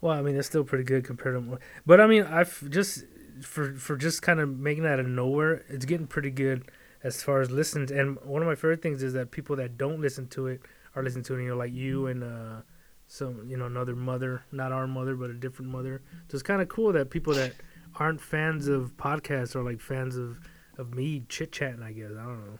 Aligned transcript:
Well, 0.00 0.12
I 0.12 0.22
mean, 0.22 0.36
it's 0.36 0.46
still 0.46 0.64
pretty 0.64 0.84
good 0.84 1.04
compared 1.04 1.34
to, 1.34 1.58
but 1.84 2.00
I 2.00 2.06
mean, 2.06 2.22
I've 2.22 2.68
just 2.70 3.04
for 3.42 3.74
for 3.74 3.96
just 3.96 4.22
kind 4.22 4.40
of 4.40 4.48
making 4.58 4.84
that 4.84 4.94
out 4.94 5.00
of 5.00 5.06
nowhere, 5.06 5.64
it's 5.68 5.84
getting 5.84 6.06
pretty 6.06 6.30
good 6.30 6.70
as 7.02 7.22
far 7.22 7.40
as 7.40 7.50
listens. 7.50 7.90
And 7.90 8.18
one 8.22 8.42
of 8.42 8.48
my 8.48 8.54
favorite 8.54 8.82
things 8.82 9.02
is 9.02 9.12
that 9.14 9.30
people 9.30 9.56
that 9.56 9.76
don't 9.76 10.00
listen 10.00 10.28
to 10.28 10.46
it 10.48 10.60
are 10.94 11.02
listening 11.02 11.24
to 11.24 11.36
it. 11.36 11.42
You 11.42 11.48
know, 11.50 11.56
like 11.56 11.72
you 11.72 12.06
and 12.06 12.22
uh, 12.24 12.60
some 13.06 13.48
you 13.48 13.56
know 13.56 13.66
another 13.66 13.96
mother, 13.96 14.44
not 14.52 14.72
our 14.72 14.86
mother, 14.86 15.16
but 15.16 15.30
a 15.30 15.34
different 15.34 15.70
mother. 15.70 16.02
So 16.28 16.34
it's 16.34 16.42
kind 16.42 16.62
of 16.62 16.68
cool 16.68 16.92
that 16.92 17.10
people 17.10 17.34
that 17.34 17.54
aren't 17.98 18.20
fans 18.20 18.68
of 18.68 18.96
podcasts 18.96 19.56
are 19.56 19.62
like 19.62 19.80
fans 19.80 20.16
of 20.16 20.38
of 20.76 20.94
me 20.94 21.24
chit 21.28 21.52
chatting. 21.52 21.82
I 21.82 21.92
guess 21.92 22.10
I 22.12 22.22
don't 22.22 22.46
know. 22.46 22.58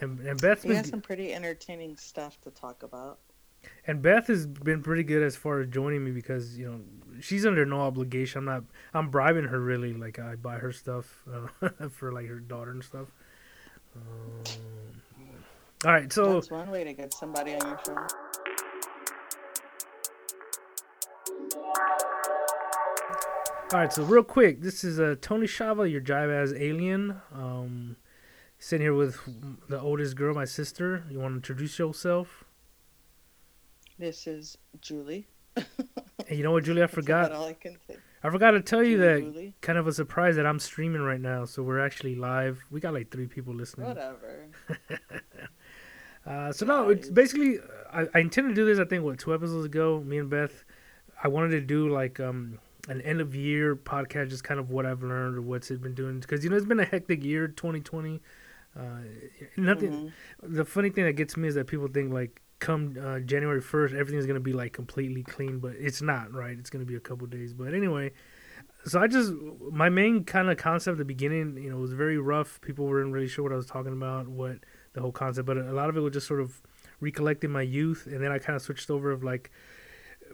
And 0.00 0.20
and 0.20 0.40
Beth, 0.40 0.62
he 0.62 0.74
has 0.74 0.88
some 0.88 1.00
pretty 1.00 1.32
entertaining 1.32 1.96
stuff 1.96 2.40
to 2.42 2.50
talk 2.50 2.82
about. 2.82 3.18
And 3.86 4.02
Beth 4.02 4.26
has 4.26 4.46
been 4.46 4.82
pretty 4.82 5.02
good 5.02 5.22
as 5.22 5.36
far 5.36 5.60
as 5.60 5.68
joining 5.68 6.04
me 6.04 6.10
because 6.10 6.58
you 6.58 6.70
know 6.70 6.80
she's 7.20 7.46
under 7.46 7.64
no 7.64 7.80
obligation. 7.80 8.40
I'm 8.40 8.44
not. 8.44 8.64
I'm 8.94 9.10
bribing 9.10 9.44
her 9.44 9.60
really. 9.60 9.92
Like 9.92 10.18
I 10.18 10.34
buy 10.36 10.56
her 10.56 10.72
stuff 10.72 11.22
uh, 11.32 11.68
for 11.90 12.12
like 12.12 12.26
her 12.26 12.40
daughter 12.40 12.70
and 12.70 12.84
stuff. 12.84 13.08
Um, 13.96 14.42
all 15.84 15.92
right, 15.92 16.12
so 16.12 16.34
that's 16.34 16.50
one 16.50 16.70
way 16.70 16.84
to 16.84 16.92
get 16.92 17.14
somebody 17.14 17.54
on 17.54 17.60
your 17.66 17.80
show. 17.86 17.96
All 23.70 23.80
right, 23.80 23.92
so 23.92 24.02
real 24.02 24.22
quick, 24.22 24.62
this 24.62 24.82
is 24.82 24.98
uh, 24.98 25.14
Tony 25.20 25.46
Shava, 25.46 25.90
your 25.90 26.00
jive 26.00 26.30
as 26.30 26.54
alien. 26.54 27.20
Um, 27.34 27.96
sitting 28.58 28.84
here 28.84 28.94
with 28.94 29.18
the 29.68 29.78
oldest 29.80 30.16
girl, 30.16 30.34
my 30.34 30.46
sister. 30.46 31.04
You 31.10 31.20
want 31.20 31.32
to 31.32 31.36
introduce 31.36 31.78
yourself? 31.78 32.44
This 33.98 34.28
is 34.28 34.56
Julie. 34.80 35.26
hey, 35.56 36.36
you 36.36 36.44
know 36.44 36.52
what, 36.52 36.62
Julie? 36.62 36.84
I 36.84 36.86
forgot. 37.00 37.32
all 37.32 37.46
I 37.46 37.54
can 37.54 37.76
say. 37.88 37.96
I 38.22 38.30
forgot 38.30 38.52
to 38.52 38.60
tell 38.60 38.82
you 38.82 38.98
that 38.98 39.20
Julie. 39.20 39.54
kind 39.60 39.76
of 39.76 39.88
a 39.88 39.92
surprise 39.92 40.36
that 40.36 40.46
I'm 40.46 40.60
streaming 40.60 41.02
right 41.02 41.20
now. 41.20 41.44
So 41.44 41.64
we're 41.64 41.84
actually 41.84 42.14
live. 42.14 42.64
We 42.70 42.80
got 42.80 42.94
like 42.94 43.10
three 43.10 43.26
people 43.26 43.54
listening. 43.54 43.88
Whatever. 43.88 44.46
uh, 46.26 46.52
so 46.52 46.64
no, 46.64 46.90
it's 46.90 47.08
basically 47.08 47.58
I, 47.92 48.06
I 48.14 48.20
intended 48.20 48.50
to 48.50 48.54
do 48.54 48.64
this. 48.64 48.78
I 48.78 48.84
think 48.84 49.02
what 49.02 49.18
two 49.18 49.34
episodes 49.34 49.66
ago, 49.66 50.00
me 50.06 50.18
and 50.18 50.30
Beth, 50.30 50.64
I 51.22 51.28
wanted 51.28 51.50
to 51.50 51.60
do 51.60 51.88
like 51.88 52.20
um 52.20 52.58
an 52.88 53.02
end 53.02 53.20
of 53.20 53.34
year 53.34 53.74
podcast, 53.74 54.30
just 54.30 54.44
kind 54.44 54.60
of 54.60 54.70
what 54.70 54.86
I've 54.86 55.02
learned 55.02 55.38
or 55.38 55.42
what's 55.42 55.72
it 55.72 55.82
been 55.82 55.94
doing. 55.94 56.20
Because 56.20 56.44
you 56.44 56.50
know 56.50 56.56
it's 56.56 56.66
been 56.66 56.80
a 56.80 56.84
hectic 56.84 57.24
year, 57.24 57.48
2020. 57.48 58.20
Uh, 58.78 58.82
nothing. 59.56 59.90
Mm-hmm. 59.90 60.54
The 60.54 60.64
funny 60.64 60.90
thing 60.90 61.04
that 61.04 61.14
gets 61.14 61.36
me 61.36 61.48
is 61.48 61.56
that 61.56 61.66
people 61.66 61.88
think 61.88 62.12
like 62.12 62.40
come 62.58 62.96
uh, 63.00 63.20
January 63.20 63.60
1st, 63.60 63.94
everything's 63.94 64.26
going 64.26 64.34
to 64.34 64.40
be 64.40 64.52
like 64.52 64.72
completely 64.72 65.22
clean, 65.22 65.58
but 65.58 65.72
it's 65.78 66.02
not, 66.02 66.32
right? 66.32 66.58
It's 66.58 66.70
going 66.70 66.84
to 66.84 66.88
be 66.90 66.96
a 66.96 67.00
couple 67.00 67.26
days. 67.26 67.52
But 67.52 67.74
anyway, 67.74 68.12
so 68.84 69.00
I 69.00 69.06
just, 69.06 69.32
my 69.70 69.88
main 69.88 70.24
kind 70.24 70.50
of 70.50 70.56
concept 70.56 70.94
at 70.94 70.98
the 70.98 71.04
beginning, 71.04 71.56
you 71.56 71.70
know, 71.70 71.76
was 71.76 71.92
very 71.92 72.18
rough. 72.18 72.60
People 72.60 72.86
weren't 72.86 73.12
really 73.12 73.28
sure 73.28 73.44
what 73.44 73.52
I 73.52 73.56
was 73.56 73.66
talking 73.66 73.92
about, 73.92 74.28
what 74.28 74.58
the 74.92 75.00
whole 75.00 75.12
concept, 75.12 75.46
but 75.46 75.56
a 75.56 75.72
lot 75.72 75.88
of 75.88 75.96
it 75.96 76.00
was 76.00 76.12
just 76.12 76.26
sort 76.26 76.40
of 76.40 76.60
recollecting 77.00 77.50
my 77.50 77.62
youth. 77.62 78.06
And 78.06 78.22
then 78.22 78.32
I 78.32 78.38
kind 78.38 78.56
of 78.56 78.62
switched 78.62 78.90
over 78.90 79.10
of 79.10 79.22
like, 79.22 79.50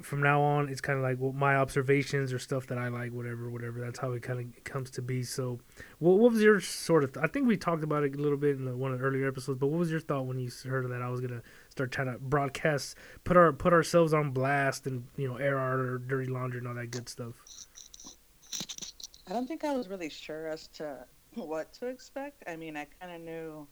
from 0.02 0.22
now 0.22 0.42
on, 0.42 0.68
it's 0.68 0.80
kind 0.80 0.98
of 0.98 1.02
like 1.02 1.16
well, 1.18 1.32
my 1.32 1.56
observations 1.56 2.32
or 2.32 2.38
stuff 2.38 2.66
that 2.68 2.78
I 2.78 2.88
like, 2.88 3.12
whatever, 3.12 3.50
whatever. 3.50 3.80
That's 3.80 3.98
how 3.98 4.12
it 4.12 4.22
kind 4.22 4.40
of 4.40 4.64
comes 4.64 4.90
to 4.92 5.02
be. 5.02 5.22
So, 5.22 5.60
what, 5.98 6.18
what 6.18 6.32
was 6.32 6.42
your 6.42 6.60
sort 6.60 7.04
of? 7.04 7.12
Th- 7.12 7.24
I 7.24 7.28
think 7.28 7.46
we 7.46 7.56
talked 7.56 7.84
about 7.84 8.04
it 8.04 8.14
a 8.14 8.18
little 8.18 8.38
bit 8.38 8.56
in 8.56 8.64
the, 8.64 8.76
one 8.76 8.92
of 8.92 8.98
the 8.98 9.04
earlier 9.04 9.28
episodes. 9.28 9.58
But 9.58 9.68
what 9.68 9.78
was 9.78 9.90
your 9.90 10.00
thought 10.00 10.26
when 10.26 10.38
you 10.38 10.50
heard 10.64 10.88
that 10.90 11.02
I 11.02 11.08
was 11.08 11.20
gonna 11.20 11.42
start 11.70 11.92
trying 11.92 12.12
to 12.12 12.18
broadcast, 12.18 12.96
put 13.24 13.36
our 13.36 13.52
put 13.52 13.72
ourselves 13.72 14.12
on 14.12 14.30
blast, 14.30 14.86
and 14.86 15.04
you 15.16 15.28
know, 15.28 15.36
air 15.36 15.58
our 15.58 15.98
dirty 15.98 16.30
laundry 16.30 16.58
and 16.58 16.68
all 16.68 16.74
that 16.74 16.90
good 16.90 17.08
stuff? 17.08 17.34
I 19.28 19.32
don't 19.32 19.46
think 19.46 19.64
I 19.64 19.74
was 19.74 19.88
really 19.88 20.10
sure 20.10 20.48
as 20.48 20.68
to 20.68 21.06
what 21.34 21.72
to 21.74 21.86
expect. 21.86 22.42
I 22.46 22.56
mean, 22.56 22.76
I 22.76 22.86
kind 23.00 23.14
of 23.14 23.20
knew 23.20 23.66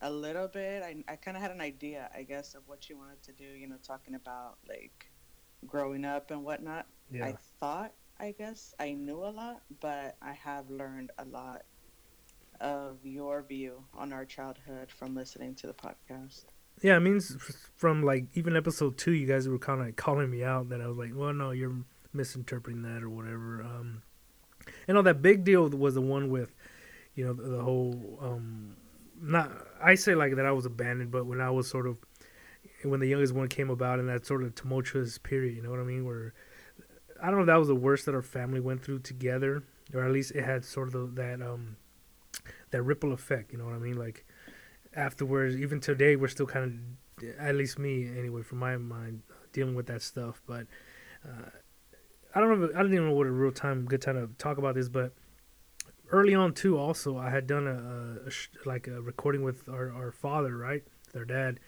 a 0.00 0.10
little 0.10 0.48
bit. 0.48 0.82
I, 0.82 0.96
I 1.10 1.16
kind 1.16 1.36
of 1.36 1.42
had 1.42 1.50
an 1.50 1.60
idea, 1.60 2.08
I 2.14 2.22
guess, 2.22 2.54
of 2.54 2.62
what 2.66 2.88
you 2.88 2.96
wanted 2.96 3.22
to 3.24 3.32
do. 3.32 3.44
You 3.44 3.68
know, 3.68 3.76
talking 3.82 4.14
about 4.14 4.58
like 4.68 5.07
growing 5.66 6.04
up 6.04 6.30
and 6.30 6.44
whatnot. 6.44 6.86
Yeah. 7.10 7.26
I 7.26 7.34
thought, 7.60 7.92
I 8.20 8.34
guess, 8.36 8.74
I 8.78 8.92
knew 8.92 9.18
a 9.18 9.30
lot, 9.30 9.62
but 9.80 10.16
I 10.22 10.32
have 10.32 10.70
learned 10.70 11.10
a 11.18 11.24
lot 11.24 11.62
of 12.60 12.98
your 13.04 13.42
view 13.42 13.84
on 13.94 14.12
our 14.12 14.24
childhood 14.24 14.90
from 14.90 15.14
listening 15.14 15.54
to 15.56 15.66
the 15.66 15.74
podcast. 15.74 16.44
Yeah, 16.82 16.96
I 16.96 16.98
mean, 16.98 17.20
from 17.76 18.02
like 18.02 18.26
even 18.34 18.56
episode 18.56 18.98
two, 18.98 19.12
you 19.12 19.26
guys 19.26 19.48
were 19.48 19.58
kind 19.58 19.86
of 19.86 19.96
calling 19.96 20.30
me 20.30 20.44
out 20.44 20.68
that 20.68 20.80
I 20.80 20.86
was 20.86 20.96
like, 20.96 21.10
well, 21.14 21.32
no, 21.32 21.50
you're 21.50 21.74
misinterpreting 22.12 22.82
that 22.82 23.02
or 23.02 23.10
whatever. 23.10 23.62
Um, 23.62 24.02
and 24.86 24.96
all 24.96 25.02
that 25.02 25.22
big 25.22 25.44
deal 25.44 25.68
was 25.68 25.94
the 25.94 26.00
one 26.00 26.30
with, 26.30 26.54
you 27.14 27.24
know, 27.24 27.32
the, 27.32 27.42
the 27.42 27.62
whole, 27.62 28.18
um, 28.20 28.76
not, 29.20 29.50
I 29.82 29.94
say 29.96 30.14
like 30.14 30.36
that 30.36 30.46
I 30.46 30.52
was 30.52 30.66
abandoned, 30.66 31.10
but 31.10 31.26
when 31.26 31.40
I 31.40 31.50
was 31.50 31.68
sort 31.68 31.86
of 31.86 31.96
when 32.82 33.00
the 33.00 33.08
youngest 33.08 33.34
one 33.34 33.48
came 33.48 33.70
about 33.70 33.98
in 33.98 34.06
that 34.06 34.26
sort 34.26 34.42
of 34.42 34.54
tumultuous 34.54 35.18
period. 35.18 35.56
You 35.56 35.62
know 35.62 35.70
what 35.70 35.80
I 35.80 35.84
mean? 35.84 36.04
Where 36.04 36.34
I 37.20 37.26
don't 37.26 37.36
know 37.36 37.42
if 37.42 37.46
that 37.46 37.56
was 37.56 37.68
the 37.68 37.74
worst 37.74 38.06
that 38.06 38.14
our 38.14 38.22
family 38.22 38.60
went 38.60 38.82
through 38.82 39.00
together, 39.00 39.62
or 39.92 40.04
at 40.04 40.12
least 40.12 40.32
it 40.32 40.44
had 40.44 40.64
sort 40.64 40.94
of 40.94 41.14
that 41.16 41.42
um 41.42 41.76
that 42.70 42.82
ripple 42.82 43.12
effect. 43.12 43.52
You 43.52 43.58
know 43.58 43.64
what 43.64 43.74
I 43.74 43.78
mean? 43.78 43.96
Like 43.96 44.24
afterwards, 44.94 45.56
even 45.56 45.80
today, 45.80 46.16
we're 46.16 46.28
still 46.28 46.46
kind 46.46 46.80
of, 47.20 47.28
at 47.38 47.54
least 47.54 47.78
me 47.78 48.08
anyway, 48.18 48.42
from 48.42 48.58
my 48.58 48.76
mind, 48.76 49.22
dealing 49.52 49.74
with 49.74 49.86
that 49.86 50.02
stuff. 50.02 50.40
But 50.46 50.66
uh, 51.24 51.50
I 52.34 52.40
don't 52.40 52.60
know. 52.60 52.68
I 52.74 52.82
don't 52.82 52.92
even 52.92 53.08
know 53.08 53.14
what 53.14 53.26
a 53.26 53.30
real 53.30 53.52
time 53.52 53.86
good 53.86 54.02
time 54.02 54.14
to 54.14 54.32
talk 54.38 54.58
about 54.58 54.74
this, 54.74 54.88
but 54.88 55.12
early 56.10 56.34
on 56.34 56.54
too. 56.54 56.78
Also, 56.78 57.18
I 57.18 57.30
had 57.30 57.46
done 57.46 57.66
a, 57.66 57.72
a, 57.72 58.28
a 58.28 58.68
like 58.68 58.86
a 58.86 59.00
recording 59.00 59.42
with 59.42 59.68
our 59.68 59.92
our 59.92 60.12
father, 60.12 60.56
right, 60.56 60.84
their 61.12 61.24
dad 61.24 61.58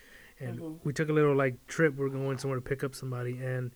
and 0.41 0.59
mm-hmm. 0.59 0.75
we 0.85 0.93
took 0.93 1.09
a 1.09 1.13
little 1.13 1.37
like 1.37 1.67
trip. 1.67 1.97
We 1.97 2.07
are 2.07 2.09
going 2.09 2.39
somewhere 2.39 2.59
to 2.59 2.65
pick 2.65 2.83
up 2.83 2.95
somebody, 2.95 3.39
and 3.39 3.71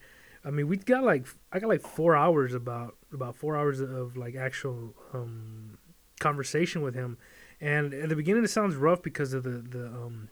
I 0.45 0.51
mean, 0.51 0.69
we 0.69 0.77
got 0.77 1.05
like 1.05 1.27
I 1.53 1.59
got 1.59 1.69
like 1.69 1.83
four 1.83 2.17
hours 2.17 2.55
about 2.55 2.97
about 3.13 3.37
four 3.37 3.57
hours 3.57 3.81
of 3.81 4.17
like 4.17 4.35
actual 4.35 4.95
um, 5.13 5.79
conversation 6.21 6.83
with 6.83 6.95
him. 6.95 7.19
And 7.61 7.95
at 7.95 8.09
the 8.09 8.17
beginning, 8.17 8.45
it 8.45 8.51
sounds 8.51 8.75
rough 8.77 9.03
because 9.03 9.33
of 9.33 9.45
the 9.45 9.51
the 9.51 9.87
um, 9.87 10.29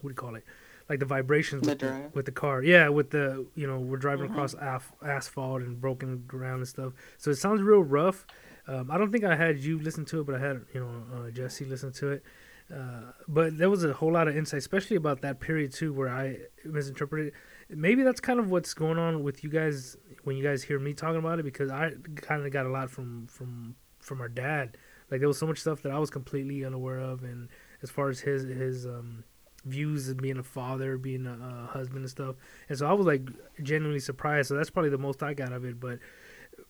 what 0.00 0.10
do 0.10 0.12
you 0.12 0.14
call 0.14 0.34
it? 0.34 0.44
Like 0.88 0.98
the 0.98 1.06
vibrations 1.06 1.68
with 1.68 1.78
the, 1.78 2.10
with 2.14 2.26
the 2.26 2.32
car. 2.32 2.62
Yeah, 2.62 2.88
with 2.88 3.10
the 3.10 3.46
you 3.54 3.66
know 3.66 3.78
we're 3.78 3.96
driving 3.96 4.26
mm-hmm. 4.26 4.34
across 4.34 4.54
af- 4.60 4.92
asphalt 5.04 5.62
and 5.62 5.80
broken 5.80 6.24
ground 6.26 6.58
and 6.58 6.68
stuff. 6.68 6.92
So 7.18 7.30
it 7.30 7.36
sounds 7.36 7.62
real 7.62 7.82
rough. 7.82 8.26
Um, 8.66 8.90
I 8.90 8.98
don't 8.98 9.10
think 9.10 9.24
I 9.24 9.34
had 9.34 9.58
you 9.58 9.78
listen 9.80 10.04
to 10.06 10.20
it, 10.20 10.26
but 10.26 10.34
I 10.34 10.38
had 10.40 10.62
you 10.74 10.80
know 10.80 11.02
uh, 11.16 11.30
Jesse 11.30 11.64
listen 11.64 11.92
to 11.92 12.10
it. 12.10 12.24
Uh, 12.72 13.12
but 13.26 13.58
there 13.58 13.68
was 13.68 13.84
a 13.84 13.92
whole 13.92 14.12
lot 14.12 14.28
of 14.28 14.36
insight, 14.36 14.58
especially 14.58 14.96
about 14.96 15.22
that 15.22 15.40
period 15.40 15.72
too, 15.72 15.92
where 15.92 16.08
I 16.08 16.38
misinterpreted. 16.64 17.32
Maybe 17.68 18.02
that's 18.02 18.20
kind 18.20 18.38
of 18.38 18.50
what's 18.50 18.74
going 18.74 18.98
on 18.98 19.22
with 19.22 19.42
you 19.42 19.50
guys 19.50 19.96
when 20.24 20.36
you 20.36 20.42
guys 20.42 20.62
hear 20.62 20.78
me 20.78 20.92
talking 20.92 21.18
about 21.18 21.38
it, 21.38 21.44
because 21.44 21.70
I 21.70 21.92
kind 22.16 22.44
of 22.44 22.52
got 22.52 22.66
a 22.66 22.68
lot 22.68 22.90
from 22.90 23.26
from 23.26 23.74
from 23.98 24.20
our 24.20 24.28
dad. 24.28 24.76
Like 25.10 25.20
there 25.20 25.28
was 25.28 25.38
so 25.38 25.46
much 25.46 25.58
stuff 25.58 25.82
that 25.82 25.92
I 25.92 25.98
was 25.98 26.10
completely 26.10 26.64
unaware 26.64 27.00
of, 27.00 27.24
and 27.24 27.48
as 27.82 27.90
far 27.90 28.08
as 28.08 28.20
his 28.20 28.44
his 28.44 28.86
um, 28.86 29.24
views 29.64 30.08
of 30.08 30.18
being 30.18 30.38
a 30.38 30.42
father, 30.42 30.96
being 30.96 31.26
a, 31.26 31.32
a 31.32 31.66
husband 31.72 32.00
and 32.00 32.10
stuff, 32.10 32.36
and 32.68 32.78
so 32.78 32.86
I 32.86 32.92
was 32.92 33.06
like 33.06 33.28
genuinely 33.62 34.00
surprised. 34.00 34.48
So 34.48 34.54
that's 34.54 34.70
probably 34.70 34.90
the 34.90 34.98
most 34.98 35.22
I 35.22 35.34
got 35.34 35.52
of 35.52 35.64
it, 35.64 35.80
but 35.80 35.98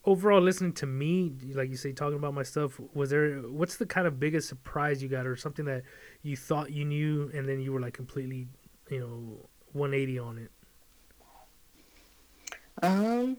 overall 0.05 0.41
listening 0.41 0.73
to 0.73 0.87
me 0.87 1.33
like 1.55 1.71
you 1.71 1.77
say 1.77 1.93
talking 1.93 2.17
about 2.17 2.35
my 2.35 2.43
stuff 2.43 2.81
was 2.95 3.11
there 3.11 3.39
what's 3.43 3.77
the 3.77 3.87
kind 3.87 4.07
of 4.07 4.19
biggest 4.19 4.49
surprise 4.49 5.03
you 5.03 5.09
got 5.09 5.27
or 5.27 5.37
something 5.37 5.65
that 5.65 5.83
you 6.23 6.37
thought 6.37 6.71
you 6.71 6.85
knew 6.85 7.31
and 7.35 7.49
then 7.49 7.61
you 7.61 7.73
were 7.73 7.81
like 7.81 7.95
completely 7.95 8.49
you 8.91 9.01
know 9.01 9.49
180 9.73 10.19
on 10.19 10.39
it? 10.39 10.51
Um 12.83 13.37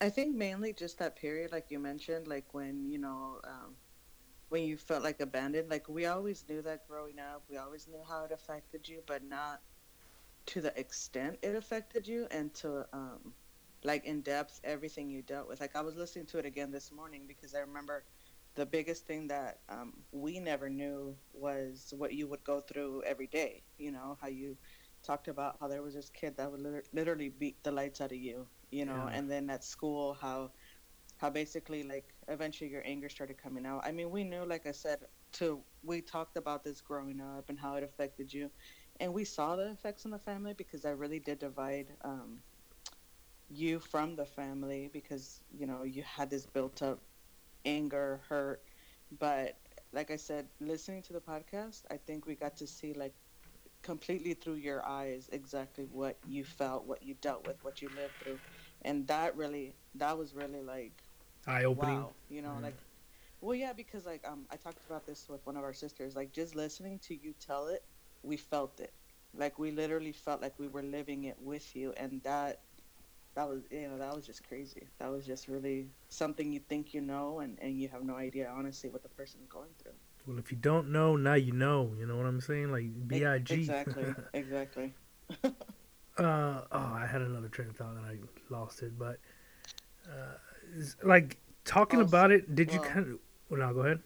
i 0.00 0.08
think 0.08 0.34
mainly 0.34 0.72
just 0.72 0.98
that 0.98 1.14
period 1.14 1.52
like 1.52 1.66
you 1.70 1.78
mentioned 1.78 2.26
like 2.26 2.54
when 2.54 2.90
you 2.90 2.98
know 2.98 3.38
um 3.44 3.74
when 4.48 4.64
you 4.64 4.76
felt 4.76 5.02
like 5.02 5.20
abandoned 5.20 5.68
like 5.68 5.88
we 5.88 6.06
always 6.06 6.44
knew 6.48 6.62
that 6.62 6.86
growing 6.88 7.18
up 7.18 7.42
we 7.50 7.56
always 7.56 7.86
knew 7.86 8.00
how 8.08 8.24
it 8.24 8.32
affected 8.32 8.88
you 8.88 9.02
but 9.06 9.22
not 9.22 9.60
to 10.46 10.60
the 10.60 10.78
extent 10.78 11.38
it 11.42 11.54
affected 11.54 12.08
you 12.08 12.26
and 12.30 12.52
to 12.54 12.86
um 12.92 13.32
like 13.84 14.04
in 14.04 14.22
depth 14.22 14.60
everything 14.64 15.10
you 15.10 15.22
dealt 15.22 15.48
with. 15.48 15.60
Like 15.60 15.76
I 15.76 15.82
was 15.82 15.96
listening 15.96 16.26
to 16.26 16.38
it 16.38 16.46
again 16.46 16.70
this 16.70 16.90
morning 16.92 17.26
because 17.26 17.54
I 17.54 17.60
remember 17.60 18.04
the 18.54 18.66
biggest 18.66 19.06
thing 19.06 19.28
that 19.28 19.60
um, 19.68 20.04
we 20.12 20.38
never 20.40 20.68
knew 20.68 21.16
was 21.32 21.92
what 21.96 22.12
you 22.14 22.28
would 22.28 22.44
go 22.44 22.60
through 22.60 23.02
every 23.04 23.26
day. 23.26 23.64
You 23.78 23.92
know 23.92 24.16
how 24.20 24.28
you 24.28 24.58
talked 25.02 25.28
about 25.28 25.56
how 25.56 25.68
there 25.68 25.82
was 25.82 25.94
this 25.94 26.10
kid 26.10 26.36
that 26.36 26.50
would 26.50 26.60
liter- 26.60 26.84
literally 26.92 27.28
beat 27.28 27.62
the 27.62 27.70
lights 27.72 28.00
out 28.00 28.12
of 28.12 28.18
you. 28.18 28.48
You 28.70 28.84
know, 28.86 29.06
yeah. 29.06 29.12
and 29.12 29.30
then 29.30 29.50
at 29.50 29.64
school 29.64 30.14
how 30.14 30.52
how 31.18 31.30
basically 31.30 31.82
like 31.82 32.14
eventually 32.28 32.70
your 32.70 32.82
anger 32.84 33.08
started 33.08 33.38
coming 33.38 33.66
out. 33.66 33.82
I 33.84 33.92
mean, 33.92 34.10
we 34.10 34.24
knew, 34.24 34.44
like 34.44 34.66
I 34.66 34.72
said, 34.72 34.98
to 35.32 35.64
we 35.82 36.00
talked 36.02 36.36
about 36.36 36.64
this 36.64 36.80
growing 36.80 37.20
up 37.20 37.48
and 37.48 37.58
how 37.58 37.74
it 37.76 37.84
affected 37.84 38.32
you, 38.32 38.50
and 39.00 39.12
we 39.14 39.24
saw 39.24 39.56
the 39.56 39.70
effects 39.70 40.04
on 40.04 40.12
the 40.12 40.18
family 40.18 40.54
because 40.54 40.82
that 40.82 40.96
really 40.96 41.20
did 41.20 41.38
divide 41.38 41.96
um, 42.04 42.42
you 43.50 43.80
from 43.80 44.16
the 44.16 44.26
family 44.26 44.88
because 44.92 45.44
you 45.50 45.66
know 45.66 45.84
you 45.84 46.02
had 46.02 46.30
this 46.30 46.46
built 46.46 46.82
up 46.82 47.02
anger, 47.64 48.22
hurt, 48.28 48.62
but 49.10 49.58
like 49.92 50.10
I 50.10 50.16
said, 50.16 50.48
listening 50.60 51.02
to 51.04 51.12
the 51.12 51.20
podcast, 51.20 51.84
I 51.90 51.98
think 51.98 52.26
we 52.26 52.36
got 52.36 52.56
to 52.58 52.66
see 52.66 52.94
like 52.94 53.14
completely 53.82 54.34
through 54.34 54.54
your 54.54 54.86
eyes 54.86 55.28
exactly 55.32 55.84
what 55.84 56.18
you 56.24 56.44
felt, 56.44 56.86
what 56.86 57.02
you 57.02 57.14
dealt 57.14 57.44
with, 57.44 57.62
what 57.62 57.82
you 57.82 57.88
lived 57.90 58.18
through, 58.20 58.40
and 58.82 59.08
that 59.08 59.36
really 59.36 59.76
that 59.94 60.18
was 60.18 60.34
really 60.34 60.62
like 60.62 61.02
eye 61.46 61.64
opening. 61.64 62.08
Wow, 62.08 62.16
you 62.28 62.42
know, 62.42 62.58
like 62.60 62.78
well, 63.40 63.54
yeah, 63.54 63.72
because 63.72 64.06
like 64.06 64.26
um, 64.26 64.46
I 64.50 64.56
talked 64.56 64.84
about 64.86 65.06
this 65.06 65.28
with 65.28 65.46
one 65.46 65.56
of 65.56 65.64
our 65.64 65.72
sisters. 65.72 66.16
Like 66.16 66.32
just 66.32 66.54
listening 66.54 66.98
to 67.00 67.14
you 67.14 67.34
tell 67.34 67.68
it, 67.68 67.82
we 68.22 68.36
felt 68.36 68.80
it. 68.80 68.94
Like 69.34 69.58
we 69.58 69.70
literally 69.70 70.12
felt 70.12 70.42
like 70.42 70.58
we 70.58 70.68
were 70.68 70.82
living 70.82 71.24
it 71.24 71.38
with 71.40 71.74
you, 71.76 71.92
and 71.92 72.22
that 72.22 72.62
that 73.34 73.48
was 73.48 73.62
you 73.70 73.88
know 73.88 73.98
that 73.98 74.14
was 74.14 74.26
just 74.26 74.46
crazy. 74.46 74.86
That 74.98 75.10
was 75.10 75.26
just 75.26 75.48
really 75.48 75.88
something 76.08 76.52
you 76.52 76.60
think 76.60 76.94
you 76.94 77.00
know, 77.00 77.40
and 77.40 77.58
and 77.60 77.78
you 77.78 77.88
have 77.88 78.04
no 78.04 78.16
idea 78.16 78.52
honestly 78.54 78.90
what 78.90 79.02
the 79.02 79.08
person's 79.08 79.46
going 79.48 79.70
through. 79.82 79.92
Well, 80.26 80.38
if 80.38 80.50
you 80.50 80.58
don't 80.58 80.92
know, 80.92 81.16
now 81.16 81.34
you 81.34 81.52
know. 81.52 81.92
You 81.98 82.06
know 82.06 82.16
what 82.16 82.26
I'm 82.26 82.40
saying? 82.40 82.70
Like 82.70 83.08
B 83.08 83.24
I 83.24 83.38
G. 83.38 83.54
Exactly. 83.54 84.14
exactly. 84.34 84.94
uh 85.44 85.50
oh, 86.18 86.66
I 86.72 87.06
had 87.10 87.22
another 87.22 87.48
train 87.48 87.68
of 87.68 87.76
thought 87.76 87.96
and 87.96 88.06
I 88.06 88.18
lost 88.50 88.82
it, 88.82 88.98
but 88.98 89.18
uh, 90.06 90.36
like 91.04 91.38
talking 91.64 92.00
also, 92.00 92.08
about 92.08 92.30
it, 92.32 92.54
did 92.54 92.68
well, 92.68 92.76
you 92.76 92.82
kind 92.82 93.06
of? 93.06 93.18
Well, 93.48 93.60
now 93.60 93.72
go 93.72 93.80
ahead. 93.80 94.00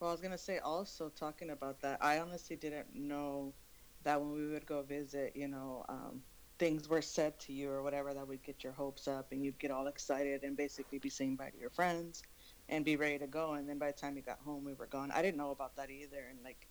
Well, 0.00 0.10
I 0.10 0.12
was 0.12 0.20
gonna 0.20 0.38
say 0.38 0.58
also 0.58 1.08
talking 1.08 1.50
about 1.50 1.80
that. 1.80 1.98
I 2.02 2.18
honestly 2.18 2.56
didn't 2.56 2.94
know 2.94 3.54
that 4.02 4.20
when 4.20 4.32
we 4.32 4.48
would 4.48 4.66
go 4.66 4.82
visit, 4.82 5.32
you 5.34 5.48
know, 5.48 5.84
um, 5.88 6.22
things 6.58 6.88
were 6.88 7.02
said 7.02 7.38
to 7.40 7.52
you 7.52 7.70
or 7.70 7.82
whatever 7.82 8.14
that 8.14 8.26
would 8.26 8.42
get 8.42 8.62
your 8.62 8.72
hopes 8.72 9.08
up 9.08 9.32
and 9.32 9.44
you'd 9.44 9.58
get 9.58 9.70
all 9.70 9.86
excited 9.88 10.42
and 10.44 10.56
basically 10.56 10.98
be 10.98 11.10
saying 11.10 11.36
bye 11.36 11.50
to 11.50 11.58
your 11.58 11.70
friends 11.70 12.22
and 12.68 12.84
be 12.84 12.96
ready 12.96 13.18
to 13.18 13.26
go. 13.26 13.54
And 13.54 13.68
then 13.68 13.78
by 13.78 13.88
the 13.88 13.92
time 13.92 14.16
you 14.16 14.22
got 14.22 14.38
home, 14.44 14.64
we 14.64 14.74
were 14.74 14.86
gone. 14.86 15.10
I 15.12 15.22
didn't 15.22 15.36
know 15.36 15.50
about 15.50 15.76
that 15.76 15.90
either. 15.90 16.26
And 16.30 16.38
like, 16.44 16.66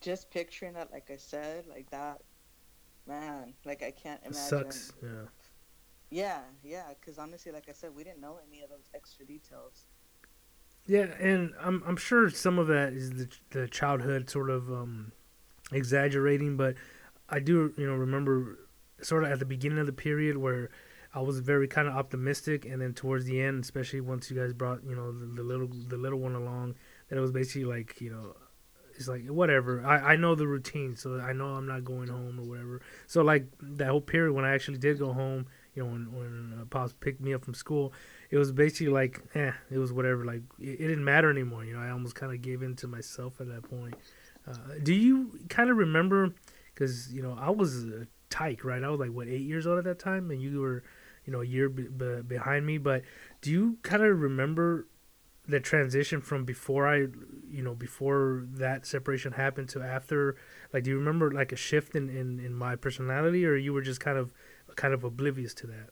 just 0.00 0.30
picturing 0.30 0.74
that, 0.74 0.92
like 0.92 1.10
I 1.10 1.16
said, 1.16 1.66
like 1.66 1.90
that, 1.90 2.20
man, 3.06 3.54
like 3.64 3.82
I 3.82 3.90
can't 3.90 4.20
imagine. 4.22 4.30
It 4.30 4.36
sucks. 4.36 4.92
Yeah. 5.02 5.08
Yeah, 6.10 6.40
yeah. 6.62 6.88
Because 7.00 7.18
honestly, 7.18 7.52
like 7.52 7.68
I 7.68 7.72
said, 7.72 7.94
we 7.94 8.04
didn't 8.04 8.20
know 8.20 8.38
any 8.50 8.62
of 8.62 8.68
those 8.68 8.90
extra 8.94 9.24
details. 9.24 9.86
Yeah, 10.86 11.06
and 11.20 11.52
I'm 11.60 11.82
I'm 11.86 11.96
sure 11.96 12.28
some 12.28 12.58
of 12.58 12.66
that 12.66 12.92
is 12.92 13.10
the 13.10 13.28
the 13.50 13.68
childhood 13.68 14.28
sort 14.28 14.50
of 14.50 14.68
um, 14.70 15.12
exaggerating, 15.70 16.56
but 16.56 16.74
I 17.28 17.38
do 17.38 17.72
you 17.76 17.86
know 17.86 17.94
remember 17.94 18.58
sort 19.02 19.24
of 19.24 19.30
at 19.30 19.38
the 19.38 19.44
beginning 19.44 19.78
of 19.78 19.86
the 19.86 19.92
period 19.92 20.36
where 20.36 20.70
I 21.14 21.20
was 21.20 21.40
very 21.40 21.68
kind 21.68 21.88
of 21.88 21.94
optimistic, 21.94 22.64
and 22.64 22.80
then 22.80 22.94
towards 22.94 23.26
the 23.26 23.40
end, 23.40 23.64
especially 23.64 24.00
once 24.00 24.30
you 24.30 24.36
guys 24.36 24.52
brought 24.52 24.82
you 24.84 24.94
know 24.94 25.12
the, 25.12 25.26
the 25.26 25.42
little 25.42 25.68
the 25.68 25.96
little 25.96 26.18
one 26.18 26.34
along, 26.34 26.76
that 27.08 27.18
it 27.18 27.20
was 27.20 27.32
basically 27.32 27.64
like 27.64 28.00
you 28.00 28.10
know 28.10 28.34
it's 28.96 29.08
like 29.08 29.26
whatever. 29.26 29.84
I, 29.84 30.12
I 30.12 30.16
know 30.16 30.34
the 30.34 30.46
routine, 30.46 30.96
so 30.96 31.18
I 31.20 31.32
know 31.32 31.46
I'm 31.46 31.66
not 31.66 31.84
going 31.84 32.08
home 32.08 32.38
or 32.40 32.44
whatever. 32.44 32.80
So 33.06 33.22
like 33.22 33.46
that 33.60 33.88
whole 33.88 34.00
period 34.00 34.32
when 34.32 34.44
I 34.44 34.54
actually 34.54 34.78
did 34.78 34.98
go 34.98 35.12
home, 35.12 35.46
you 35.74 35.82
know, 35.82 35.90
when 35.90 36.12
when 36.12 36.58
uh, 36.60 36.64
pops 36.66 36.94
picked 36.94 37.20
me 37.20 37.34
up 37.34 37.44
from 37.44 37.54
school, 37.54 37.92
it 38.30 38.36
was 38.36 38.52
basically 38.52 38.88
like, 38.88 39.20
eh, 39.34 39.52
it 39.70 39.78
was 39.78 39.92
whatever. 39.92 40.24
Like 40.24 40.42
it, 40.58 40.80
it 40.80 40.88
didn't 40.88 41.04
matter 41.04 41.30
anymore. 41.30 41.64
You 41.64 41.74
know, 41.74 41.80
I 41.80 41.90
almost 41.90 42.14
kind 42.14 42.32
of 42.32 42.40
gave 42.42 42.62
in 42.62 42.76
to 42.76 42.86
myself 42.86 43.40
at 43.40 43.48
that 43.48 43.62
point. 43.62 43.94
Uh, 44.46 44.56
do 44.82 44.94
you 44.94 45.38
kind 45.48 45.70
of 45.70 45.76
remember? 45.76 46.34
Because 46.74 47.12
you 47.12 47.22
know, 47.22 47.36
I 47.38 47.50
was 47.50 47.86
tyke, 48.32 48.64
right? 48.64 48.82
I 48.82 48.88
was 48.88 48.98
like 48.98 49.12
what 49.12 49.28
eight 49.28 49.42
years 49.42 49.66
old 49.66 49.78
at 49.78 49.84
that 49.84 49.98
time, 49.98 50.30
and 50.30 50.42
you 50.42 50.60
were, 50.60 50.82
you 51.26 51.32
know, 51.32 51.42
a 51.42 51.44
year 51.44 51.68
b- 51.68 51.88
b- 51.88 52.22
behind 52.26 52.66
me. 52.66 52.78
But 52.78 53.02
do 53.42 53.50
you 53.50 53.76
kind 53.82 54.02
of 54.02 54.18
remember 54.18 54.88
the 55.46 55.60
transition 55.60 56.20
from 56.20 56.44
before 56.44 56.88
I, 56.88 57.06
you 57.48 57.62
know, 57.62 57.74
before 57.74 58.44
that 58.54 58.86
separation 58.86 59.32
happened 59.32 59.68
to 59.70 59.82
after? 59.82 60.36
Like, 60.72 60.84
do 60.84 60.90
you 60.90 60.96
remember 60.96 61.30
like 61.30 61.52
a 61.52 61.56
shift 61.56 61.94
in 61.94 62.08
in, 62.08 62.40
in 62.40 62.54
my 62.54 62.74
personality, 62.74 63.44
or 63.44 63.54
you 63.56 63.72
were 63.72 63.82
just 63.82 64.00
kind 64.00 64.16
of 64.18 64.32
kind 64.76 64.94
of 64.94 65.04
oblivious 65.04 65.52
to 65.54 65.66
that? 65.66 65.90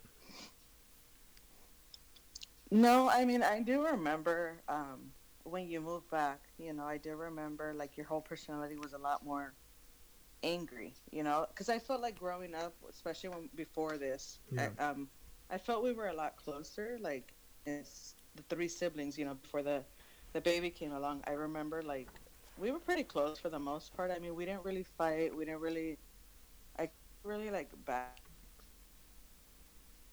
No, 2.71 3.09
I 3.11 3.25
mean 3.25 3.43
I 3.43 3.61
do 3.61 3.85
remember 3.85 4.63
um, 4.69 5.13
when 5.45 5.69
you 5.69 5.81
moved 5.81 6.11
back. 6.11 6.41
You 6.59 6.73
know, 6.73 6.85
I 6.85 6.97
do 6.97 7.15
remember 7.17 7.75
like 7.77 7.97
your 7.97 8.07
whole 8.07 8.21
personality 8.23 8.77
was 8.77 8.95
a 8.95 8.99
lot 8.99 9.25
more 9.25 9.55
angry. 10.43 10.97
You 11.11 11.23
know, 11.25 11.47
because 11.49 11.69
I 11.69 11.79
felt 11.79 12.01
like 12.03 12.19
growing 12.19 12.55
up, 12.55 12.77
especially 12.89 13.31
when 13.31 13.51
before 13.55 13.99
this, 13.99 14.41
yeah. 14.51 14.71
I, 14.79 14.83
um, 14.83 15.11
I 15.51 15.59
felt 15.59 15.83
we 15.85 15.93
were 15.93 16.09
a 16.09 16.15
lot 16.15 16.37
closer. 16.37 16.99
Like 17.01 17.35
it's 17.65 18.17
the 18.35 18.43
three 18.43 18.69
siblings. 18.69 19.19
You 19.19 19.27
know, 19.27 19.35
before 19.35 19.63
the 19.63 19.85
the 20.33 20.41
baby 20.41 20.71
came 20.71 20.93
along, 20.93 21.23
I 21.27 21.33
remember 21.33 21.83
like 21.83 22.21
we 22.57 22.71
were 22.71 22.81
pretty 22.81 23.05
close 23.05 23.39
for 23.39 23.51
the 23.51 23.59
most 23.61 23.95
part. 23.95 24.11
I 24.11 24.19
mean, 24.19 24.35
we 24.35 24.45
didn't 24.47 24.65
really 24.65 24.85
fight. 24.85 25.35
We 25.35 25.45
didn't 25.47 25.61
really, 25.61 25.99
I 26.79 26.91
really 27.25 27.51
like 27.51 27.71
back 27.85 28.21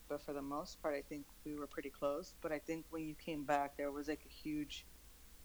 but 0.08 0.22
for 0.22 0.34
the 0.34 0.42
most 0.42 0.82
part, 0.82 0.94
I 0.96 1.02
think 1.02 1.26
we 1.44 1.56
were 1.56 1.68
pretty 1.68 1.90
close. 1.90 2.36
But 2.42 2.52
I 2.52 2.60
think 2.60 2.86
when 2.90 3.06
you 3.06 3.16
came 3.16 3.46
back, 3.46 3.78
there 3.78 3.92
was 3.92 4.08
like 4.08 4.24
a 4.26 4.30
huge 4.30 4.88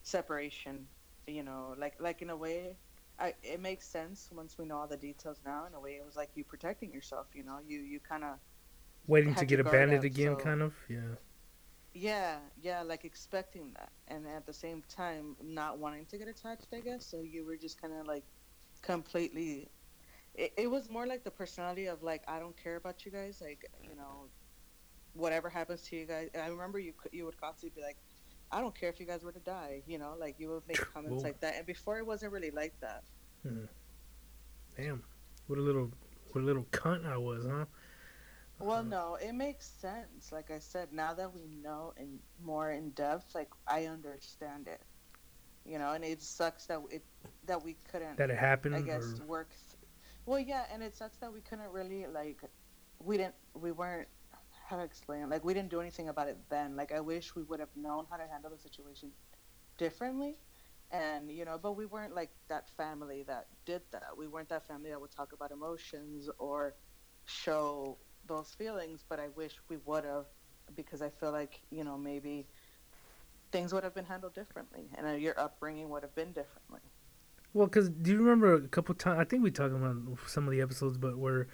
separation. 0.02 0.88
You 1.26 1.42
know, 1.42 1.74
like 1.78 1.96
like 2.00 2.22
in 2.22 2.30
a 2.30 2.36
way, 2.36 2.78
I, 3.22 3.34
it 3.42 3.60
makes 3.60 3.88
sense 3.88 4.30
once 4.32 4.58
we 4.58 4.66
know 4.66 4.78
all 4.78 4.88
the 4.88 4.98
details 4.98 5.42
now. 5.44 5.66
In 5.66 5.74
a 5.74 5.80
way, 5.80 5.92
it 5.96 6.04
was 6.06 6.16
like 6.16 6.30
you 6.36 6.44
protecting 6.44 6.92
yourself. 6.92 7.28
You 7.34 7.44
know, 7.44 7.60
you 7.66 7.80
you 7.80 8.00
kind 8.00 8.24
of 8.24 8.40
waiting 9.06 9.34
to 9.36 9.46
get 9.46 9.60
abandoned 9.60 10.04
again, 10.04 10.36
so, 10.36 10.36
kind 10.36 10.62
of. 10.62 10.74
Yeah. 10.88 11.16
Yeah, 11.94 12.40
yeah, 12.60 12.82
like 12.82 13.04
expecting 13.04 13.72
that, 13.74 13.92
and 14.08 14.26
at 14.26 14.46
the 14.46 14.52
same 14.54 14.82
time 14.88 15.36
not 15.42 15.78
wanting 15.78 16.06
to 16.06 16.18
get 16.18 16.28
attached. 16.28 16.68
I 16.72 16.80
guess 16.80 17.06
so. 17.06 17.20
You 17.22 17.44
were 17.44 17.56
just 17.56 17.80
kind 17.80 17.94
of 17.94 18.06
like 18.06 18.24
completely. 18.82 19.70
It, 20.34 20.52
it 20.58 20.70
was 20.70 20.88
more 20.90 21.06
like 21.06 21.24
the 21.24 21.30
personality 21.30 21.86
of 21.86 22.02
like 22.02 22.24
I 22.28 22.38
don't 22.40 22.56
care 22.56 22.76
about 22.76 23.04
you 23.04 23.12
guys. 23.12 23.40
Like 23.40 23.70
you 23.82 23.96
know, 23.96 24.30
whatever 25.14 25.50
happens 25.50 25.82
to 25.84 25.96
you 25.96 26.06
guys. 26.06 26.30
I 26.34 26.48
remember 26.48 26.78
you 26.78 26.94
you 27.12 27.24
would 27.26 27.38
constantly 27.38 27.80
be 27.80 27.86
like, 27.86 27.98
I 28.52 28.60
don't 28.60 28.78
care 28.78 28.90
if 28.90 29.00
you 29.00 29.06
guys 29.06 29.24
were 29.24 29.32
to 29.32 29.40
die, 29.40 29.82
you 29.86 29.98
know, 29.98 30.14
like 30.18 30.36
you 30.38 30.50
would 30.50 30.68
make 30.68 30.78
comments 30.92 31.24
like 31.24 31.40
that. 31.40 31.56
And 31.56 31.66
before 31.66 31.98
it 31.98 32.06
wasn't 32.06 32.32
really 32.32 32.50
like 32.50 32.78
that. 32.80 33.02
Hmm. 33.42 33.64
Damn, 34.76 35.02
what 35.46 35.58
a 35.58 35.62
little 35.62 35.90
what 36.32 36.42
a 36.42 36.44
little 36.44 36.66
cunt 36.70 37.06
I 37.06 37.16
was, 37.16 37.46
huh? 37.46 37.64
Well, 38.58 38.78
uh, 38.78 38.82
no, 38.82 39.18
it 39.20 39.32
makes 39.32 39.66
sense. 39.66 40.30
Like 40.30 40.50
I 40.50 40.58
said, 40.58 40.92
now 40.92 41.14
that 41.14 41.34
we 41.34 41.46
know 41.62 41.94
in 41.96 42.18
more 42.44 42.70
in 42.70 42.90
depth, 42.90 43.34
like 43.34 43.50
I 43.66 43.86
understand 43.86 44.68
it. 44.68 44.80
You 45.64 45.78
know, 45.78 45.92
and 45.92 46.04
it 46.04 46.22
sucks 46.22 46.66
that 46.66 46.80
it 46.90 47.04
that 47.46 47.64
we 47.64 47.76
couldn't 47.90 48.16
that 48.18 48.30
it 48.30 48.38
happened. 48.38 48.74
I 48.74 48.82
guess 48.82 49.20
or... 49.20 49.26
work. 49.26 49.50
Th- 49.50 49.78
well, 50.26 50.38
yeah, 50.38 50.64
and 50.72 50.82
it 50.82 50.94
sucks 50.94 51.16
that 51.18 51.32
we 51.32 51.40
couldn't 51.40 51.70
really 51.72 52.06
like 52.06 52.40
we 53.00 53.16
didn't 53.16 53.34
we 53.54 53.72
weren't 53.72 54.08
how 54.72 54.78
to 54.78 54.84
explain 54.84 55.28
like 55.28 55.44
we 55.44 55.52
didn't 55.52 55.68
do 55.68 55.80
anything 55.80 56.08
about 56.08 56.28
it 56.28 56.38
then. 56.48 56.74
Like 56.76 56.92
i 56.92 57.00
wish 57.00 57.36
we 57.36 57.42
would 57.42 57.60
have 57.60 57.74
known 57.76 58.06
how 58.10 58.16
to 58.16 58.26
handle 58.26 58.50
the 58.50 58.58
situation 58.58 59.10
differently. 59.76 60.36
And 60.90 61.30
you 61.30 61.44
know 61.44 61.58
but 61.62 61.76
we 61.76 61.86
weren't 61.86 62.14
like 62.14 62.30
that 62.48 62.70
family 62.76 63.22
that 63.28 63.46
did 63.66 63.82
that. 63.92 64.08
We 64.16 64.26
weren't 64.28 64.48
that 64.48 64.66
family 64.66 64.88
that 64.90 65.00
would 65.00 65.10
talk 65.10 65.32
about 65.34 65.50
emotions 65.52 66.30
or 66.38 66.74
show 67.26 67.98
those 68.26 68.54
feelings. 68.54 69.04
But 69.06 69.20
i 69.20 69.28
wish 69.36 69.52
we 69.68 69.76
would 69.84 70.04
have 70.04 70.24
because 70.74 71.02
i 71.02 71.10
feel 71.10 71.32
like 71.32 71.60
you 71.70 71.84
know 71.84 71.98
maybe 71.98 72.46
things 73.50 73.74
would 73.74 73.84
have 73.84 73.94
been 73.94 74.06
handled 74.06 74.32
differently 74.32 74.88
and 74.96 75.06
uh, 75.06 75.10
your 75.10 75.38
upbringing 75.38 75.90
would 75.90 76.02
have 76.02 76.14
been 76.14 76.32
differently. 76.32 76.80
Well 77.52 77.66
because 77.66 77.90
do 77.90 78.10
you 78.10 78.18
remember 78.18 78.54
a 78.54 78.68
couple 78.68 78.94
times 78.94 79.18
i 79.20 79.24
think 79.24 79.42
we 79.42 79.50
talked 79.50 79.74
about 79.74 79.96
some 80.26 80.46
of 80.46 80.50
the 80.50 80.62
episodes 80.62 80.96
but 80.96 81.18
where 81.18 81.48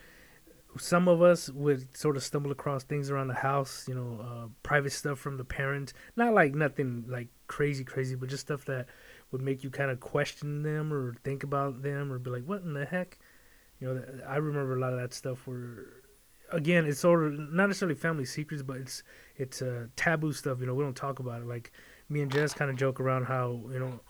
some 0.78 1.08
of 1.08 1.22
us 1.22 1.50
would 1.50 1.96
sort 1.96 2.16
of 2.16 2.22
stumble 2.22 2.50
across 2.50 2.84
things 2.84 3.10
around 3.10 3.28
the 3.28 3.34
house, 3.34 3.86
you 3.88 3.94
know, 3.94 4.20
uh, 4.20 4.48
private 4.62 4.92
stuff 4.92 5.18
from 5.18 5.36
the 5.36 5.44
parents. 5.44 5.92
Not 6.16 6.34
like 6.34 6.54
nothing 6.54 7.04
like 7.08 7.28
crazy, 7.46 7.84
crazy, 7.84 8.14
but 8.14 8.28
just 8.28 8.46
stuff 8.46 8.64
that 8.66 8.86
would 9.30 9.42
make 9.42 9.62
you 9.62 9.70
kind 9.70 9.90
of 9.90 10.00
question 10.00 10.62
them 10.62 10.92
or 10.92 11.14
think 11.24 11.42
about 11.42 11.82
them 11.82 12.12
or 12.12 12.18
be 12.18 12.30
like, 12.30 12.44
what 12.44 12.62
in 12.62 12.72
the 12.72 12.84
heck? 12.84 13.18
You 13.80 13.94
know, 13.94 14.02
I 14.26 14.36
remember 14.36 14.76
a 14.76 14.80
lot 14.80 14.92
of 14.92 14.98
that 14.98 15.14
stuff 15.14 15.46
where, 15.46 15.86
again, 16.50 16.86
it's 16.86 17.00
sort 17.00 17.24
of 17.24 17.38
not 17.52 17.68
necessarily 17.68 17.94
family 17.94 18.24
secrets, 18.24 18.62
but 18.62 18.78
it's 18.78 19.02
it's 19.36 19.62
uh, 19.62 19.86
taboo 19.96 20.32
stuff. 20.32 20.60
You 20.60 20.66
know, 20.66 20.74
we 20.74 20.82
don't 20.82 20.96
talk 20.96 21.20
about 21.20 21.42
it. 21.42 21.46
Like 21.46 21.72
me 22.08 22.22
and 22.22 22.32
Jess 22.32 22.54
kind 22.54 22.70
of 22.70 22.76
joke 22.76 23.00
around 23.00 23.24
how 23.24 23.60
you 23.70 23.78
know 23.78 24.00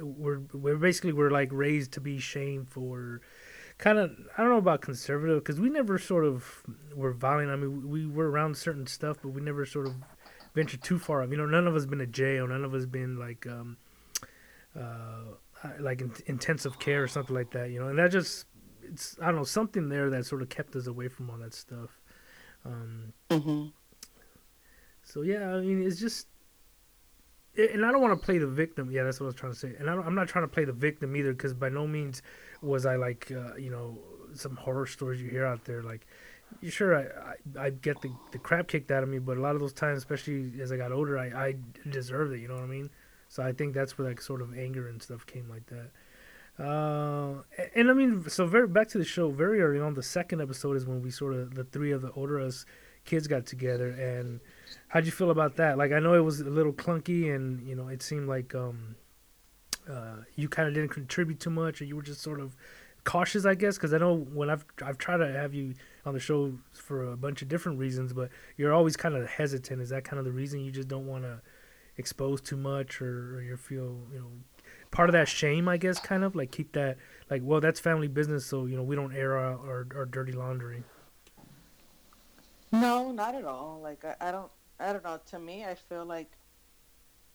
we're 0.00 0.40
we're 0.52 0.76
basically 0.76 1.12
we're 1.12 1.30
like 1.30 1.50
raised 1.52 1.92
to 1.92 2.00
be 2.00 2.18
shameful 2.18 2.88
or 2.88 3.20
kind 3.78 3.98
of 3.98 4.10
I 4.36 4.42
don't 4.42 4.50
know 4.50 4.58
about 4.58 4.80
conservative 4.80 5.42
because 5.42 5.60
we 5.60 5.68
never 5.68 5.98
sort 5.98 6.24
of 6.24 6.62
were 6.94 7.12
violent. 7.12 7.50
I 7.50 7.56
mean, 7.56 7.88
we 7.88 8.06
were 8.06 8.30
around 8.30 8.56
certain 8.56 8.86
stuff, 8.86 9.18
but 9.22 9.30
we 9.30 9.40
never 9.40 9.66
sort 9.66 9.86
of 9.86 9.94
ventured 10.54 10.82
too 10.82 10.98
far. 10.98 11.24
You 11.24 11.36
know, 11.36 11.46
none 11.46 11.66
of 11.66 11.74
us 11.74 11.86
been 11.86 11.98
to 11.98 12.06
jail. 12.06 12.46
None 12.46 12.64
of 12.64 12.74
us 12.74 12.86
been 12.86 13.16
like, 13.18 13.46
um, 13.46 13.76
uh, 14.78 14.80
uh, 15.64 15.70
like 15.80 16.00
in, 16.00 16.12
intensive 16.26 16.78
care 16.78 17.02
or 17.02 17.08
something 17.08 17.34
like 17.34 17.50
that, 17.52 17.70
you 17.70 17.80
know. 17.80 17.88
And 17.88 17.98
that 17.98 18.10
just 18.12 18.46
it's 18.82 19.16
I 19.20 19.26
don't 19.26 19.36
know 19.36 19.44
something 19.44 19.88
there 19.88 20.10
that 20.10 20.26
sort 20.26 20.42
of 20.42 20.48
kept 20.48 20.76
us 20.76 20.86
away 20.86 21.08
from 21.08 21.30
all 21.30 21.38
that 21.38 21.54
stuff. 21.54 22.00
Um, 22.64 23.12
Mm-hmm. 23.30 23.66
so 25.02 25.22
yeah, 25.22 25.54
I 25.54 25.60
mean, 25.60 25.82
it's 25.86 25.98
just, 26.00 26.28
and 27.56 27.84
I 27.84 27.92
don't 27.92 28.00
want 28.00 28.18
to 28.18 28.24
play 28.24 28.38
the 28.38 28.46
victim. 28.46 28.90
Yeah, 28.90 29.02
that's 29.04 29.20
what 29.20 29.26
I 29.26 29.28
was 29.28 29.34
trying 29.34 29.52
to 29.52 29.58
say. 29.58 29.74
And 29.78 29.90
I 29.90 29.94
am 29.94 30.14
not 30.14 30.28
trying 30.28 30.44
to 30.44 30.48
play 30.48 30.64
the 30.64 30.72
victim 30.72 31.14
either, 31.16 31.32
because 31.32 31.52
by 31.54 31.68
no 31.68 31.86
means 31.86 32.22
was 32.64 32.86
I 32.86 32.96
like, 32.96 33.30
uh, 33.30 33.56
you 33.56 33.70
know, 33.70 33.98
some 34.34 34.56
horror 34.56 34.86
stories 34.86 35.20
you 35.20 35.28
hear 35.30 35.46
out 35.46 35.64
there. 35.64 35.82
Like, 35.82 36.06
you 36.60 36.70
sure 36.70 36.96
I, 36.96 37.02
I, 37.60 37.66
I 37.66 37.70
get 37.70 38.00
the 38.00 38.10
the 38.32 38.38
crap 38.38 38.68
kicked 38.68 38.90
out 38.90 39.02
of 39.02 39.08
me, 39.08 39.18
but 39.18 39.36
a 39.36 39.40
lot 39.40 39.54
of 39.54 39.60
those 39.60 39.72
times, 39.72 39.98
especially 39.98 40.52
as 40.60 40.72
I 40.72 40.76
got 40.76 40.92
older, 40.92 41.18
I 41.18 41.26
I 41.26 41.54
deserved 41.88 42.32
it. 42.32 42.40
You 42.40 42.48
know 42.48 42.54
what 42.54 42.64
I 42.64 42.68
mean? 42.68 42.90
So 43.28 43.42
I 43.42 43.52
think 43.52 43.74
that's 43.74 43.98
where 43.98 44.08
like 44.08 44.20
sort 44.20 44.42
of 44.42 44.56
anger 44.56 44.88
and 44.88 45.02
stuff 45.02 45.26
came 45.26 45.48
like 45.48 45.66
that. 45.66 45.90
Uh, 46.56 47.42
and, 47.58 47.70
and 47.74 47.90
I 47.90 47.94
mean, 47.94 48.28
so 48.28 48.46
very 48.46 48.68
back 48.68 48.88
to 48.88 48.98
the 48.98 49.04
show. 49.04 49.30
Very 49.30 49.60
early 49.60 49.80
on, 49.80 49.94
the 49.94 50.02
second 50.02 50.40
episode 50.40 50.76
is 50.76 50.86
when 50.86 51.02
we 51.02 51.10
sort 51.10 51.34
of 51.34 51.54
the 51.54 51.64
three 51.64 51.92
of 51.92 52.02
the 52.02 52.12
older 52.12 52.40
us 52.40 52.64
kids 53.04 53.26
got 53.26 53.46
together. 53.46 53.90
And 53.90 54.40
how'd 54.88 55.06
you 55.06 55.12
feel 55.12 55.30
about 55.30 55.56
that? 55.56 55.78
Like, 55.78 55.92
I 55.92 55.98
know 55.98 56.14
it 56.14 56.24
was 56.24 56.40
a 56.40 56.44
little 56.44 56.72
clunky, 56.72 57.34
and 57.34 57.66
you 57.66 57.74
know, 57.74 57.88
it 57.88 58.02
seemed 58.02 58.28
like 58.28 58.54
um, 58.54 58.96
uh, 59.90 60.24
you 60.34 60.48
kind 60.48 60.68
of 60.68 60.74
didn't 60.74 60.90
contribute 60.90 61.40
too 61.40 61.50
much, 61.50 61.80
or 61.80 61.84
you 61.84 61.96
were 61.96 62.02
just 62.02 62.20
sort 62.20 62.40
of 62.40 62.56
cautious, 63.04 63.44
I 63.44 63.54
guess. 63.54 63.76
Because 63.76 63.92
I 63.92 63.98
know 63.98 64.14
when 64.14 64.50
I've 64.50 64.64
I've 64.82 64.98
tried 64.98 65.18
to 65.18 65.32
have 65.32 65.54
you 65.54 65.74
on 66.04 66.14
the 66.14 66.20
show 66.20 66.52
for 66.72 67.12
a 67.12 67.16
bunch 67.16 67.42
of 67.42 67.48
different 67.48 67.78
reasons, 67.78 68.12
but 68.12 68.30
you're 68.56 68.72
always 68.72 68.96
kind 68.96 69.14
of 69.14 69.28
hesitant. 69.28 69.80
Is 69.80 69.90
that 69.90 70.04
kind 70.04 70.18
of 70.18 70.24
the 70.24 70.32
reason 70.32 70.60
you 70.60 70.70
just 70.70 70.88
don't 70.88 71.06
want 71.06 71.24
to 71.24 71.40
expose 71.96 72.40
too 72.40 72.56
much, 72.56 73.00
or, 73.00 73.36
or 73.36 73.42
you 73.42 73.56
feel 73.56 73.98
you 74.12 74.18
know 74.18 74.30
part 74.90 75.08
of 75.08 75.12
that 75.12 75.28
shame, 75.28 75.68
I 75.68 75.76
guess, 75.76 75.98
kind 75.98 76.22
of 76.22 76.36
like 76.36 76.52
keep 76.52 76.72
that 76.72 76.96
like, 77.28 77.42
well, 77.44 77.60
that's 77.60 77.80
family 77.80 78.08
business, 78.08 78.46
so 78.46 78.66
you 78.66 78.76
know 78.76 78.82
we 78.82 78.96
don't 78.96 79.14
air 79.14 79.36
our, 79.36 79.54
our, 79.54 79.86
our 79.96 80.06
dirty 80.06 80.32
laundry. 80.32 80.84
No, 82.70 83.12
not 83.12 83.34
at 83.34 83.44
all. 83.44 83.80
Like 83.82 84.04
I, 84.04 84.28
I 84.28 84.32
don't, 84.32 84.50
I 84.78 84.92
don't 84.92 85.04
know. 85.04 85.20
To 85.30 85.38
me, 85.38 85.64
I 85.64 85.74
feel 85.74 86.04
like, 86.04 86.30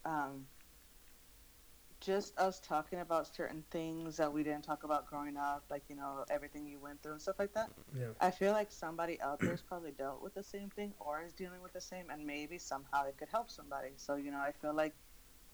um, 0.06 0.46
just 2.00 2.38
us 2.40 2.60
talking 2.60 3.00
about 3.00 3.34
certain 3.34 3.64
things 3.72 4.18
that 4.18 4.32
we 4.32 4.44
didn't 4.44 4.64
talk 4.64 4.84
about 4.84 5.08
growing 5.08 5.38
up, 5.38 5.66
like 5.70 5.84
you 5.90 5.96
know 5.96 6.24
everything 6.30 6.66
you 6.68 6.80
went 6.80 7.02
through 7.02 7.14
and 7.14 7.22
stuff 7.22 7.38
like 7.40 7.54
that. 7.54 7.70
Yeah. 7.98 8.08
I 8.22 8.32
feel 8.32 8.54
like 8.54 8.72
somebody 8.72 9.20
out 9.22 9.40
there's 9.40 9.62
probably 9.62 9.92
dealt 9.92 10.22
with 10.22 10.34
the 10.34 10.44
same 10.44 10.70
thing 10.70 10.94
or 11.00 11.22
is 11.22 11.34
dealing 11.34 11.62
with 11.62 11.74
the 11.74 11.82
same, 11.82 12.10
and 12.10 12.26
maybe 12.26 12.58
somehow 12.58 13.06
it 13.08 13.18
could 13.18 13.30
help 13.30 13.50
somebody. 13.50 13.90
So 13.98 14.16
you 14.16 14.32
know, 14.32 14.40
I 14.40 14.52
feel 14.62 14.74
like 14.74 14.94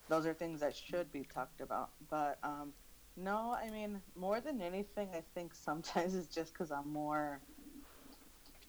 those 0.08 0.26
are 0.26 0.34
things 0.34 0.60
that 0.60 0.76
should 0.76 1.12
be 1.12 1.24
talked 1.24 1.62
about. 1.62 1.90
But 2.10 2.38
um, 2.44 2.74
no, 3.18 3.56
I 3.60 3.70
mean, 3.70 4.02
more 4.16 4.40
than 4.42 4.62
anything, 4.62 5.10
I 5.14 5.24
think 5.34 5.54
sometimes 5.56 6.16
it's 6.16 6.34
just 6.34 6.54
because 6.54 6.72
I'm 6.72 6.92
more. 6.92 7.42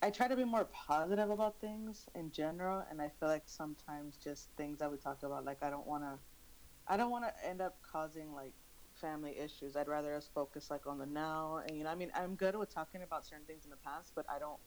I 0.02 0.11
try 0.11 0.28
to 0.28 0.37
be 0.37 0.45
more 0.45 0.66
positive 0.66 1.30
about 1.30 1.59
things 1.61 2.06
in 2.14 2.30
general, 2.30 2.85
and 2.90 3.00
I 3.00 3.11
feel 3.18 3.28
like 3.28 3.45
sometimes 3.47 4.16
just 4.16 4.49
things 4.56 4.78
that 4.78 4.90
we 4.90 4.99
talk 4.99 5.23
about, 5.23 5.45
like 5.45 5.62
I 5.62 5.71
don't 5.71 5.87
want 5.87 6.04
to, 6.04 6.18
I 6.88 6.97
don't 6.97 7.11
want 7.11 7.25
to 7.25 7.49
end 7.49 7.61
up 7.61 7.76
causing 7.83 8.35
like 8.35 8.52
family 9.00 9.37
issues. 9.38 9.76
I'd 9.76 9.88
rather 9.88 10.14
us 10.14 10.28
focus 10.35 10.71
like 10.71 10.87
on 10.87 10.99
the 10.99 11.07
now, 11.07 11.62
and 11.66 11.76
you 11.76 11.85
know, 11.85 11.90
I 11.90 11.95
mean, 11.95 12.11
I'm 12.14 12.35
good 12.35 12.57
with 12.57 12.73
talking 12.73 13.02
about 13.02 13.26
certain 13.26 13.45
things 13.47 13.64
in 13.64 13.71
the 13.71 13.76
past, 13.76 14.12
but 14.14 14.25
I 14.31 14.38
don't 14.38 14.59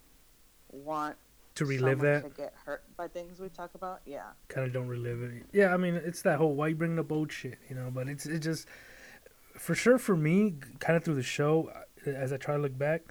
want 0.72 1.16
to 1.56 1.66
relive 1.66 2.00
that. 2.00 2.24
to 2.24 2.30
get 2.30 2.54
hurt 2.66 2.84
by 2.96 3.08
things 3.08 3.40
we 3.40 3.50
talk 3.50 3.76
about. 3.76 4.02
Yeah. 4.06 4.24
Kind 4.48 4.68
of 4.68 4.74
don't 4.74 4.88
relive 4.88 5.22
it. 5.22 5.44
Yeah, 5.52 5.74
I 5.74 5.78
mean, 5.78 5.96
it's 5.96 6.22
that 6.24 6.38
whole 6.38 6.56
why 6.56 6.68
you 6.68 6.76
bringing 6.76 7.00
up 7.00 7.12
old 7.12 7.32
shit, 7.32 7.58
you 7.70 7.76
know. 7.76 7.92
But 7.94 8.08
it's 8.08 8.26
it 8.26 8.40
just 8.40 8.68
for 9.58 9.76
sure 9.76 9.98
for 9.98 10.16
me, 10.16 10.56
kind 10.80 10.96
of 10.96 11.04
through 11.04 11.16
the 11.16 11.24
show, 11.24 11.72
as 12.06 12.32
I 12.32 12.38
try 12.38 12.56
to 12.56 12.62
look 12.62 12.78
back, 12.78 13.02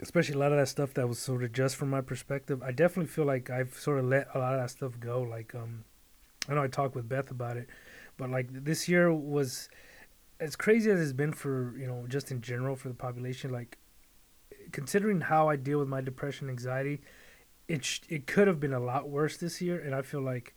especially 0.00 0.34
a 0.34 0.38
lot 0.38 0.52
of 0.52 0.58
that 0.58 0.68
stuff 0.68 0.94
that 0.94 1.08
was 1.08 1.18
sort 1.18 1.42
of 1.42 1.52
just 1.52 1.76
from 1.76 1.90
my 1.90 2.00
perspective. 2.00 2.62
I 2.62 2.70
definitely 2.70 3.10
feel 3.10 3.24
like 3.24 3.50
I've 3.50 3.74
sort 3.74 3.98
of 3.98 4.04
let 4.04 4.28
a 4.34 4.38
lot 4.38 4.54
of 4.54 4.60
that 4.60 4.70
stuff 4.70 4.98
go. 5.00 5.22
Like, 5.22 5.54
um, 5.54 5.84
I 6.48 6.54
know 6.54 6.62
I 6.62 6.68
talked 6.68 6.94
with 6.94 7.08
Beth 7.08 7.30
about 7.30 7.56
it, 7.56 7.68
but 8.16 8.30
like 8.30 8.48
this 8.50 8.88
year 8.88 9.12
was 9.12 9.68
as 10.40 10.56
crazy 10.56 10.90
as 10.90 11.00
it's 11.00 11.12
been 11.12 11.32
for 11.32 11.76
you 11.78 11.86
know 11.86 12.06
just 12.08 12.30
in 12.30 12.40
general 12.40 12.76
for 12.76 12.88
the 12.88 12.94
population. 12.94 13.50
Like, 13.50 13.78
considering 14.72 15.20
how 15.20 15.48
I 15.48 15.56
deal 15.56 15.78
with 15.78 15.88
my 15.88 16.00
depression, 16.00 16.48
anxiety, 16.48 17.00
it 17.66 17.84
sh- 17.84 18.00
it 18.08 18.26
could 18.26 18.46
have 18.48 18.60
been 18.60 18.72
a 18.72 18.80
lot 18.80 19.08
worse 19.08 19.36
this 19.36 19.60
year, 19.60 19.78
and 19.80 19.94
I 19.94 20.02
feel 20.02 20.20
like 20.22 20.54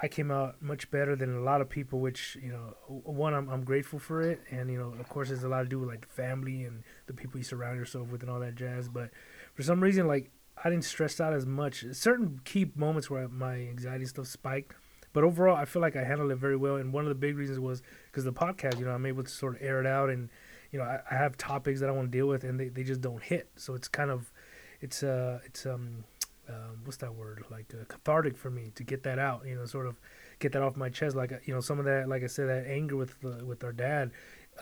I 0.00 0.08
came 0.08 0.30
out 0.30 0.60
much 0.60 0.90
better 0.90 1.14
than 1.14 1.36
a 1.36 1.40
lot 1.40 1.60
of 1.60 1.68
people. 1.68 2.00
Which 2.00 2.36
you 2.42 2.50
know, 2.50 2.74
one 2.88 3.34
I'm 3.34 3.48
I'm 3.48 3.64
grateful 3.64 3.98
for 3.98 4.20
it, 4.20 4.40
and 4.50 4.70
you 4.70 4.78
know, 4.78 4.94
of 4.98 5.08
course, 5.08 5.28
there's 5.28 5.44
a 5.44 5.48
lot 5.48 5.62
to 5.62 5.68
do 5.68 5.80
with 5.80 5.88
like 5.88 6.08
family 6.08 6.64
and 6.64 6.82
the 7.06 7.14
people 7.14 7.38
you 7.38 7.44
surround 7.44 7.78
yourself 7.78 8.08
with 8.08 8.22
and 8.22 8.30
all 8.30 8.40
that 8.40 8.56
jazz. 8.56 8.88
But 8.88 9.10
for 9.54 9.62
some 9.62 9.80
reason, 9.80 10.06
like 10.06 10.30
I 10.62 10.70
didn't 10.70 10.84
stress 10.84 11.20
out 11.20 11.32
as 11.32 11.46
much. 11.46 11.84
Certain 11.92 12.40
key 12.44 12.70
moments 12.74 13.10
where 13.10 13.28
my 13.28 13.54
anxiety 13.54 14.06
stuff 14.06 14.26
spiked. 14.26 14.74
But 15.14 15.24
overall, 15.24 15.56
I 15.56 15.64
feel 15.64 15.80
like 15.80 15.96
I 15.96 16.04
handled 16.04 16.30
it 16.32 16.36
very 16.36 16.56
well, 16.56 16.76
and 16.76 16.92
one 16.92 17.04
of 17.04 17.08
the 17.08 17.14
big 17.14 17.38
reasons 17.38 17.58
was 17.58 17.82
because 18.06 18.24
the 18.24 18.32
podcast. 18.32 18.78
You 18.78 18.84
know, 18.84 18.90
I'm 18.90 19.06
able 19.06 19.22
to 19.22 19.30
sort 19.30 19.56
of 19.56 19.62
air 19.62 19.80
it 19.80 19.86
out, 19.86 20.10
and 20.10 20.28
you 20.72 20.78
know, 20.78 20.84
I, 20.84 21.00
I 21.08 21.14
have 21.14 21.38
topics 21.38 21.80
that 21.80 21.88
I 21.88 21.92
want 21.92 22.10
to 22.10 22.18
deal 22.18 22.26
with, 22.26 22.44
and 22.44 22.58
they, 22.58 22.68
they 22.68 22.82
just 22.82 23.00
don't 23.00 23.22
hit. 23.22 23.48
So 23.56 23.74
it's 23.74 23.88
kind 23.88 24.10
of, 24.10 24.32
it's 24.80 25.04
uh, 25.04 25.38
it's 25.44 25.64
um, 25.66 26.02
um, 26.48 26.80
what's 26.84 26.96
that 26.98 27.14
word? 27.14 27.44
Like 27.48 27.72
uh, 27.72 27.84
cathartic 27.84 28.36
for 28.36 28.50
me 28.50 28.72
to 28.74 28.82
get 28.82 29.04
that 29.04 29.20
out. 29.20 29.46
You 29.46 29.54
know, 29.54 29.66
sort 29.66 29.86
of 29.86 30.00
get 30.40 30.50
that 30.52 30.62
off 30.62 30.76
my 30.76 30.88
chest. 30.88 31.14
Like 31.14 31.30
you 31.44 31.54
know, 31.54 31.60
some 31.60 31.78
of 31.78 31.84
that, 31.84 32.08
like 32.08 32.24
I 32.24 32.26
said, 32.26 32.48
that 32.48 32.66
anger 32.68 32.96
with 32.96 33.18
the, 33.20 33.44
with 33.44 33.62
our 33.62 33.72
dad, 33.72 34.10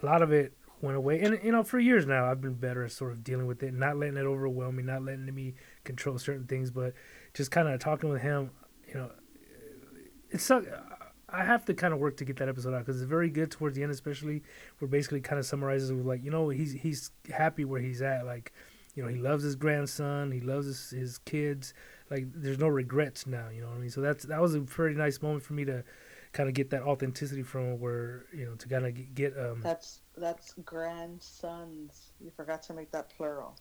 a 0.03 0.07
lot 0.07 0.21
of 0.21 0.33
it 0.33 0.53
went 0.83 0.99
away. 0.99 1.21
And 1.21 1.41
you 1.43 1.53
know, 1.53 1.63
for 1.63 1.79
years 1.79 2.07
now, 2.07 2.31
I've 2.31 2.43
been 2.43 2.55
better 2.55 2.85
at 2.85 2.93
sort 2.93 3.13
of 3.13 3.25
dealing 3.25 3.47
with 3.47 3.63
it, 3.63 3.73
not 3.73 3.97
letting 3.97 4.19
it 4.19 4.27
overwhelm 4.27 4.77
me, 4.77 4.83
not 4.83 5.03
letting 5.03 5.35
me 5.35 5.55
control 5.85 6.19
certain 6.19 6.47
things, 6.47 6.71
but 6.71 6.93
just 7.33 7.51
kind 7.51 7.69
of 7.69 7.81
talking 7.81 8.11
with 8.11 8.21
him. 8.21 8.51
You 8.89 8.95
know, 8.95 9.11
it's 10.33 10.45
so. 10.45 10.65
I 11.29 11.45
have 11.45 11.65
to 11.65 11.75
kind 11.75 11.95
of 11.95 12.01
work 12.01 12.19
to 12.19 12.25
get 12.27 12.37
that 12.37 12.49
episode 12.49 12.75
out 12.75 12.81
because 12.81 13.01
it's 13.01 13.09
very 13.09 13.31
good 13.31 13.51
towards 13.51 13.75
the 13.75 13.83
end, 13.83 13.91
especially 13.91 14.43
where 14.79 14.89
basically 14.89 15.21
kind 15.23 15.39
of 15.39 15.47
summarizes 15.47 15.91
with 15.91 16.05
like, 16.05 16.23
you 16.23 16.31
know, 16.31 16.51
he's 16.51 16.73
he's 16.73 17.11
happy 17.33 17.65
where 17.65 17.81
he's 17.81 18.03
at. 18.03 18.27
Like, 18.27 18.53
you 18.95 19.03
know, 19.03 19.09
he 19.09 19.17
loves 19.17 19.43
his 19.43 19.57
grandson, 19.57 20.31
he 20.31 20.41
loves 20.41 20.67
his, 20.67 20.91
his 20.91 21.19
kids. 21.19 21.73
Like, 22.11 22.27
there's 22.35 22.59
no 22.59 22.69
regrets 22.69 23.27
now. 23.27 23.49
You 23.49 23.63
know 23.63 23.69
what 23.69 23.77
I 23.77 23.81
mean? 23.81 23.91
So 23.91 24.03
that's 24.03 24.25
that 24.25 24.41
was 24.43 24.55
a 24.55 24.61
pretty 24.61 24.97
nice 24.97 25.23
moment 25.23 25.43
for 25.43 25.55
me 25.55 25.65
to 25.65 25.83
kind 26.33 26.49
of 26.49 26.55
get 26.55 26.71
that 26.71 26.83
authenticity 26.83 27.43
from 27.43 27.79
where 27.81 28.27
you 28.35 28.45
know 28.45 28.55
to 28.57 28.69
kind 28.69 28.87
of 28.87 29.15
get. 29.15 29.39
um 29.39 29.61
That's 29.63 30.03
that's 30.17 30.55
grandsons. 30.65 32.13
You 32.21 32.31
forgot 32.31 32.63
to 32.65 32.75
make 32.75 32.91
that 32.91 33.09
plural. 33.09 33.57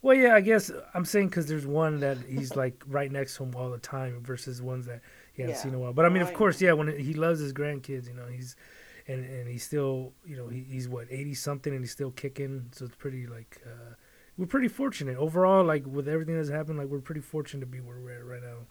Well, 0.00 0.16
yeah, 0.16 0.34
I 0.34 0.40
guess 0.40 0.70
I'm 0.94 1.04
saying 1.04 1.28
because 1.28 1.46
there's 1.46 1.66
one 1.66 2.00
that 2.00 2.18
he's 2.26 2.56
like 2.56 2.82
right 2.86 3.12
next 3.12 3.36
to 3.36 3.44
him 3.44 3.54
all 3.54 3.70
the 3.70 3.78
time 3.78 4.22
versus 4.22 4.62
ones 4.62 4.86
that 4.86 5.02
he 5.36 5.42
hasn't 5.42 5.58
Yeah. 5.58 5.62
seen 5.62 5.68
in 5.72 5.76
a 5.76 5.78
while. 5.78 5.92
But 5.92 6.06
I 6.06 6.08
mean, 6.08 6.22
of 6.22 6.28
I 6.28 6.32
course, 6.32 6.60
yeah, 6.60 6.72
when 6.72 6.88
he 6.98 7.14
loves 7.14 7.38
his 7.40 7.52
grandkids, 7.52 8.08
you 8.08 8.14
know, 8.14 8.26
he's 8.26 8.56
and 9.06 9.24
and 9.24 9.48
he's 9.48 9.62
still, 9.64 10.12
you 10.24 10.36
know, 10.36 10.48
he, 10.48 10.62
he's 10.62 10.88
what 10.88 11.06
80 11.10 11.34
something 11.34 11.72
and 11.72 11.82
he's 11.82 11.92
still 11.92 12.10
kicking. 12.10 12.70
So 12.72 12.86
it's 12.86 12.96
pretty 12.96 13.26
like 13.26 13.60
uh, 13.64 13.94
we're 14.36 14.46
pretty 14.46 14.68
fortunate 14.68 15.16
overall. 15.16 15.64
Like 15.64 15.86
with 15.86 16.08
everything 16.08 16.36
that's 16.36 16.48
happened, 16.48 16.78
like 16.78 16.88
we're 16.88 17.00
pretty 17.00 17.20
fortunate 17.20 17.60
to 17.60 17.66
be 17.66 17.80
where 17.80 17.98
we're 18.00 18.12
at 18.18 18.24
right 18.24 18.42
now. 18.42 18.66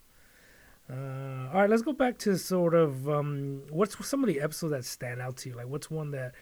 Uh, 0.88 1.50
all 1.52 1.62
right, 1.62 1.70
let's 1.70 1.82
go 1.82 1.94
back 1.94 2.18
to 2.20 2.38
sort 2.38 2.76
of 2.76 3.10
um, 3.10 3.64
what's 3.72 3.96
some 4.08 4.24
of 4.24 4.28
the 4.28 4.40
episodes 4.40 4.72
that 4.72 4.86
stand 4.86 5.20
out 5.20 5.36
to 5.38 5.50
you. 5.50 5.56
Like, 5.56 5.68
what's 5.68 5.90
one 5.90 6.12
that 6.12 6.36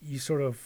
you 0.00 0.18
sort 0.18 0.40
of 0.40 0.58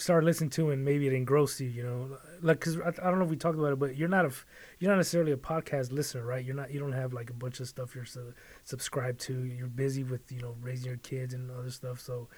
started 0.00 0.26
listening 0.26 0.50
to 0.50 0.70
and 0.70 0.84
maybe 0.84 1.06
it 1.06 1.12
engrossed 1.12 1.60
you? 1.60 1.68
You 1.68 1.82
know, 1.82 2.18
like 2.40 2.60
because 2.60 2.78
I, 2.78 2.88
I 2.88 3.10
don't 3.10 3.18
know 3.18 3.24
if 3.24 3.30
we 3.30 3.36
talked 3.36 3.58
about 3.58 3.72
it, 3.72 3.78
but 3.78 3.96
you're 3.96 4.08
not 4.08 4.24
a 4.24 4.32
you're 4.78 4.90
not 4.90 4.96
necessarily 4.96 5.32
a 5.32 5.36
podcast 5.36 5.92
listener, 5.92 6.24
right? 6.24 6.44
You're 6.44 6.56
not 6.56 6.70
you 6.72 6.80
don't 6.80 6.92
have 6.92 7.12
like 7.12 7.30
a 7.30 7.34
bunch 7.34 7.60
of 7.60 7.68
stuff 7.68 7.94
you're 7.94 8.04
su- 8.04 8.32
subscribed 8.64 9.20
to. 9.22 9.44
You're 9.44 9.66
busy 9.68 10.02
with 10.04 10.30
you 10.32 10.40
know 10.40 10.56
raising 10.60 10.86
your 10.88 10.98
kids 10.98 11.34
and 11.34 11.50
other 11.50 11.70
stuff. 11.70 12.00
So, 12.00 12.28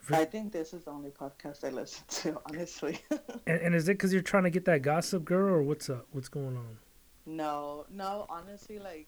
for- 0.00 0.16
I 0.16 0.24
think 0.24 0.52
this 0.52 0.72
is 0.72 0.84
the 0.84 0.90
only 0.90 1.10
podcast 1.10 1.64
I 1.64 1.70
listen 1.70 2.04
to, 2.08 2.40
honestly. 2.46 2.98
and, 3.46 3.60
and 3.60 3.74
is 3.74 3.88
it 3.88 3.92
because 3.94 4.12
you're 4.12 4.22
trying 4.22 4.44
to 4.44 4.50
get 4.50 4.64
that 4.66 4.82
gossip 4.82 5.24
girl, 5.24 5.54
or 5.54 5.62
what's 5.62 5.88
up? 5.90 6.06
What's 6.12 6.28
going 6.28 6.56
on? 6.56 6.78
no, 7.26 7.86
no, 7.90 8.26
honestly, 8.28 8.78
like, 8.78 9.06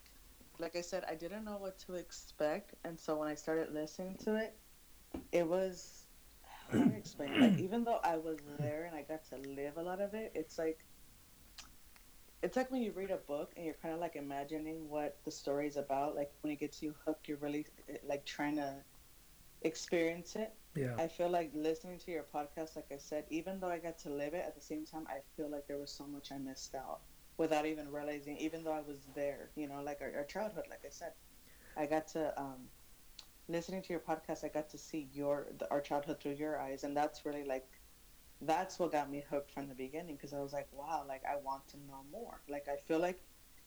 like 0.61 0.77
I 0.77 0.81
said, 0.83 1.03
I 1.09 1.15
didn't 1.17 1.45
know 1.45 1.57
what 1.57 1.79
to 1.87 1.95
expect, 1.95 2.75
and 2.85 2.99
so 3.01 3.17
when 3.17 3.27
I 3.29 3.35
started 3.35 3.73
listening 3.73 4.17
to 4.25 4.37
it, 4.37 4.55
it 5.33 5.47
was 5.47 6.02
how 6.73 6.91
explain? 6.97 7.39
Like, 7.39 7.59
even 7.59 7.85
though 7.85 8.01
I 8.03 8.17
was 8.17 8.39
there 8.59 8.85
and 8.85 8.95
I 8.97 9.03
got 9.03 9.25
to 9.31 9.37
live 9.37 9.77
a 9.77 9.83
lot 9.83 10.01
of 10.01 10.15
it, 10.15 10.33
it's 10.35 10.59
like. 10.59 10.85
It's 12.43 12.57
like 12.57 12.71
when 12.73 12.83
you 12.83 12.93
read 12.93 13.11
a 13.11 13.19
book 13.19 13.53
and 13.57 13.65
you're 13.65 13.77
kind 13.81 13.95
of 13.95 14.01
like 14.01 14.17
imagining 14.17 14.89
what 14.89 15.19
the 15.25 15.31
story's 15.31 15.77
about. 15.77 16.17
Like 16.17 16.33
when 16.41 16.53
it 16.53 16.59
gets 16.59 16.83
you 16.83 16.95
hooked, 17.05 17.29
you're 17.29 17.39
really 17.39 17.67
like 18.05 18.25
trying 18.25 18.57
to 18.57 18.83
experience 19.63 20.37
it. 20.37 20.53
Yeah, 20.75 20.95
I 20.99 21.09
feel 21.09 21.29
like 21.31 21.53
listening 21.55 21.99
to 22.01 22.11
your 22.11 22.25
podcast, 22.25 22.77
like 22.77 22.91
I 22.93 22.99
said, 22.99 23.25
even 23.31 23.61
though 23.61 23.69
I 23.71 23.79
got 23.79 23.99
to 24.01 24.11
live 24.11 24.35
it, 24.35 24.45
at 24.47 24.55
the 24.55 24.61
same 24.61 24.85
time, 24.85 25.07
I 25.09 25.21
feel 25.37 25.51
like 25.51 25.67
there 25.69 25.79
was 25.79 25.93
so 25.93 26.07
much 26.07 26.33
I 26.33 26.39
missed 26.39 26.75
out 26.75 27.01
without 27.37 27.67
even 27.67 27.91
realizing, 27.91 28.37
even 28.39 28.65
though 28.65 28.73
I 28.73 28.81
was 28.81 29.07
there, 29.15 29.51
you 29.55 29.69
know, 29.69 29.83
like 29.83 30.01
our, 30.01 30.13
our 30.17 30.25
childhood, 30.25 30.65
like 30.71 30.83
I 30.87 30.91
said. 30.91 31.13
I 31.77 31.87
got 31.87 32.09
to 32.09 32.39
um, 32.41 32.69
listening 33.53 33.83
to 33.83 33.93
your 33.93 34.01
podcast, 34.01 34.45
I 34.45 34.49
got 34.49 34.69
to 34.71 34.79
see 34.79 35.09
your 35.13 35.49
the, 35.59 35.71
our 35.71 35.81
childhood 35.81 36.21
through 36.21 36.33
your 36.33 36.59
eyes, 36.61 36.85
and 36.85 36.97
that's 36.97 37.25
really 37.25 37.45
like 37.45 37.69
that's 38.41 38.79
what 38.79 38.91
got 38.91 39.11
me 39.11 39.23
hooked 39.31 39.53
from 39.53 39.69
the 39.69 39.75
beginning 39.75 40.17
because 40.17 40.33
I 40.33 40.41
was 40.41 40.53
like, 40.53 40.69
wow, 40.73 41.05
like 41.07 41.23
I 41.31 41.37
want 41.37 41.69
to 41.69 41.77
know 41.87 42.03
more. 42.11 42.41
Like 42.49 42.67
I 42.69 42.77
feel 42.77 42.99
like, 42.99 43.21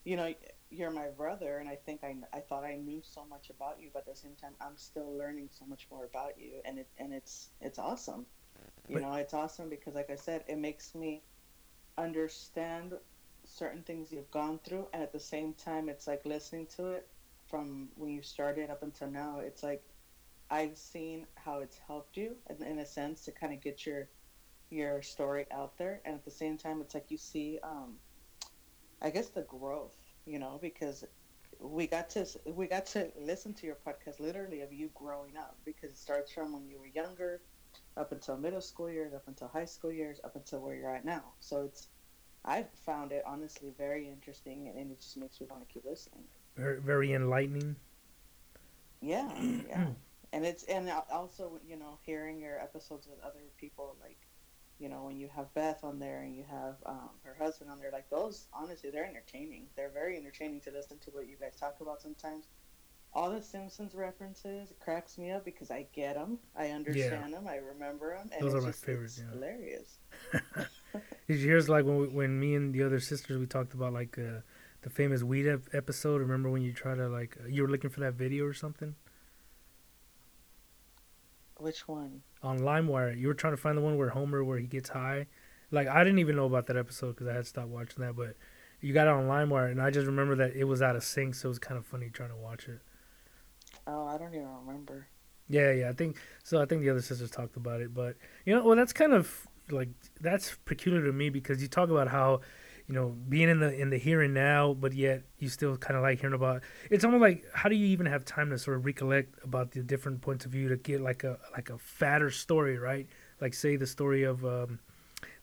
you 0.03 0.17
know, 0.17 0.33
you're 0.69 0.91
my 0.91 1.07
brother, 1.07 1.59
and 1.59 1.69
I 1.69 1.75
think 1.75 2.03
I, 2.03 2.15
I 2.33 2.41
thought 2.41 2.65
I 2.65 2.75
knew 2.75 3.01
so 3.01 3.23
much 3.29 3.49
about 3.49 3.79
you, 3.79 3.89
but 3.93 3.99
at 3.99 4.13
the 4.13 4.19
same 4.19 4.35
time, 4.41 4.53
I'm 4.59 4.75
still 4.75 5.17
learning 5.17 5.49
so 5.51 5.65
much 5.65 5.87
more 5.89 6.05
about 6.05 6.33
you, 6.37 6.61
and 6.65 6.79
it 6.79 6.87
and 6.97 7.13
it's 7.13 7.49
it's 7.61 7.79
awesome. 7.79 8.25
You 8.87 8.95
but, 8.95 9.01
know, 9.03 9.13
it's 9.13 9.33
awesome 9.33 9.69
because, 9.69 9.95
like 9.95 10.09
I 10.09 10.15
said, 10.15 10.43
it 10.47 10.57
makes 10.57 10.93
me 10.95 11.23
understand 11.97 12.93
certain 13.45 13.83
things 13.83 14.11
you've 14.11 14.31
gone 14.31 14.59
through, 14.65 14.87
and 14.93 15.01
at 15.01 15.13
the 15.13 15.19
same 15.19 15.53
time, 15.53 15.89
it's 15.89 16.07
like 16.07 16.25
listening 16.25 16.67
to 16.77 16.87
it 16.87 17.07
from 17.47 17.89
when 17.95 18.11
you 18.11 18.21
started 18.21 18.69
up 18.69 18.83
until 18.83 19.09
now. 19.09 19.39
It's 19.39 19.63
like 19.63 19.83
I've 20.49 20.77
seen 20.77 21.27
how 21.35 21.59
it's 21.59 21.79
helped 21.87 22.17
you, 22.17 22.37
in, 22.49 22.63
in 22.63 22.79
a 22.79 22.85
sense, 22.85 23.25
to 23.25 23.31
kind 23.31 23.53
of 23.53 23.61
get 23.61 23.85
your 23.85 24.09
your 24.69 25.01
story 25.01 25.45
out 25.51 25.77
there, 25.77 26.01
and 26.05 26.15
at 26.15 26.25
the 26.25 26.31
same 26.31 26.57
time, 26.57 26.81
it's 26.81 26.93
like 26.95 27.11
you 27.11 27.17
see, 27.17 27.59
um, 27.63 27.99
I 29.01 29.09
guess, 29.09 29.29
the 29.29 29.43
growth. 29.43 29.95
You 30.25 30.39
know, 30.39 30.59
because 30.61 31.05
we 31.59 31.87
got 31.87 32.09
to 32.11 32.25
we 32.45 32.67
got 32.67 32.85
to 32.87 33.11
listen 33.19 33.53
to 33.55 33.65
your 33.65 33.77
podcast 33.85 34.19
literally 34.19 34.61
of 34.61 34.73
you 34.73 34.89
growing 34.95 35.37
up 35.37 35.57
because 35.65 35.91
it 35.91 35.97
starts 35.97 36.31
from 36.31 36.53
when 36.53 36.67
you 36.67 36.79
were 36.79 36.87
younger 36.87 37.41
up 37.97 38.11
until 38.11 38.37
middle 38.37 38.61
school 38.61 38.89
years 38.89 39.13
up 39.13 39.23
until 39.27 39.47
high 39.47 39.65
school 39.65 39.91
years 39.91 40.19
up 40.23 40.35
until 40.35 40.61
where 40.61 40.75
you're 40.75 40.93
at 40.95 41.05
now 41.05 41.33
so 41.39 41.63
it's 41.63 41.87
i 42.45 42.65
found 42.85 43.11
it 43.11 43.23
honestly 43.25 43.73
very 43.77 44.09
interesting 44.09 44.67
and 44.77 44.91
it 44.91 45.01
just 45.01 45.17
makes 45.17 45.39
me 45.41 45.47
want 45.49 45.67
to 45.67 45.73
keep 45.73 45.85
listening 45.85 46.25
very 46.55 46.79
very 46.79 47.13
enlightening. 47.13 47.75
Yeah 49.01 49.29
yeah. 49.69 49.87
And 50.33 50.45
it's 50.45 50.63
and 50.63 50.91
also 51.11 51.59
you 51.67 51.77
know 51.77 51.97
hearing 52.05 52.39
your 52.39 52.59
episodes 52.59 53.07
with 53.07 53.19
other 53.23 53.39
people 53.57 53.95
like 54.01 54.17
you 54.79 54.89
know 54.89 55.03
when 55.03 55.17
you 55.17 55.29
have 55.33 55.53
beth 55.53 55.83
on 55.83 55.99
there 55.99 56.21
and 56.21 56.35
you 56.35 56.43
have 56.49 56.75
um, 56.85 57.09
her 57.23 57.35
husband 57.39 57.69
on 57.69 57.79
there 57.79 57.91
like 57.91 58.09
those 58.09 58.47
honestly 58.53 58.89
they're 58.89 59.05
entertaining. 59.05 59.67
They're 59.75 59.91
very 59.91 60.17
entertaining 60.17 60.61
to 60.61 60.71
listen 60.71 60.97
to 60.99 61.11
what 61.11 61.27
you 61.27 61.35
guys 61.39 61.55
talk 61.59 61.77
about 61.81 62.01
sometimes. 62.01 62.45
All 63.13 63.29
the 63.29 63.41
simpsons 63.41 63.95
references 63.95 64.73
cracks 64.81 65.17
me 65.17 65.31
up 65.31 65.45
because 65.45 65.71
i 65.71 65.87
get 65.93 66.15
them 66.15 66.37
i 66.53 66.67
understand 66.71 67.29
yeah. 67.29 67.37
them 67.37 67.47
i 67.47 67.55
remember 67.55 68.13
them 68.13 68.29
and 68.33 68.45
those 68.45 68.53
are 68.53 68.59
my 68.59 68.67
just, 68.71 68.83
favorites 68.83 69.21
yeah. 69.23 69.33
hilarious. 69.33 69.99
Did 71.27 71.39
you 71.39 71.47
hear 71.47 71.59
like 71.61 71.85
when, 71.85 71.97
we, 71.97 72.07
when 72.07 72.37
me 72.37 72.55
and 72.55 72.73
the 72.73 72.83
other 72.83 72.99
sisters 72.99 73.37
we 73.37 73.45
talked 73.45 73.73
about 73.73 73.93
like 73.93 74.17
uh, 74.17 74.41
the 74.85 74.89
famous 74.89 75.21
weed 75.21 75.47
episode 75.73 76.21
remember 76.21 76.49
when 76.49 76.61
you 76.61 76.71
try 76.71 76.95
to 76.95 77.09
like 77.09 77.35
uh, 77.43 77.47
you 77.47 77.63
were 77.63 77.67
looking 77.67 77.89
for 77.89 77.99
that 77.99 78.13
video 78.13 78.45
or 78.45 78.53
something 78.53 78.95
which 81.57 81.87
one? 81.87 82.21
On 82.43 82.59
LimeWire. 82.59 83.17
You 83.17 83.27
were 83.27 83.33
trying 83.33 83.53
to 83.53 83.57
find 83.57 83.77
the 83.77 83.81
one 83.81 83.97
where 83.97 84.09
Homer, 84.09 84.43
where 84.43 84.57
he 84.57 84.67
gets 84.67 84.89
high. 84.89 85.27
Like 85.71 85.87
I 85.87 86.03
didn't 86.03 86.19
even 86.19 86.35
know 86.35 86.45
about 86.45 86.67
that 86.67 86.77
episode 86.77 87.15
because 87.15 87.27
I 87.27 87.33
had 87.33 87.47
stopped 87.47 87.69
watching 87.69 88.03
that, 88.03 88.15
but 88.15 88.35
you 88.81 88.93
got 88.93 89.07
it 89.07 89.13
on 89.13 89.25
LimeWire, 89.25 89.71
and 89.71 89.81
I 89.81 89.89
just 89.89 90.05
remember 90.05 90.35
that 90.35 90.55
it 90.55 90.65
was 90.65 90.81
out 90.81 90.95
of 90.95 91.03
sync, 91.03 91.35
so 91.35 91.47
it 91.47 91.49
was 91.49 91.59
kind 91.59 91.77
of 91.77 91.85
funny 91.85 92.09
trying 92.09 92.29
to 92.29 92.35
watch 92.35 92.67
it. 92.67 92.81
Oh, 93.87 94.05
I 94.05 94.17
don't 94.17 94.33
even 94.33 94.47
remember. 94.65 95.07
Yeah, 95.47 95.71
yeah, 95.71 95.89
I 95.89 95.93
think 95.93 96.17
so. 96.43 96.61
I 96.61 96.65
think 96.65 96.81
the 96.81 96.89
other 96.89 97.01
sisters 97.01 97.31
talked 97.31 97.55
about 97.55 97.81
it, 97.81 97.93
but 97.93 98.15
you 98.45 98.53
know, 98.53 98.63
well, 98.63 98.75
that's 98.75 98.93
kind 98.93 99.13
of 99.13 99.47
like 99.71 99.89
that's 100.21 100.57
peculiar 100.65 101.03
to 101.05 101.13
me 101.13 101.29
because 101.29 101.61
you 101.61 101.67
talk 101.67 101.89
about 101.89 102.09
how 102.09 102.41
you 102.87 102.93
know 102.93 103.15
being 103.29 103.49
in 103.49 103.59
the 103.59 103.73
in 103.73 103.89
the 103.89 103.97
here 103.97 104.21
and 104.21 104.33
now 104.33 104.73
but 104.73 104.93
yet 104.93 105.23
you 105.39 105.49
still 105.49 105.75
kind 105.75 105.97
of 105.97 106.03
like 106.03 106.19
hearing 106.19 106.35
about 106.35 106.61
it's 106.91 107.03
almost 107.03 107.21
like 107.21 107.43
how 107.53 107.67
do 107.67 107.75
you 107.75 107.87
even 107.87 108.05
have 108.05 108.23
time 108.23 108.49
to 108.49 108.57
sort 108.57 108.77
of 108.77 108.85
recollect 108.85 109.43
about 109.43 109.71
the 109.71 109.81
different 109.81 110.21
points 110.21 110.45
of 110.45 110.51
view 110.51 110.69
to 110.69 110.77
get 110.77 111.01
like 111.01 111.23
a 111.23 111.37
like 111.53 111.69
a 111.69 111.77
fatter 111.77 112.29
story 112.29 112.77
right? 112.77 113.07
Like 113.41 113.53
say 113.53 113.75
the 113.75 113.87
story 113.87 114.23
of 114.23 114.45
um, 114.45 114.79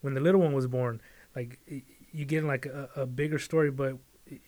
when 0.00 0.14
the 0.14 0.20
little 0.20 0.40
one 0.40 0.52
was 0.52 0.66
born 0.66 1.00
like 1.34 1.58
you 2.12 2.24
get 2.24 2.44
like 2.44 2.66
a, 2.66 2.88
a 2.96 3.06
bigger 3.06 3.38
story 3.38 3.70
but 3.70 3.96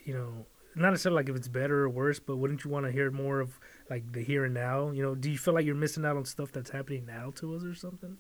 you 0.04 0.14
know 0.14 0.46
not 0.76 0.90
necessarily 0.90 1.20
like 1.20 1.28
if 1.28 1.36
it's 1.36 1.48
better 1.48 1.82
or 1.82 1.88
worse 1.88 2.20
but 2.20 2.36
wouldn't 2.36 2.64
you 2.64 2.70
want 2.70 2.86
to 2.86 2.92
hear 2.92 3.10
more 3.10 3.40
of 3.40 3.58
like 3.90 4.12
the 4.12 4.22
here 4.22 4.44
and 4.44 4.54
now? 4.54 4.90
You 4.90 5.02
know 5.02 5.14
do 5.14 5.30
you 5.30 5.38
feel 5.38 5.54
like 5.54 5.66
you're 5.66 5.74
missing 5.74 6.04
out 6.04 6.16
on 6.16 6.24
stuff 6.24 6.52
that's 6.52 6.70
happening 6.70 7.06
now 7.06 7.32
to 7.36 7.54
us 7.56 7.64
or 7.64 7.74
something? 7.74 8.18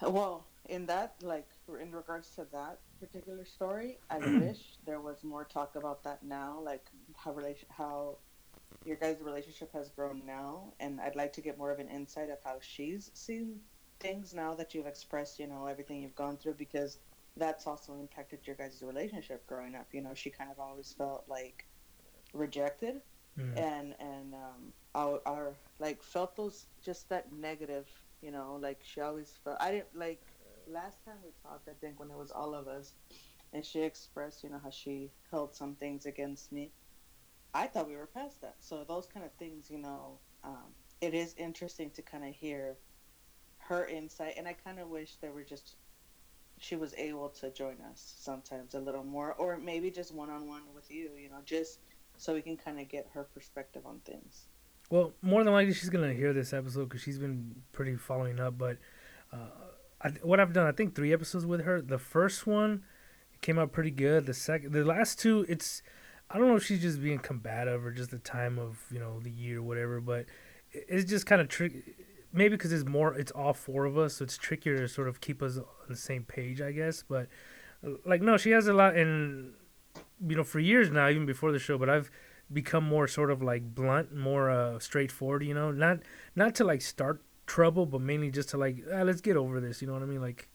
Well 0.00 0.44
in 0.68 0.86
that 0.86 1.14
like 1.22 1.48
in 1.76 1.92
regards 1.92 2.30
to 2.30 2.46
that 2.52 2.78
particular 3.00 3.44
story 3.44 3.98
i 4.10 4.18
wish 4.40 4.76
there 4.86 5.00
was 5.00 5.22
more 5.22 5.44
talk 5.44 5.76
about 5.76 6.02
that 6.02 6.22
now 6.22 6.58
like 6.64 6.86
how 7.16 7.32
relation 7.32 7.68
how 7.70 8.16
your 8.84 8.96
guys 8.96 9.16
relationship 9.20 9.72
has 9.72 9.90
grown 9.90 10.22
now 10.26 10.72
and 10.80 11.00
i'd 11.02 11.16
like 11.16 11.32
to 11.32 11.40
get 11.40 11.58
more 11.58 11.70
of 11.70 11.78
an 11.78 11.88
insight 11.88 12.30
of 12.30 12.38
how 12.44 12.56
she's 12.60 13.10
seen 13.14 13.60
things 14.00 14.34
now 14.34 14.54
that 14.54 14.74
you've 14.74 14.86
expressed 14.86 15.38
you 15.38 15.46
know 15.46 15.66
everything 15.66 16.02
you've 16.02 16.14
gone 16.14 16.36
through 16.36 16.54
because 16.54 16.98
that's 17.36 17.66
also 17.66 17.94
impacted 17.94 18.40
your 18.46 18.56
guys' 18.56 18.82
relationship 18.82 19.46
growing 19.46 19.74
up 19.74 19.86
you 19.92 20.00
know 20.00 20.14
she 20.14 20.30
kind 20.30 20.50
of 20.50 20.58
always 20.58 20.94
felt 20.96 21.24
like 21.28 21.66
rejected 22.34 23.00
mm. 23.38 23.56
and 23.58 23.94
and 24.00 24.34
um 24.34 24.72
our, 24.94 25.20
our 25.26 25.56
like 25.78 26.02
felt 26.02 26.36
those 26.36 26.66
just 26.84 27.08
that 27.08 27.32
negative 27.32 27.86
you 28.20 28.30
know 28.30 28.58
like 28.60 28.80
she 28.82 29.00
always 29.00 29.38
felt 29.44 29.56
i 29.60 29.70
didn't 29.70 29.94
like 29.96 30.22
last 30.68 31.04
time 31.04 31.16
we 31.24 31.30
talked, 31.42 31.68
I 31.68 31.72
think 31.80 31.98
when 31.98 32.10
it 32.10 32.16
was 32.16 32.30
all 32.30 32.54
of 32.54 32.68
us, 32.68 32.94
and 33.52 33.64
she 33.64 33.80
expressed, 33.80 34.44
you 34.44 34.50
know, 34.50 34.60
how 34.62 34.70
she 34.70 35.10
held 35.30 35.54
some 35.54 35.74
things 35.74 36.06
against 36.06 36.52
me. 36.52 36.70
I 37.54 37.66
thought 37.66 37.88
we 37.88 37.96
were 37.96 38.06
past 38.06 38.40
that. 38.42 38.56
So 38.60 38.84
those 38.86 39.06
kind 39.06 39.24
of 39.24 39.32
things, 39.32 39.70
you 39.70 39.78
know, 39.78 40.18
um, 40.44 40.74
it 41.00 41.14
is 41.14 41.34
interesting 41.38 41.90
to 41.92 42.02
kind 42.02 42.24
of 42.24 42.34
hear 42.34 42.76
her 43.58 43.86
insight, 43.86 44.34
and 44.36 44.46
I 44.46 44.52
kind 44.52 44.78
of 44.78 44.88
wish 44.88 45.16
there 45.20 45.32
were 45.32 45.44
just 45.44 45.76
she 46.60 46.74
was 46.74 46.92
able 46.94 47.28
to 47.28 47.50
join 47.50 47.76
us 47.90 48.14
sometimes 48.18 48.74
a 48.74 48.80
little 48.80 49.04
more, 49.04 49.34
or 49.34 49.58
maybe 49.58 49.90
just 49.90 50.12
one 50.12 50.28
on 50.28 50.48
one 50.48 50.62
with 50.74 50.90
you, 50.90 51.10
you 51.16 51.28
know, 51.28 51.38
just 51.44 51.78
so 52.16 52.34
we 52.34 52.42
can 52.42 52.56
kind 52.56 52.80
of 52.80 52.88
get 52.88 53.06
her 53.14 53.24
perspective 53.32 53.82
on 53.86 54.00
things. 54.00 54.46
Well, 54.90 55.12
more 55.22 55.44
than 55.44 55.52
likely, 55.52 55.72
she's 55.74 55.90
gonna 55.90 56.12
hear 56.12 56.32
this 56.32 56.52
episode 56.52 56.88
because 56.88 57.02
she's 57.02 57.18
been 57.18 57.62
pretty 57.72 57.96
following 57.96 58.40
up. 58.40 58.58
But 58.58 58.78
uh, 59.32 59.36
I, 60.02 60.10
what 60.22 60.40
I've 60.40 60.52
done, 60.52 60.66
I 60.66 60.72
think 60.72 60.94
three 60.94 61.12
episodes 61.12 61.44
with 61.44 61.64
her. 61.64 61.80
The 61.80 61.98
first 61.98 62.46
one 62.46 62.84
came 63.40 63.58
out 63.58 63.72
pretty 63.72 63.90
good. 63.90 64.26
The 64.26 64.34
second, 64.34 64.72
the 64.72 64.84
last 64.84 65.18
two, 65.18 65.44
it's 65.48 65.82
I 66.30 66.38
don't 66.38 66.48
know 66.48 66.56
if 66.56 66.64
she's 66.64 66.82
just 66.82 67.02
being 67.02 67.18
combative 67.18 67.84
or 67.84 67.90
just 67.90 68.10
the 68.10 68.18
time 68.18 68.58
of 68.58 68.84
you 68.90 68.98
know 68.98 69.20
the 69.20 69.30
year 69.30 69.58
or 69.58 69.62
whatever, 69.62 70.00
but 70.00 70.26
it's 70.72 71.08
just 71.08 71.26
kind 71.26 71.40
of 71.40 71.48
tricky. 71.48 71.82
Maybe 72.32 72.56
because 72.56 72.72
it's 72.72 72.84
more, 72.84 73.14
it's 73.14 73.32
all 73.32 73.54
four 73.54 73.86
of 73.86 73.96
us, 73.96 74.16
so 74.16 74.24
it's 74.24 74.36
trickier 74.36 74.76
to 74.76 74.88
sort 74.88 75.08
of 75.08 75.22
keep 75.22 75.42
us 75.42 75.56
on 75.56 75.64
the 75.88 75.96
same 75.96 76.24
page, 76.24 76.60
I 76.60 76.72
guess. 76.72 77.02
But 77.02 77.28
like, 78.04 78.20
no, 78.20 78.36
she 78.36 78.50
has 78.50 78.66
a 78.66 78.74
lot, 78.74 78.96
and 78.96 79.54
you 80.26 80.36
know, 80.36 80.44
for 80.44 80.60
years 80.60 80.90
now, 80.90 81.08
even 81.08 81.24
before 81.24 81.52
the 81.52 81.58
show, 81.58 81.78
but 81.78 81.88
I've 81.88 82.10
become 82.52 82.84
more 82.84 83.08
sort 83.08 83.30
of 83.30 83.42
like 83.42 83.74
blunt, 83.74 84.14
more 84.14 84.50
uh, 84.50 84.78
straightforward. 84.78 85.42
You 85.42 85.54
know, 85.54 85.70
not 85.70 86.00
not 86.36 86.54
to 86.56 86.64
like 86.64 86.82
start 86.82 87.22
trouble, 87.48 87.86
but 87.86 88.00
mainly 88.00 88.30
just 88.30 88.50
to 88.50 88.58
like, 88.58 88.84
ah, 88.94 89.02
let's 89.02 89.20
get 89.20 89.36
over 89.36 89.58
this. 89.60 89.80
You 89.82 89.88
know 89.88 89.94
what 89.94 90.02
I 90.02 90.06
mean? 90.06 90.20
Like, 90.20 90.48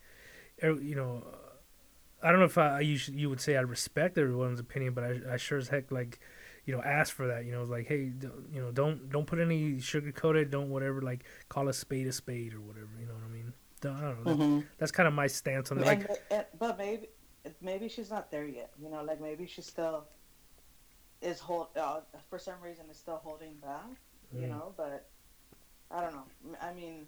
er, 0.63 0.79
you 0.79 0.95
know, 0.95 1.25
I 2.21 2.29
don't 2.32 2.39
know 2.39 2.45
if 2.45 2.58
I 2.58 2.79
you 2.79 2.95
should, 2.95 3.15
you 3.15 3.29
would 3.29 3.41
say 3.41 3.58
I 3.58 3.62
respect 3.62 4.17
everyone's 4.17 4.62
opinion, 4.62 4.93
but 4.93 5.03
I, 5.03 5.34
I 5.34 5.38
sure 5.38 5.58
as 5.58 5.67
heck 5.67 5.91
like, 5.91 6.19
you 6.65 6.73
know, 6.73 6.82
ask 6.82 7.13
for 7.13 7.27
that. 7.27 7.43
You 7.43 7.51
know, 7.51 7.63
like, 7.63 7.88
hey, 7.88 8.13
you 8.53 8.62
know, 8.62 8.71
don't 8.71 9.10
don't 9.10 9.27
put 9.27 9.39
any 9.39 9.82
sugar 9.82 10.13
coated, 10.13 10.51
don't 10.51 10.69
whatever, 10.69 11.01
like 11.01 11.25
call 11.49 11.67
a 11.67 11.73
spade 11.73 12.08
a 12.08 12.13
spade 12.13 12.53
or 12.53 12.62
whatever. 12.62 12.91
You 12.97 13.08
know 13.08 13.13
what 13.13 13.23
I 13.23 13.34
mean? 13.34 13.53
I 13.84 14.01
don't 14.01 14.23
know. 14.23 14.32
Mm-hmm. 14.32 14.60
That's 14.77 14.93
kind 14.93 15.08
of 15.08 15.13
my 15.13 15.27
stance 15.27 15.69
on 15.69 15.79
it. 15.79 15.86
Like, 15.86 16.08
but 16.58 16.77
maybe 16.77 17.08
maybe 17.62 17.89
she's 17.89 18.10
not 18.10 18.32
there 18.32 18.45
yet. 18.45 18.71
You 18.82 18.89
know, 18.89 19.03
like 19.03 19.19
maybe 19.19 19.45
she 19.45 19.62
still 19.62 20.06
is 21.21 21.39
hold 21.39 21.67
uh, 21.75 22.01
for 22.29 22.39
some 22.39 22.62
reason 22.63 22.86
is 22.89 22.97
still 22.97 23.19
holding 23.21 23.56
back. 23.56 23.99
Mm. 24.34 24.41
You 24.41 24.47
know, 24.47 24.73
but 24.77 25.10
I 25.93 26.01
don't 26.01 26.13
know. 26.13 26.25
I 26.62 26.73
mean, 26.73 27.06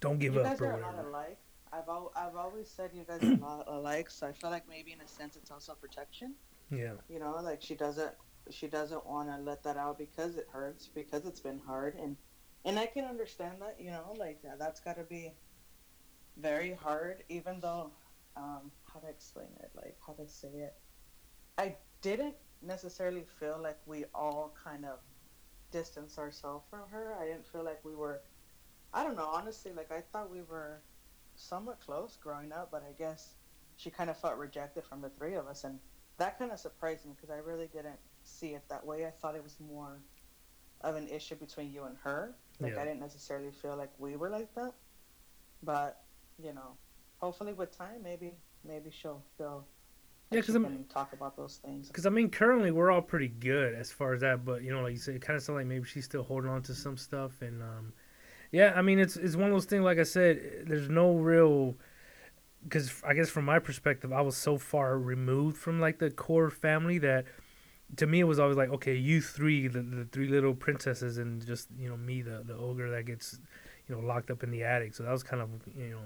don't 0.00 0.18
give 0.18 0.34
you 0.34 0.40
up. 0.40 0.46
You 0.46 0.50
guys 0.50 0.60
are 0.60 0.78
a 0.78 0.82
lot 0.82 1.04
alike. 1.04 1.38
I've 1.72 1.88
al- 1.88 2.12
I've 2.14 2.36
always 2.36 2.68
said 2.68 2.90
you 2.92 3.04
guys 3.04 3.22
are 3.22 3.32
a 3.32 3.36
lot 3.36 3.64
alike, 3.68 4.10
so 4.10 4.26
I 4.26 4.32
feel 4.32 4.50
like 4.50 4.68
maybe 4.68 4.92
in 4.92 5.00
a 5.00 5.08
sense 5.08 5.36
it's 5.36 5.50
also 5.50 5.74
protection. 5.74 6.34
Yeah. 6.70 6.94
You 7.08 7.18
know, 7.18 7.40
like 7.42 7.62
she 7.62 7.74
doesn't 7.74 8.12
she 8.50 8.66
doesn't 8.66 9.06
want 9.06 9.28
to 9.28 9.38
let 9.38 9.62
that 9.62 9.76
out 9.76 9.98
because 9.98 10.36
it 10.36 10.48
hurts 10.52 10.88
because 10.88 11.24
it's 11.24 11.40
been 11.40 11.60
hard 11.66 11.94
and 11.96 12.16
and 12.64 12.78
I 12.78 12.86
can 12.86 13.04
understand 13.04 13.56
that. 13.60 13.76
You 13.78 13.90
know, 13.90 14.14
like 14.18 14.42
that, 14.42 14.58
that's 14.58 14.80
got 14.80 14.96
to 14.96 15.04
be 15.04 15.32
very 16.36 16.74
hard. 16.74 17.24
Even 17.28 17.60
though, 17.60 17.90
um, 18.36 18.70
how 18.92 19.00
to 19.00 19.08
explain 19.08 19.48
it? 19.60 19.70
Like 19.74 19.96
how 20.06 20.12
to 20.14 20.28
say 20.28 20.48
it? 20.48 20.74
I 21.56 21.76
didn't 22.02 22.34
necessarily 22.62 23.24
feel 23.38 23.58
like 23.62 23.78
we 23.86 24.04
all 24.14 24.54
kind 24.62 24.84
of 24.84 24.98
distance 25.70 26.18
ourselves 26.18 26.66
from 26.68 26.88
her. 26.90 27.16
I 27.20 27.26
didn't 27.26 27.46
feel 27.46 27.64
like 27.64 27.84
we 27.84 27.94
were. 27.94 28.22
I 28.92 29.04
don't 29.04 29.16
know. 29.16 29.28
Honestly, 29.28 29.72
like 29.72 29.92
I 29.92 30.00
thought 30.00 30.30
we 30.30 30.42
were 30.42 30.82
somewhat 31.36 31.80
close 31.80 32.16
growing 32.16 32.52
up, 32.52 32.70
but 32.70 32.82
I 32.82 32.92
guess 32.92 33.34
she 33.76 33.90
kind 33.90 34.10
of 34.10 34.16
felt 34.18 34.36
rejected 34.36 34.84
from 34.84 35.00
the 35.00 35.08
three 35.10 35.34
of 35.34 35.46
us, 35.46 35.64
and 35.64 35.78
that 36.18 36.38
kind 36.38 36.50
of 36.52 36.58
surprised 36.58 37.06
me 37.06 37.12
because 37.14 37.30
I 37.30 37.38
really 37.38 37.68
didn't 37.68 37.98
see 38.22 38.54
it 38.54 38.62
that 38.68 38.84
way. 38.84 39.06
I 39.06 39.10
thought 39.10 39.34
it 39.36 39.42
was 39.42 39.58
more 39.60 39.98
of 40.82 40.96
an 40.96 41.08
issue 41.08 41.36
between 41.36 41.72
you 41.72 41.84
and 41.84 41.96
her. 41.98 42.34
Like 42.58 42.74
Yeah. 42.74 42.82
I 42.82 42.84
didn't 42.84 43.00
necessarily 43.00 43.50
feel 43.52 43.76
like 43.76 43.90
we 43.98 44.16
were 44.16 44.28
like 44.30 44.54
that, 44.54 44.74
but 45.62 46.04
you 46.38 46.52
know, 46.52 46.76
hopefully 47.18 47.52
with 47.52 47.76
time, 47.76 48.02
maybe 48.02 48.34
maybe 48.64 48.90
she'll 48.90 49.22
feel. 49.38 49.66
Yeah, 50.30 50.40
because 50.40 50.54
I'm- 50.54 50.84
talk 50.88 51.12
about 51.12 51.36
those 51.36 51.56
things. 51.56 51.88
Because 51.88 52.06
I 52.06 52.10
mean, 52.10 52.30
currently 52.30 52.70
we're 52.70 52.90
all 52.90 53.02
pretty 53.02 53.28
good 53.28 53.74
as 53.74 53.90
far 53.90 54.12
as 54.14 54.20
that, 54.20 54.44
but 54.44 54.62
you 54.62 54.72
know, 54.72 54.80
like 54.82 54.92
you 54.92 54.98
said, 54.98 55.16
it 55.16 55.22
kind 55.22 55.36
of 55.36 55.42
sounds 55.42 55.56
like 55.56 55.66
maybe 55.66 55.84
she's 55.84 56.04
still 56.04 56.22
holding 56.22 56.50
on 56.50 56.62
to 56.62 56.74
some 56.74 56.96
stuff, 56.96 57.42
and 57.42 57.62
um, 57.62 57.92
yeah, 58.52 58.72
I 58.76 58.82
mean, 58.82 58.98
it's 58.98 59.16
it's 59.16 59.36
one 59.36 59.48
of 59.48 59.52
those 59.52 59.64
things. 59.64 59.82
Like 59.84 59.98
I 59.98 60.04
said, 60.04 60.64
there's 60.66 60.88
no 60.88 61.16
real. 61.16 61.76
Because 62.62 63.02
I 63.06 63.14
guess 63.14 63.30
from 63.30 63.46
my 63.46 63.58
perspective, 63.58 64.12
I 64.12 64.20
was 64.20 64.36
so 64.36 64.58
far 64.58 64.98
removed 64.98 65.56
from 65.56 65.80
like 65.80 65.98
the 65.98 66.10
core 66.10 66.50
family 66.50 66.98
that 66.98 67.24
to 67.96 68.06
me 68.06 68.20
it 68.20 68.24
was 68.24 68.38
always 68.38 68.56
like, 68.56 68.68
okay, 68.68 68.94
you 68.94 69.22
three, 69.22 69.66
the, 69.66 69.80
the 69.80 70.04
three 70.04 70.28
little 70.28 70.54
princesses, 70.54 71.16
and 71.18 71.44
just 71.44 71.68
you 71.78 71.88
know 71.88 71.96
me, 71.96 72.20
the 72.22 72.42
the 72.44 72.54
ogre 72.54 72.90
that 72.90 73.06
gets 73.06 73.40
you 73.88 73.94
know 73.94 74.00
locked 74.02 74.30
up 74.30 74.42
in 74.42 74.50
the 74.50 74.62
attic. 74.62 74.94
So 74.94 75.02
that 75.04 75.10
was 75.10 75.22
kind 75.22 75.42
of 75.42 75.48
you 75.74 75.90
know, 75.90 76.00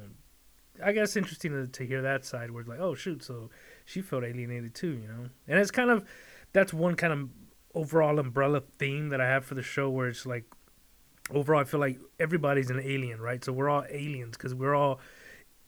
I 0.83 0.93
guess 0.93 1.17
interesting 1.17 1.51
to, 1.53 1.67
to 1.67 1.85
hear 1.87 2.03
that 2.03 2.25
side 2.25 2.53
where 2.53 2.61
it's 2.61 2.69
like, 2.69 2.81
oh 2.81 2.95
shoot, 2.95 3.25
so 3.25 3.51
she 3.85 4.01
felt 4.01 4.25
alienated 4.25 4.75
too, 4.75 4.99
you 5.03 5.09
know. 5.09 5.29
And 5.47 5.59
it's 5.59 5.71
kind 5.71 5.91
of 5.91 6.05
that's 6.53 6.73
one 6.73 6.95
kind 6.95 7.13
of 7.13 7.29
overall 7.75 8.19
umbrella 8.19 8.63
theme 8.79 9.09
that 9.11 9.21
I 9.21 9.27
have 9.27 9.45
for 9.45 9.55
the 9.55 9.63
show 9.63 9.91
where 9.91 10.09
it's 10.09 10.25
like 10.25 10.45
overall 11.31 11.61
I 11.61 11.65
feel 11.65 11.81
like 11.81 11.99
everybody's 12.19 12.71
an 12.71 12.81
alien, 12.81 13.21
right? 13.21 13.45
So 13.45 13.53
we're 13.53 13.69
all 13.69 13.85
aliens 13.91 14.37
because 14.37 14.55
we're 14.55 14.75
all 14.75 15.01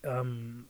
um 0.06 0.66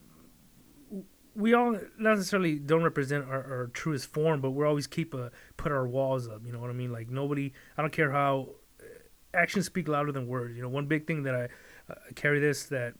we 1.35 1.53
all 1.53 1.73
not 1.99 2.17
necessarily 2.17 2.59
don't 2.59 2.83
represent 2.83 3.27
our, 3.29 3.45
our 3.45 3.71
truest 3.75 4.07
form, 4.07 4.41
but 4.41 4.53
we're 4.53 4.67
always 4.67 4.87
keep 4.87 5.13
a 5.13 5.31
put 5.57 5.71
our 5.71 5.87
walls 5.87 6.29
up. 6.29 6.41
You 6.45 6.53
know 6.53 6.61
what 6.61 6.71
I 6.71 6.73
mean? 6.73 6.91
Like 6.91 7.11
nobody. 7.11 7.53
I 7.77 7.83
don't 7.83 7.93
care 7.93 8.11
how 8.11 8.49
actions 9.35 9.67
speak 9.67 9.87
louder 9.87 10.13
than 10.13 10.27
words. 10.27 10.57
You 10.57 10.63
know, 10.63 10.69
one 10.69 10.87
big 10.87 11.07
thing 11.07 11.25
that 11.25 11.35
I 11.35 11.49
uh, 11.93 11.97
carry 12.15 12.41
this 12.41 12.65
that 12.67 12.95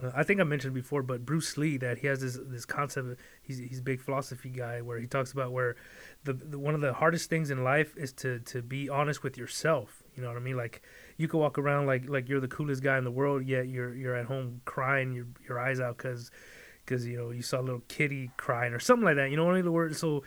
Uh, 0.00 0.10
I 0.14 0.22
think 0.22 0.40
I 0.40 0.44
mentioned 0.44 0.74
before, 0.74 1.02
but 1.02 1.26
Bruce 1.26 1.56
Lee 1.58 1.76
that 1.78 1.98
he 1.98 2.06
has 2.06 2.20
this 2.20 2.38
this 2.42 2.64
concept. 2.64 3.20
He's 3.42 3.58
he's 3.58 3.80
a 3.80 3.82
big 3.82 4.00
philosophy 4.00 4.48
guy 4.48 4.80
where 4.80 4.98
he 4.98 5.06
talks 5.06 5.32
about 5.32 5.52
where 5.52 5.76
the, 6.24 6.32
the 6.32 6.58
one 6.58 6.74
of 6.74 6.80
the 6.80 6.92
hardest 6.94 7.28
things 7.28 7.50
in 7.50 7.62
life 7.62 7.94
is 7.96 8.12
to 8.14 8.38
to 8.40 8.62
be 8.62 8.88
honest 8.88 9.22
with 9.22 9.36
yourself. 9.36 10.02
You 10.16 10.22
know 10.22 10.28
what 10.28 10.36
I 10.36 10.40
mean? 10.40 10.56
Like 10.56 10.82
you 11.16 11.28
can 11.28 11.40
walk 11.40 11.58
around 11.58 11.86
like 11.86 12.08
like 12.08 12.28
you're 12.28 12.40
the 12.40 12.48
coolest 12.48 12.82
guy 12.82 12.96
in 12.96 13.04
the 13.04 13.10
world, 13.10 13.44
yet 13.46 13.68
you're 13.68 13.94
you're 13.94 14.14
at 14.14 14.26
home 14.26 14.62
crying 14.64 15.12
your 15.12 15.26
your 15.46 15.58
eyes 15.58 15.80
out 15.80 15.98
because 15.98 16.30
because 16.84 17.06
you 17.06 17.18
know 17.18 17.30
you 17.30 17.42
saw 17.42 17.60
a 17.60 17.62
little 17.62 17.82
kitty 17.88 18.30
crying 18.36 18.72
or 18.72 18.78
something 18.78 19.04
like 19.04 19.16
that. 19.16 19.30
You 19.30 19.36
know 19.36 19.44
what 19.44 19.52
I 19.52 19.56
mean? 19.56 19.64
The 19.64 19.72
word 19.72 19.94
so 19.96 20.22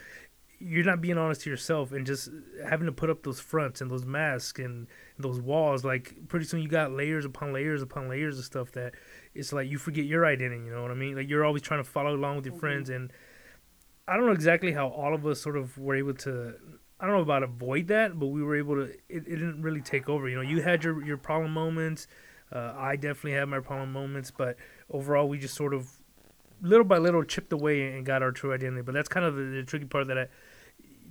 you're 0.59 0.85
not 0.85 1.01
being 1.01 1.17
honest 1.17 1.41
to 1.41 1.49
yourself 1.49 1.91
and 1.91 2.05
just 2.05 2.29
having 2.67 2.85
to 2.85 2.91
put 2.91 3.09
up 3.09 3.23
those 3.23 3.39
fronts 3.39 3.81
and 3.81 3.91
those 3.91 4.05
masks 4.05 4.59
and 4.59 4.87
those 5.19 5.39
walls 5.39 5.83
like 5.83 6.15
pretty 6.27 6.45
soon 6.45 6.61
you 6.61 6.67
got 6.67 6.91
layers 6.91 7.25
upon 7.25 7.51
layers 7.51 7.81
upon 7.81 8.07
layers 8.07 8.39
of 8.39 8.45
stuff 8.45 8.71
that 8.71 8.93
it's 9.35 9.51
like 9.53 9.69
you 9.69 9.77
forget 9.77 10.05
your 10.05 10.25
identity 10.25 10.63
you 10.65 10.71
know 10.71 10.81
what 10.81 10.91
i 10.91 10.95
mean? 10.95 11.15
Like 11.15 11.29
you're 11.29 11.45
always 11.45 11.61
trying 11.61 11.83
to 11.83 11.89
follow 11.89 12.15
along 12.15 12.37
with 12.37 12.45
your 12.45 12.55
Mhm. 12.55 12.59
friends 12.59 12.89
and 12.89 13.11
i 14.07 14.15
don't 14.15 14.25
know 14.25 14.31
exactly 14.31 14.71
how 14.71 14.87
all 14.87 15.13
of 15.13 15.25
us 15.25 15.41
sort 15.41 15.57
of 15.57 15.77
were 15.77 15.95
able 15.95 16.13
to 16.13 16.53
i 16.99 17.05
don't 17.05 17.15
know 17.15 17.21
about 17.21 17.43
avoid 17.43 17.87
that 17.87 18.17
but 18.19 18.27
we 18.27 18.41
were 18.43 18.55
able 18.55 18.75
to 18.75 18.83
it, 18.83 18.99
it 19.09 19.23
didn't 19.25 19.61
really 19.61 19.81
take 19.81 20.07
over 20.09 20.27
you 20.29 20.35
know? 20.35 20.41
You 20.41 20.61
had 20.61 20.83
your 20.83 21.03
your 21.03 21.17
problem 21.17 21.51
moments 21.51 22.07
uh, 22.51 22.73
i 22.77 22.95
definitely 22.95 23.33
had 23.33 23.45
my 23.49 23.59
problem 23.59 23.91
moments 23.91 24.31
but 24.31 24.57
overall 24.89 25.27
we 25.27 25.37
just 25.37 25.55
sort 25.55 25.73
of 25.73 25.89
little 26.61 26.85
by 26.85 26.97
little 26.97 27.23
chipped 27.23 27.51
away 27.51 27.91
and 27.93 28.05
got 28.05 28.23
our 28.23 28.31
true 28.31 28.53
identity 28.53 28.81
but 28.81 28.93
that's 28.93 29.09
kind 29.09 29.25
of 29.25 29.35
the, 29.35 29.43
the 29.43 29.63
tricky 29.63 29.85
part 29.85 30.07
that 30.07 30.17
i 30.17 30.27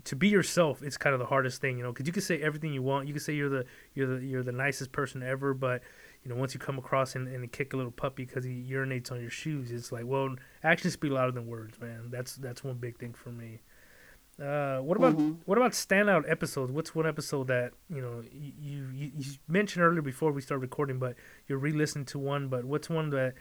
to 0.04 0.14
be 0.16 0.28
yourself 0.28 0.82
it's 0.82 0.96
kind 0.96 1.14
of 1.14 1.18
the 1.18 1.26
hardest 1.26 1.60
thing 1.60 1.78
you 1.78 1.82
know? 1.82 1.90
Because 1.92 2.06
you 2.06 2.12
can 2.12 2.22
say 2.22 2.40
everything 2.42 2.72
you 2.72 2.82
want 2.82 3.06
you 3.08 3.14
can 3.14 3.20
say 3.22 3.34
you're 3.34 3.48
the 3.48 3.64
you're 3.94 4.06
the 4.18 4.24
you're 4.24 4.42
the 4.42 4.52
nicest 4.52 4.92
person 4.92 5.22
ever 5.22 5.54
but 5.54 5.82
you 6.24 6.30
know 6.30 6.36
once 6.36 6.54
you 6.54 6.60
come 6.60 6.78
across 6.78 7.14
and, 7.14 7.28
and 7.28 7.52
kick 7.52 7.72
a 7.72 7.76
little 7.76 7.92
puppy 7.92 8.24
because 8.24 8.44
he 8.44 8.66
urinates 8.70 9.12
on 9.12 9.20
your 9.20 9.30
shoes 9.30 9.70
it's 9.70 9.92
like 9.92 10.04
well 10.06 10.34
actions 10.62 10.94
speak 10.94 11.12
louder 11.12 11.32
than 11.32 11.46
words 11.46 11.78
man 11.80 12.08
that's 12.10 12.36
that's 12.36 12.64
one 12.64 12.76
big 12.76 12.98
thing 12.98 13.12
for 13.12 13.30
me 13.30 13.60
uh, 14.42 14.78
what 14.78 14.96
about 14.96 15.14
Mhm. 15.16 15.36
what 15.44 15.56
about 15.58 15.70
standout 15.70 16.28
episodes? 16.28 16.72
What's 16.72 16.92
one 16.92 17.06
episode 17.06 17.46
that 17.46 17.72
you 17.88 18.00
know 18.02 18.24
you, 18.32 18.88
you 18.92 19.12
you 19.16 19.32
mentioned 19.46 19.84
earlier 19.84 20.02
before 20.02 20.32
we 20.32 20.40
started 20.40 20.62
recording, 20.62 20.98
but 20.98 21.14
you're 21.46 21.56
re-listening 21.58 22.04
to 22.06 22.18
one. 22.18 22.48
But 22.48 22.64
what's 22.64 22.90
one 22.90 23.10
that 23.10 23.34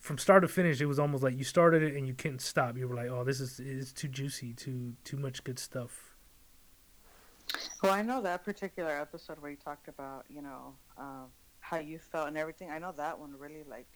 from 0.00 0.18
start 0.18 0.42
to 0.42 0.48
finish 0.48 0.80
it 0.80 0.86
was 0.86 0.98
almost 0.98 1.22
like 1.22 1.38
you 1.38 1.44
started 1.44 1.84
it 1.84 1.94
and 1.94 2.08
you 2.08 2.14
couldn't 2.14 2.40
stop. 2.40 2.76
You 2.76 2.88
were 2.88 2.96
like, 2.96 3.08
oh, 3.08 3.22
this 3.22 3.38
is 3.40 3.60
it's 3.60 3.92
too 3.92 4.08
juicy, 4.08 4.52
too 4.52 4.94
too 5.04 5.16
much 5.16 5.44
good 5.44 5.60
stuff. 5.60 6.16
Well, 7.80 7.92
I 7.92 8.02
know 8.02 8.20
that 8.22 8.42
particular 8.44 8.98
episode 9.00 9.40
where 9.40 9.50
you 9.52 9.56
talked 9.56 9.86
about, 9.86 10.24
you 10.28 10.42
know, 10.42 10.74
um, 10.98 11.26
how 11.62 11.80
you 11.80 12.00
felt 12.00 12.28
and 12.28 12.38
everything. 12.38 12.70
I 12.70 12.80
know 12.80 12.92
that 12.98 13.20
one 13.20 13.36
really 13.38 13.64
like, 13.64 13.88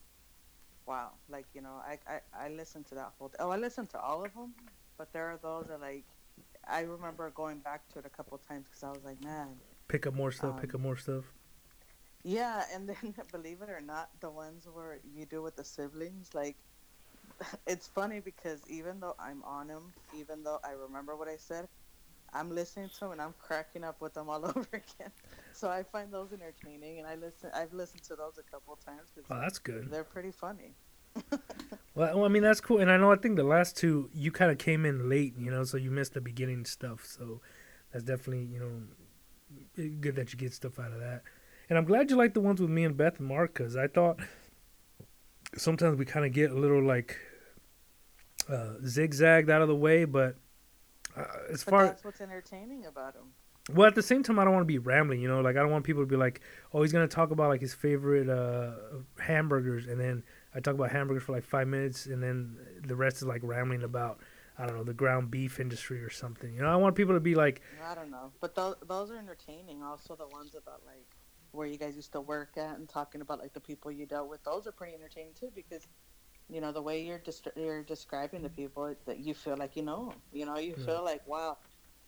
wow, 0.87 1.20
like 1.29 1.48
you 1.55 1.62
know, 1.62 1.83
I 1.87 2.00
I, 2.09 2.20
I 2.46 2.48
listened 2.50 2.87
to 2.88 2.96
that 2.96 3.14
whole. 3.18 3.33
Oh, 3.40 3.50
I 3.50 3.57
listened 3.59 3.90
to 3.92 4.00
all 4.00 4.24
of 4.24 4.35
them, 4.35 4.55
but 4.98 5.12
there 5.12 5.29
are 5.29 5.38
those 5.38 5.68
that 5.68 5.81
like, 5.81 6.07
I 6.68 6.83
remember 6.83 7.31
going 7.31 7.61
back 7.61 7.88
to 7.90 8.00
it 8.00 8.07
a 8.07 8.11
couple 8.11 8.38
times 8.38 8.66
because 8.68 8.85
I 8.85 8.92
was 8.92 9.05
like, 9.05 9.20
man, 9.22 9.62
Pick 9.88 10.07
up 10.07 10.14
more 10.14 10.33
stuff. 10.33 10.57
pick 10.57 10.74
Um, 10.74 10.76
up 10.76 10.81
more 10.81 10.96
stuff. 10.96 11.35
yeah. 12.24 12.64
And 12.74 12.88
then 12.88 13.14
believe 13.33 13.62
it 13.62 13.70
or 13.70 13.81
not, 13.81 14.11
the 14.20 14.31
ones 14.31 14.68
where 14.70 15.00
you 15.05 15.26
do 15.26 15.42
with 15.42 15.57
the 15.57 15.64
siblings, 15.64 16.35
like, 16.35 16.59
it's 17.66 17.88
funny 17.88 18.20
because 18.20 18.66
even 18.68 19.00
though 19.00 19.14
I'm 19.18 19.42
on 19.44 19.68
them, 19.68 19.94
even 20.12 20.44
though 20.44 20.61
I 20.64 20.72
remember 20.72 21.16
what 21.16 21.29
I 21.29 21.37
said, 21.37 21.68
I'm 22.33 22.50
listening 22.50 22.90
to 22.90 23.00
them 23.00 23.12
and 23.12 23.22
I'm 23.22 23.35
cracking 23.38 23.85
up 23.85 24.00
with 24.00 24.14
them 24.14 24.29
all 24.31 24.44
over 24.57 24.68
again. 24.72 25.12
So 25.57 25.71
I 25.71 25.83
find 25.83 26.12
those 26.12 26.33
entertaining, 26.33 26.99
and 26.99 27.07
I 27.07 27.14
listen. 27.14 27.51
I've 27.55 27.73
listened 27.73 28.03
to 28.05 28.16
those 28.16 28.38
a 28.38 28.42
couple 28.42 28.75
of 28.75 28.85
times 28.85 29.09
Oh, 29.09 29.12
because 29.16 29.40
that's 29.40 29.59
good. 29.59 29.90
they're 29.90 30.05
pretty 30.05 30.31
funny. 30.33 30.75
Well, 31.95 32.14
well, 32.14 32.25
I 32.27 32.29
mean 32.29 32.42
that's 32.42 32.61
cool, 32.61 32.79
and 32.79 32.90
I 32.90 32.99
know 32.99 33.11
I 33.11 33.16
think 33.16 33.37
the 33.37 33.42
last 33.42 33.75
two 33.75 34.11
you 34.12 34.31
kind 34.31 34.51
of 34.51 34.59
came 34.59 34.85
in 34.85 35.09
late, 35.09 35.33
you 35.38 35.51
know, 35.51 35.64
so 35.64 35.79
you 35.79 35.90
missed 35.90 36.12
the 36.12 36.21
beginning 36.21 36.66
stuff. 36.66 37.07
So 37.07 37.40
that's 37.90 38.05
definitely 38.05 38.45
you 38.45 38.61
know 38.61 39.92
good 40.03 40.14
that 40.16 40.31
you 40.31 40.38
get 40.38 40.53
stuff 40.53 40.79
out 40.79 40.92
of 40.92 41.01
that. 41.01 41.23
And 41.71 41.79
I'm 41.79 41.87
glad 41.87 42.11
you 42.11 42.16
like 42.16 42.35
the 42.35 42.40
ones 42.42 42.61
with 42.61 42.69
me 42.69 42.85
and 42.85 42.99
Beth 42.99 43.19
and 43.19 43.27
Mark 43.27 43.55
because 43.55 43.79
I 43.79 43.87
thought 43.87 44.21
sometimes 45.57 45.97
we 45.99 46.05
kind 46.05 46.27
of 46.27 46.33
get 46.33 46.51
a 46.51 46.55
little 46.55 46.83
like 46.83 47.16
uh, 48.51 48.75
zigzagged 48.85 49.49
out 49.49 49.62
of 49.62 49.69
the 49.69 49.75
way, 49.75 50.05
but 50.05 50.37
uh, 51.16 51.25
as 51.51 51.64
But 51.64 51.71
far 51.71 51.85
that's 51.87 52.05
what's 52.05 52.21
entertaining 52.21 52.85
about 52.85 53.14
them. 53.14 53.33
Well, 53.72 53.87
at 53.87 53.94
the 53.94 54.02
same 54.02 54.22
time, 54.22 54.38
I 54.38 54.44
don't 54.44 54.52
want 54.52 54.62
to 54.62 54.66
be 54.72 54.79
rambling. 54.79 55.20
You 55.20 55.29
know, 55.29 55.40
like 55.40 55.57
I 55.57 55.61
don't 55.61 55.70
want 55.70 55.85
people 55.85 56.02
to 56.02 56.07
be 56.07 56.16
like, 56.16 56.40
"Oh, 56.72 56.83
he's 56.83 56.92
gonna 56.92 57.09
talk 57.09 57.31
about 57.31 57.48
like 57.48 57.61
his 57.61 57.74
favorite 57.74 58.29
uh, 58.29 58.72
hamburgers," 59.18 59.87
and 59.87 60.00
then 60.00 60.22
I 60.55 60.61
talk 60.61 60.74
about 60.74 60.90
hamburgers 60.90 61.24
for 61.24 61.33
like 61.33 61.44
five 61.44 61.66
minutes, 61.66 62.07
and 62.07 62.22
then 62.22 62.57
the 62.85 62.94
rest 62.96 63.16
is 63.16 63.24
like 63.24 63.40
rambling 63.42 63.83
about 63.83 64.20
I 64.59 64.66
don't 64.66 64.76
know 64.76 64.85
the 64.85 64.94
ground 64.94 65.31
beef 65.31 65.59
industry 65.59 66.02
or 66.02 66.11
something. 66.11 66.55
You 66.55 66.62
know, 66.62 66.68
I 66.68 66.76
want 66.76 66.94
people 66.94 67.14
to 67.14 67.20
be 67.20 67.35
like, 67.35 67.61
I 67.85 67.94
don't 67.94 68.11
know, 68.11 68.33
but 68.40 68.55
those 68.55 68.76
those 68.87 69.11
are 69.11 69.18
entertaining. 69.18 69.83
Also, 69.83 70.14
the 70.14 70.29
ones 70.29 70.55
about 70.55 70.83
like 70.87 71.07
where 71.52 71.66
you 71.66 71.79
guys 71.79 71.96
used 71.96 72.12
to 72.12 72.20
work 72.20 72.57
at 72.57 72.76
and 72.79 72.88
talking 72.88 73.20
about 73.20 73.40
like 73.40 73.52
the 73.52 73.61
people 73.61 73.90
you 73.90 74.07
dealt 74.07 74.29
with. 74.29 74.44
Those 74.44 74.66
are 74.66 74.72
pretty 74.72 74.94
entertaining 74.94 75.33
too 75.35 75.50
because 75.55 75.87
you 76.48 76.61
know 76.61 76.72
the 76.72 76.83
way 76.83 77.02
you're 77.02 77.18
dest- 77.18 77.48
you're 77.57 77.83
describing 77.83 78.42
the 78.42 78.50
people 78.50 78.94
that 79.07 79.18
you 79.18 79.35
feel 79.35 79.57
like 79.57 79.76
you 79.76 79.83
know. 79.83 80.12
You 80.33 80.46
know, 80.46 80.59
you 80.59 80.76
Yeah. 80.76 80.85
feel 80.85 81.05
like 81.05 81.26
wow, 81.26 81.59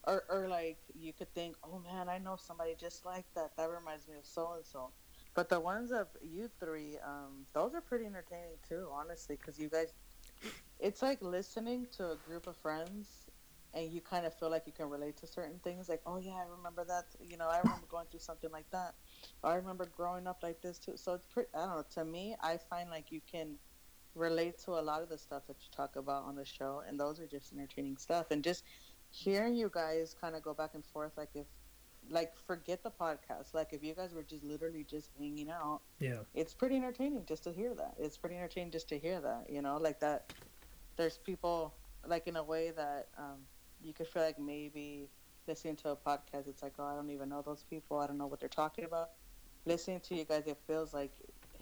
or 0.06 0.24
or 0.28 0.48
like 0.48 0.78
you 0.94 1.12
could 1.12 1.34
think, 1.34 1.56
oh 1.62 1.78
man, 1.78 2.08
I 2.08 2.18
know 2.18 2.36
somebody 2.36 2.74
just 2.74 3.04
like 3.04 3.32
that. 3.34 3.56
That 3.56 3.70
reminds 3.70 4.08
me 4.08 4.16
of 4.16 4.26
so 4.26 4.52
and 4.52 4.66
so. 4.66 4.92
But 5.34 5.48
the 5.48 5.60
ones 5.60 5.92
of 5.92 6.08
you 6.22 6.48
three, 6.48 6.98
um, 6.98 7.46
those 7.52 7.74
are 7.74 7.80
pretty 7.80 8.06
entertaining 8.06 8.58
too, 8.66 8.88
honestly, 8.92 9.36
because 9.36 9.58
you 9.58 9.68
guys, 9.68 9.94
it's 10.78 11.02
like 11.02 11.22
listening 11.22 11.86
to 11.92 12.12
a 12.12 12.16
group 12.16 12.46
of 12.46 12.56
friends 12.56 13.28
and 13.74 13.92
you 13.92 14.00
kind 14.00 14.26
of 14.26 14.34
feel 14.34 14.50
like 14.50 14.66
you 14.66 14.72
can 14.72 14.88
relate 14.88 15.16
to 15.18 15.26
certain 15.26 15.58
things 15.60 15.88
like 15.88 16.00
oh 16.06 16.16
yeah 16.16 16.32
i 16.32 16.42
remember 16.42 16.84
that 16.84 17.14
you 17.20 17.36
know 17.36 17.48
i 17.48 17.58
remember 17.58 17.86
going 17.86 18.06
through 18.06 18.20
something 18.20 18.50
like 18.50 18.70
that 18.70 18.94
i 19.44 19.54
remember 19.54 19.84
growing 19.86 20.26
up 20.26 20.42
like 20.42 20.62
this 20.62 20.78
too 20.78 20.96
so 20.96 21.14
it's 21.14 21.26
pretty 21.26 21.50
i 21.54 21.58
don't 21.66 21.76
know 21.76 21.84
to 21.90 22.04
me 22.04 22.34
i 22.40 22.56
find 22.56 22.90
like 22.90 23.12
you 23.12 23.20
can 23.20 23.58
relate 24.14 24.58
to 24.58 24.72
a 24.72 24.80
lot 24.82 25.02
of 25.02 25.08
the 25.08 25.18
stuff 25.18 25.46
that 25.46 25.62
you 25.62 25.70
talk 25.70 25.94
about 25.96 26.24
on 26.24 26.34
the 26.34 26.44
show 26.44 26.80
and 26.86 26.98
those 26.98 27.20
are 27.20 27.26
just 27.26 27.52
entertaining 27.52 27.96
stuff 27.96 28.30
and 28.30 28.42
just 28.42 28.64
hearing 29.10 29.54
you 29.54 29.70
guys 29.72 30.14
kind 30.20 30.36
of 30.36 30.42
go 30.42 30.54
back 30.54 30.70
and 30.74 30.84
forth 30.84 31.12
like 31.16 31.30
if 31.34 31.46
like 32.10 32.32
forget 32.46 32.82
the 32.82 32.90
podcast 32.90 33.54
like 33.54 33.72
if 33.72 33.82
you 33.82 33.94
guys 33.94 34.14
were 34.14 34.22
just 34.22 34.44
literally 34.44 34.84
just 34.84 35.10
hanging 35.18 35.50
out 35.50 35.80
yeah, 36.00 36.22
it's 36.34 36.54
pretty 36.54 36.76
entertaining 36.76 37.24
just 37.26 37.44
to 37.44 37.52
hear 37.52 37.74
that. 37.74 37.94
It's 37.98 38.16
pretty 38.16 38.36
entertaining 38.36 38.70
just 38.70 38.88
to 38.90 38.98
hear 38.98 39.20
that, 39.20 39.46
you 39.50 39.62
know, 39.62 39.76
like 39.76 40.00
that. 40.00 40.32
There's 40.96 41.18
people 41.18 41.74
like 42.06 42.26
in 42.26 42.36
a 42.36 42.42
way 42.42 42.70
that 42.70 43.08
um, 43.18 43.40
you 43.82 43.92
could 43.92 44.06
feel 44.06 44.22
like 44.22 44.38
maybe 44.38 45.08
listening 45.46 45.76
to 45.76 45.90
a 45.90 45.96
podcast, 45.96 46.48
it's 46.48 46.62
like, 46.62 46.74
oh, 46.78 46.84
I 46.84 46.94
don't 46.94 47.10
even 47.10 47.28
know 47.28 47.42
those 47.42 47.64
people. 47.64 47.98
I 47.98 48.06
don't 48.06 48.18
know 48.18 48.26
what 48.26 48.40
they're 48.40 48.48
talking 48.48 48.84
about. 48.84 49.10
Listening 49.66 50.00
to 50.00 50.14
you 50.14 50.24
guys, 50.24 50.46
it 50.46 50.58
feels 50.66 50.94
like, 50.94 51.12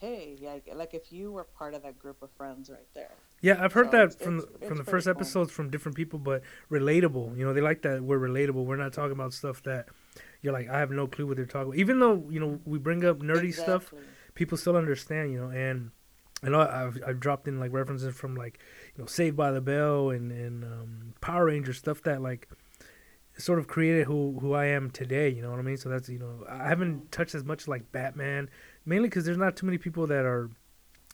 hey, 0.01 0.37
yeah, 0.39 0.59
like 0.75 0.95
if 0.95 1.13
you 1.13 1.33
were 1.33 1.45
part 1.45 1.75
of 1.75 1.83
that 1.83 1.99
group 1.99 2.23
of 2.23 2.31
friends 2.33 2.71
right 2.71 2.89
there. 2.95 3.26
Yeah. 3.41 3.63
I've 3.63 3.73
heard 3.73 3.87
So 3.87 3.91
that 3.93 4.03
it's- 4.05 4.17
from 4.25 4.39
it's- 4.39 4.53
the, 4.61 4.67
from 4.67 4.77
the 4.79 4.85
first 4.85 5.05
fun. 5.07 5.17
episodes 5.17 5.51
from 5.53 5.71
different 5.71 5.97
people, 5.97 6.19
but 6.19 6.43
relatable. 6.71 7.37
You 7.37 7.45
know, 7.45 7.53
they 7.53 7.61
like 7.61 7.83
that 7.83 8.03
we're 8.03 8.19
relatable. 8.19 8.65
We're 8.65 8.77
not 8.77 8.93
talking 8.93 9.13
about 9.13 9.33
stuff 9.33 9.63
that 9.65 9.89
you're 10.43 10.53
like 10.53 10.69
I 10.69 10.79
have 10.79 10.91
no 10.91 11.07
clue 11.07 11.27
what 11.27 11.37
they're 11.37 11.47
talking 11.47 11.69
about. 11.69 11.77
Even 11.79 11.99
though 12.01 12.27
you 12.31 12.41
know 12.41 12.61
we 12.65 12.79
bring 12.79 13.05
up 13.05 13.19
nerdy 13.21 13.53
stuff, 13.55 13.93
people 14.35 14.57
still 14.59 14.77
understand, 14.77 15.33
you 15.33 15.41
know, 15.41 15.49
and 15.51 15.91
I 16.43 16.51
know 16.51 16.61
I've 16.61 16.99
I've 17.07 17.21
dropped 17.21 17.49
in 17.49 17.59
like 17.59 17.73
references 17.73 18.15
from 18.15 18.35
like 18.37 18.59
you 18.95 19.03
know 19.03 19.07
Saved 19.07 19.37
by 19.37 19.51
the 19.53 19.61
Bell 19.61 20.11
and 20.11 20.31
and 20.31 20.65
um, 20.65 21.15
Power 21.21 21.47
Rangers 21.47 21.79
stuff 21.79 22.03
that 22.03 22.21
like 22.23 22.49
sort 23.39 23.59
of 23.59 23.67
created 23.67 24.07
who 24.07 24.39
who 24.41 24.53
I 24.55 24.67
am 24.67 24.91
today. 24.91 25.29
You 25.29 25.43
know 25.43 25.51
what 25.51 25.59
I 25.59 25.63
mean? 25.63 25.77
So 25.77 25.89
that's 25.89 26.09
you 26.09 26.19
know 26.19 26.45
I 26.49 26.69
haven't 26.69 27.11
touched 27.13 27.35
as 27.35 27.45
much 27.45 27.67
like 27.69 27.91
Batman 27.93 28.49
mainly 28.85 29.09
because 29.09 29.25
there's 29.25 29.37
not 29.39 29.57
too 29.57 29.67
many 29.67 29.79
people 29.79 30.07
that 30.07 30.25
are 30.25 30.51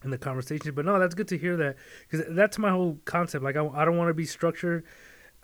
in 0.04 0.10
the 0.10 0.18
conversation. 0.18 0.74
But 0.74 0.84
no, 0.84 0.98
that's 0.98 1.14
good 1.14 1.28
to 1.28 1.38
hear 1.38 1.56
that 1.56 1.76
because 2.08 2.26
that's 2.34 2.58
my 2.58 2.70
whole 2.70 2.98
concept. 3.04 3.44
Like 3.44 3.56
I, 3.56 3.66
I 3.66 3.84
don't 3.84 3.96
want 3.96 4.08
to 4.08 4.14
be 4.14 4.26
structured. 4.26 4.84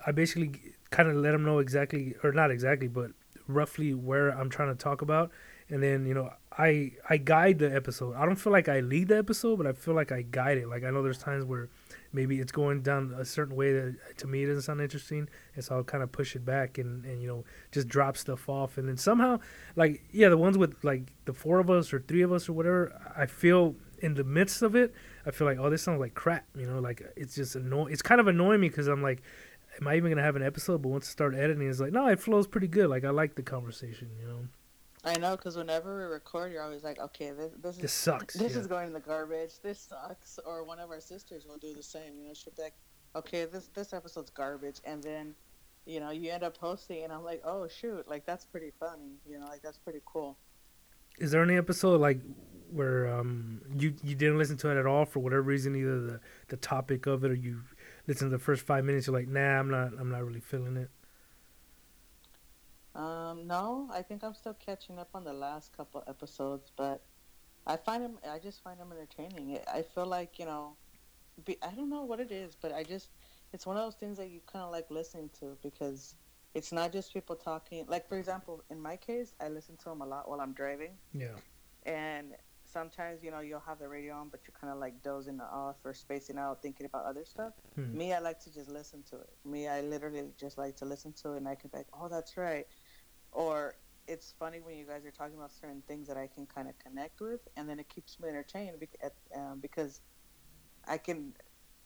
I 0.05 0.11
basically 0.11 0.73
kind 0.91 1.09
of 1.09 1.15
let 1.15 1.31
them 1.31 1.43
know 1.43 1.59
exactly 1.59 2.15
or 2.23 2.31
not 2.31 2.51
exactly, 2.51 2.87
but 2.87 3.11
roughly 3.47 3.93
where 3.93 4.29
I'm 4.29 4.49
trying 4.49 4.69
to 4.69 4.75
talk 4.75 5.01
about, 5.01 5.31
and 5.69 5.83
then 5.83 6.05
you 6.05 6.13
know 6.13 6.31
I 6.57 6.91
I 7.09 7.17
guide 7.17 7.59
the 7.59 7.73
episode. 7.73 8.15
I 8.15 8.25
don't 8.25 8.35
feel 8.35 8.53
like 8.53 8.69
I 8.69 8.79
lead 8.79 9.09
the 9.09 9.17
episode, 9.17 9.57
but 9.57 9.67
I 9.67 9.73
feel 9.73 9.93
like 9.93 10.11
I 10.11 10.21
guide 10.21 10.57
it. 10.57 10.69
Like 10.69 10.83
I 10.83 10.91
know 10.91 11.01
there's 11.01 11.17
times 11.17 11.45
where 11.45 11.69
maybe 12.13 12.39
it's 12.39 12.51
going 12.51 12.81
down 12.81 13.13
a 13.17 13.25
certain 13.25 13.55
way 13.55 13.73
that 13.73 14.17
to 14.17 14.27
me 14.27 14.43
it 14.43 14.47
doesn't 14.47 14.63
sound 14.63 14.81
interesting, 14.81 15.27
and 15.55 15.63
so 15.63 15.75
I'll 15.75 15.83
kind 15.83 16.03
of 16.03 16.11
push 16.11 16.35
it 16.35 16.45
back 16.45 16.77
and 16.77 17.03
and 17.05 17.21
you 17.21 17.27
know 17.27 17.43
just 17.71 17.87
drop 17.87 18.17
stuff 18.17 18.47
off, 18.47 18.77
and 18.77 18.87
then 18.87 18.97
somehow 18.97 19.39
like 19.75 20.03
yeah 20.11 20.29
the 20.29 20.37
ones 20.37 20.57
with 20.57 20.75
like 20.83 21.11
the 21.25 21.33
four 21.33 21.59
of 21.59 21.69
us 21.69 21.91
or 21.91 21.99
three 21.99 22.21
of 22.21 22.31
us 22.31 22.47
or 22.47 22.53
whatever, 22.53 22.93
I 23.17 23.25
feel 23.25 23.75
in 24.01 24.15
the 24.15 24.23
midst 24.23 24.61
of 24.61 24.75
it, 24.75 24.93
I 25.25 25.31
feel 25.31 25.47
like 25.47 25.57
oh 25.59 25.69
this 25.69 25.83
sounds 25.83 25.99
like 25.99 26.13
crap, 26.13 26.45
you 26.55 26.65
know 26.65 26.79
like 26.79 27.01
it's 27.15 27.35
just 27.35 27.55
annoying. 27.55 27.91
It's 27.93 28.01
kind 28.01 28.19
of 28.21 28.27
annoying 28.27 28.61
me 28.61 28.69
because 28.69 28.87
I'm 28.87 29.01
like. 29.01 29.21
Am 29.79 29.87
I 29.87 29.95
even 29.95 30.11
gonna 30.11 30.23
have 30.23 30.35
an 30.35 30.43
episode? 30.43 30.81
But 30.81 30.89
once 30.89 31.07
I 31.07 31.11
start 31.11 31.35
editing, 31.35 31.69
it's 31.69 31.79
like, 31.79 31.93
no, 31.93 32.07
it 32.07 32.19
flows 32.19 32.47
pretty 32.47 32.67
good. 32.67 32.89
Like 32.89 33.05
I 33.05 33.11
like 33.11 33.35
the 33.35 33.43
conversation, 33.43 34.09
you 34.19 34.27
know. 34.27 34.39
I 35.05 35.17
know, 35.17 35.37
because 35.37 35.55
whenever 35.55 35.95
we 35.97 36.03
record, 36.11 36.51
you're 36.51 36.63
always 36.63 36.83
like, 36.83 36.99
okay, 36.99 37.31
this 37.31 37.53
this 37.61 37.75
is 37.75 37.81
This 37.83 37.93
sucks. 37.93 38.33
this 38.33 38.53
yeah. 38.53 38.59
is 38.59 38.67
going 38.67 38.87
in 38.87 38.93
the 38.93 38.99
garbage. 38.99 39.61
This 39.63 39.79
sucks. 39.79 40.39
Or 40.45 40.65
one 40.65 40.79
of 40.79 40.89
our 40.89 40.99
sisters 40.99 41.45
will 41.45 41.57
do 41.57 41.73
the 41.73 41.83
same. 41.83 42.17
You 42.17 42.27
know, 42.27 42.33
she'll 42.33 42.51
be 42.57 42.63
like, 42.63 42.73
okay, 43.15 43.45
this 43.45 43.69
this 43.73 43.93
episode's 43.93 44.29
garbage, 44.31 44.81
and 44.83 45.01
then, 45.01 45.33
you 45.85 46.01
know, 46.01 46.09
you 46.09 46.29
end 46.31 46.43
up 46.43 46.57
posting, 46.57 47.03
and 47.05 47.13
I'm 47.13 47.23
like, 47.23 47.41
oh 47.45 47.67
shoot, 47.69 48.07
like 48.09 48.25
that's 48.25 48.45
pretty 48.45 48.71
funny. 48.79 49.13
You 49.25 49.39
know, 49.39 49.45
like 49.45 49.61
that's 49.61 49.77
pretty 49.77 50.01
cool. 50.05 50.37
Is 51.19 51.31
there 51.31 51.43
any 51.43 51.55
episode 51.55 52.01
like 52.01 52.19
where 52.71 53.07
um 53.07 53.61
you 53.75 53.93
you 54.03 54.15
didn't 54.15 54.37
listen 54.37 54.57
to 54.57 54.69
it 54.69 54.77
at 54.77 54.85
all 54.85 55.05
for 55.05 55.19
whatever 55.19 55.41
reason, 55.41 55.75
either 55.75 55.99
the 55.99 56.19
the 56.49 56.57
topic 56.57 57.05
of 57.05 57.23
it 57.23 57.31
or 57.31 57.35
you 57.35 57.61
listen 58.07 58.29
to 58.29 58.35
the 58.37 58.43
first 58.43 58.61
five 58.63 58.85
minutes, 58.85 59.07
you're 59.07 59.15
like, 59.15 59.27
nah, 59.27 59.59
I'm 59.59 59.69
not 59.69 59.91
I'm 59.99 60.09
not 60.11 60.23
really 60.23 60.39
feeling 60.39 60.77
it. 60.77 60.89
Um, 62.95 63.47
no, 63.47 63.87
I 63.93 64.01
think 64.01 64.23
I'm 64.23 64.33
still 64.33 64.55
catching 64.55 64.97
up 64.99 65.09
on 65.13 65.23
the 65.23 65.33
last 65.33 65.75
couple 65.75 66.03
episodes, 66.07 66.71
but 66.75 67.01
I 67.67 67.77
find 67.77 68.03
them. 68.03 68.17
I 68.29 68.39
just 68.39 68.63
find 68.63 68.79
them 68.79 68.91
entertaining. 68.91 69.59
I 69.71 69.83
feel 69.83 70.05
like 70.05 70.39
you 70.39 70.45
know, 70.45 70.75
be, 71.45 71.57
I 71.61 71.71
don't 71.75 71.89
know 71.89 72.03
what 72.03 72.19
it 72.19 72.31
is, 72.31 72.55
but 72.55 72.73
I 72.73 72.83
just 72.83 73.09
it's 73.53 73.65
one 73.65 73.77
of 73.77 73.83
those 73.83 73.95
things 73.95 74.17
that 74.17 74.29
you 74.29 74.41
kind 74.51 74.63
of 74.65 74.71
like 74.71 74.89
listening 74.89 75.29
to 75.39 75.57
because 75.61 76.15
it's 76.55 76.71
not 76.71 76.91
just 76.91 77.13
people 77.13 77.35
talking. 77.35 77.85
Like 77.87 78.07
for 78.09 78.17
example, 78.17 78.63
in 78.69 78.79
my 78.81 78.97
case, 78.97 79.33
I 79.39 79.49
listen 79.49 79.77
to 79.77 79.85
them 79.85 80.01
a 80.01 80.05
lot 80.05 80.27
while 80.29 80.41
I'm 80.41 80.53
driving, 80.53 80.93
Yeah. 81.13 81.35
and 81.83 82.33
sometimes 82.71 83.23
you 83.23 83.31
know 83.31 83.39
you'll 83.39 83.59
have 83.65 83.79
the 83.79 83.87
radio 83.87 84.15
on, 84.15 84.29
but 84.29 84.41
you're 84.45 84.59
kind 84.59 84.71
of 84.71 84.79
like 84.79 85.01
dozing 85.01 85.39
off 85.41 85.77
or 85.83 85.93
spacing 85.93 86.37
out, 86.37 86.61
thinking 86.61 86.85
about 86.85 87.05
other 87.05 87.25
stuff. 87.25 87.53
Hmm. 87.75 87.97
Me, 87.97 88.13
I 88.13 88.19
like 88.19 88.39
to 88.41 88.53
just 88.53 88.69
listen 88.69 89.03
to 89.09 89.17
it. 89.17 89.29
Me, 89.45 89.67
I 89.67 89.81
literally 89.81 90.23
just 90.39 90.57
like 90.57 90.75
to 90.77 90.85
listen 90.85 91.13
to 91.23 91.33
it, 91.33 91.37
and 91.37 91.47
I 91.47 91.55
can 91.55 91.69
be 91.71 91.77
like, 91.77 91.87
oh, 91.93 92.07
that's 92.09 92.37
right. 92.37 92.65
Or 93.31 93.75
it's 94.07 94.33
funny 94.39 94.59
when 94.59 94.75
you 94.77 94.85
guys 94.85 95.05
are 95.05 95.11
talking 95.11 95.37
about 95.37 95.51
certain 95.51 95.83
things 95.87 96.07
that 96.07 96.17
I 96.17 96.27
can 96.27 96.45
kind 96.47 96.67
of 96.67 96.77
connect 96.79 97.21
with, 97.21 97.41
and 97.55 97.69
then 97.69 97.79
it 97.79 97.89
keeps 97.89 98.19
me 98.19 98.29
entertained 98.29 98.77
um, 99.35 99.59
because 99.61 100.01
I 100.87 100.97
can 100.97 101.33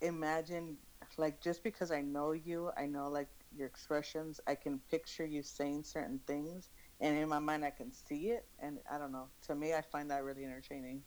imagine, 0.02 0.78
like, 1.18 1.42
just 1.42 1.64
because 1.64 1.92
I 1.92 2.02
know 2.02 2.32
you, 2.32 2.72
I 2.78 2.86
know 2.86 3.10
like 3.10 3.30
your 3.56 3.68
expressions, 3.68 4.40
I 4.48 4.56
can 4.56 4.80
picture 4.90 5.26
you 5.26 5.44
saying 5.44 5.84
certain 5.84 6.20
things, 6.26 6.70
and 7.00 7.18
in 7.18 7.30
my 7.30 7.40
mind, 7.40 7.66
I 7.66 7.72
can 7.72 7.92
see 7.92 8.30
it, 8.30 8.46
and 8.60 8.80
I 8.92 8.98
don't 8.98 9.12
know. 9.12 9.28
To 9.48 9.56
me, 9.56 9.74
I 9.74 9.82
find 9.82 10.10
that 10.12 10.24
really 10.24 10.46
entertaining. 10.46 11.02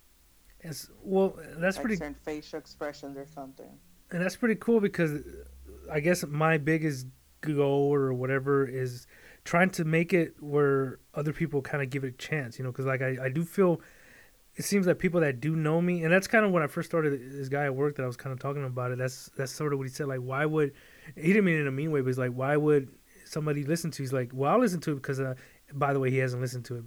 It's 0.60 0.90
well, 1.02 1.38
that's 1.58 1.76
like 1.76 1.84
pretty 1.84 1.96
certain 1.96 2.16
facial 2.24 2.58
expressions 2.58 3.16
or 3.16 3.26
something. 3.26 3.78
and 4.10 4.22
that's 4.22 4.36
pretty 4.36 4.56
cool 4.56 4.80
because 4.80 5.20
I 5.90 6.00
guess 6.00 6.24
my 6.26 6.58
biggest 6.58 7.06
goal 7.40 7.92
or 7.92 8.12
whatever 8.12 8.66
is 8.66 9.06
trying 9.44 9.70
to 9.70 9.84
make 9.84 10.12
it 10.12 10.34
where 10.40 10.98
other 11.14 11.32
people 11.32 11.62
kind 11.62 11.82
of 11.82 11.90
give 11.90 12.04
it 12.04 12.08
a 12.08 12.16
chance, 12.16 12.58
you 12.58 12.64
know, 12.64 12.72
because 12.72 12.86
like 12.86 13.02
I, 13.02 13.16
I 13.24 13.28
do 13.28 13.44
feel 13.44 13.80
it 14.56 14.64
seems 14.64 14.86
like 14.86 14.98
people 14.98 15.20
that 15.20 15.40
do 15.40 15.54
know 15.54 15.82
me, 15.82 16.02
and 16.02 16.12
that's 16.12 16.26
kind 16.26 16.44
of 16.44 16.50
when 16.50 16.62
I 16.62 16.66
first 16.66 16.88
started 16.88 17.20
this 17.32 17.48
guy 17.48 17.66
at 17.66 17.74
work 17.74 17.96
that 17.96 18.02
I 18.02 18.06
was 18.06 18.16
kind 18.16 18.32
of 18.32 18.40
talking 18.40 18.64
about 18.64 18.90
it. 18.90 18.98
That's 18.98 19.30
that's 19.36 19.52
sort 19.52 19.72
of 19.72 19.78
what 19.78 19.86
he 19.86 19.92
said. 19.92 20.08
Like, 20.08 20.20
why 20.20 20.46
would 20.46 20.72
he 21.14 21.28
didn't 21.28 21.44
mean 21.44 21.56
it 21.56 21.60
in 21.60 21.66
a 21.66 21.72
mean 21.72 21.90
way, 21.90 22.00
but 22.00 22.08
he's 22.08 22.18
like, 22.18 22.32
why 22.32 22.56
would 22.56 22.88
somebody 23.26 23.64
listen 23.64 23.90
to? 23.90 24.02
He's 24.02 24.14
like, 24.14 24.30
well, 24.32 24.52
I'll 24.52 24.60
listen 24.60 24.80
to 24.80 24.92
it 24.92 24.94
because, 24.96 25.20
uh, 25.20 25.34
by 25.72 25.92
the 25.92 26.00
way, 26.00 26.10
he 26.10 26.18
hasn't 26.18 26.40
listened 26.40 26.64
to 26.66 26.76
it, 26.76 26.84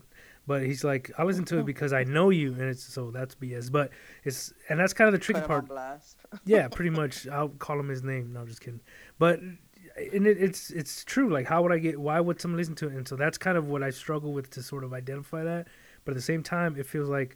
but 0.47 0.63
he's 0.63 0.83
like, 0.83 1.11
I'll 1.17 1.25
listen 1.25 1.45
to 1.45 1.57
it 1.57 1.61
oh. 1.61 1.63
because 1.63 1.93
I 1.93 2.03
know 2.03 2.29
you, 2.29 2.53
and 2.53 2.63
it's 2.63 2.83
so 2.83 3.11
that's 3.11 3.35
BS. 3.35 3.71
But 3.71 3.91
it's 4.23 4.53
and 4.69 4.79
that's 4.79 4.93
kind 4.93 5.07
of 5.07 5.13
the 5.13 5.19
tricky 5.19 5.41
part 5.41 5.67
blast. 5.67 6.17
yeah, 6.45 6.67
pretty 6.67 6.89
much. 6.89 7.27
I'll 7.27 7.49
call 7.49 7.79
him 7.79 7.89
his 7.89 8.03
name. 8.03 8.33
No, 8.33 8.41
I'm 8.41 8.47
just 8.47 8.61
kidding. 8.61 8.81
But 9.17 9.39
and 9.39 10.27
it, 10.27 10.37
it's 10.41 10.71
it's 10.71 11.03
true. 11.03 11.29
Like, 11.29 11.45
how 11.45 11.61
would 11.61 11.71
I 11.71 11.77
get? 11.77 11.99
Why 11.99 12.19
would 12.19 12.41
someone 12.41 12.57
listen 12.57 12.75
to 12.75 12.87
it? 12.87 12.93
And 12.93 13.07
so 13.07 13.15
that's 13.15 13.37
kind 13.37 13.57
of 13.57 13.67
what 13.67 13.83
I 13.83 13.89
struggle 13.89 14.33
with 14.33 14.49
to 14.51 14.63
sort 14.63 14.83
of 14.83 14.93
identify 14.93 15.43
that. 15.43 15.67
But 16.05 16.11
at 16.11 16.15
the 16.15 16.21
same 16.21 16.43
time, 16.43 16.75
it 16.77 16.85
feels 16.85 17.09
like 17.09 17.35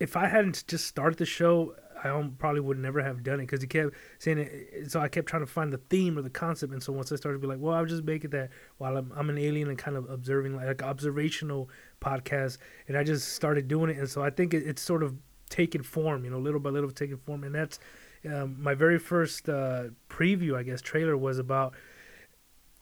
if 0.00 0.16
I 0.16 0.26
hadn't 0.26 0.66
just 0.66 0.86
started 0.86 1.18
the 1.18 1.26
show, 1.26 1.74
I 2.04 2.30
probably 2.38 2.60
would 2.60 2.78
never 2.78 3.02
have 3.02 3.22
done 3.22 3.40
it 3.40 3.44
because 3.44 3.62
he 3.62 3.66
kept 3.66 3.94
saying 4.18 4.38
it. 4.38 4.90
So 4.90 5.00
I 5.00 5.08
kept 5.08 5.26
trying 5.28 5.42
to 5.42 5.50
find 5.50 5.72
the 5.72 5.80
theme 5.88 6.18
or 6.18 6.22
the 6.22 6.30
concept. 6.30 6.72
And 6.72 6.82
so 6.82 6.92
once 6.92 7.10
I 7.10 7.16
started 7.16 7.38
to 7.38 7.40
be 7.40 7.46
like, 7.46 7.58
well, 7.60 7.74
I'll 7.74 7.86
just 7.86 8.04
make 8.04 8.24
it 8.24 8.30
that 8.32 8.50
while 8.78 8.96
I'm, 8.96 9.12
I'm 9.16 9.30
an 9.30 9.38
alien 9.38 9.68
and 9.68 9.78
kind 9.78 9.96
of 9.96 10.08
observing, 10.10 10.54
like, 10.56 10.66
like 10.66 10.82
observational 10.82 11.70
podcast. 12.00 12.58
And 12.88 12.96
I 12.96 13.04
just 13.04 13.32
started 13.32 13.68
doing 13.68 13.90
it. 13.90 13.96
And 13.96 14.08
so 14.08 14.22
I 14.22 14.30
think 14.30 14.54
it, 14.54 14.66
it's 14.66 14.82
sort 14.82 15.02
of 15.02 15.16
taken 15.48 15.82
form, 15.82 16.24
you 16.24 16.30
know, 16.30 16.38
little 16.38 16.60
by 16.60 16.70
little 16.70 16.90
taking 16.90 17.16
form. 17.16 17.44
And 17.44 17.54
that's 17.54 17.78
um, 18.26 18.56
my 18.62 18.74
very 18.74 18.98
first 18.98 19.48
uh, 19.48 19.84
preview, 20.08 20.56
I 20.56 20.62
guess, 20.62 20.80
trailer 20.80 21.16
was 21.16 21.38
about 21.38 21.74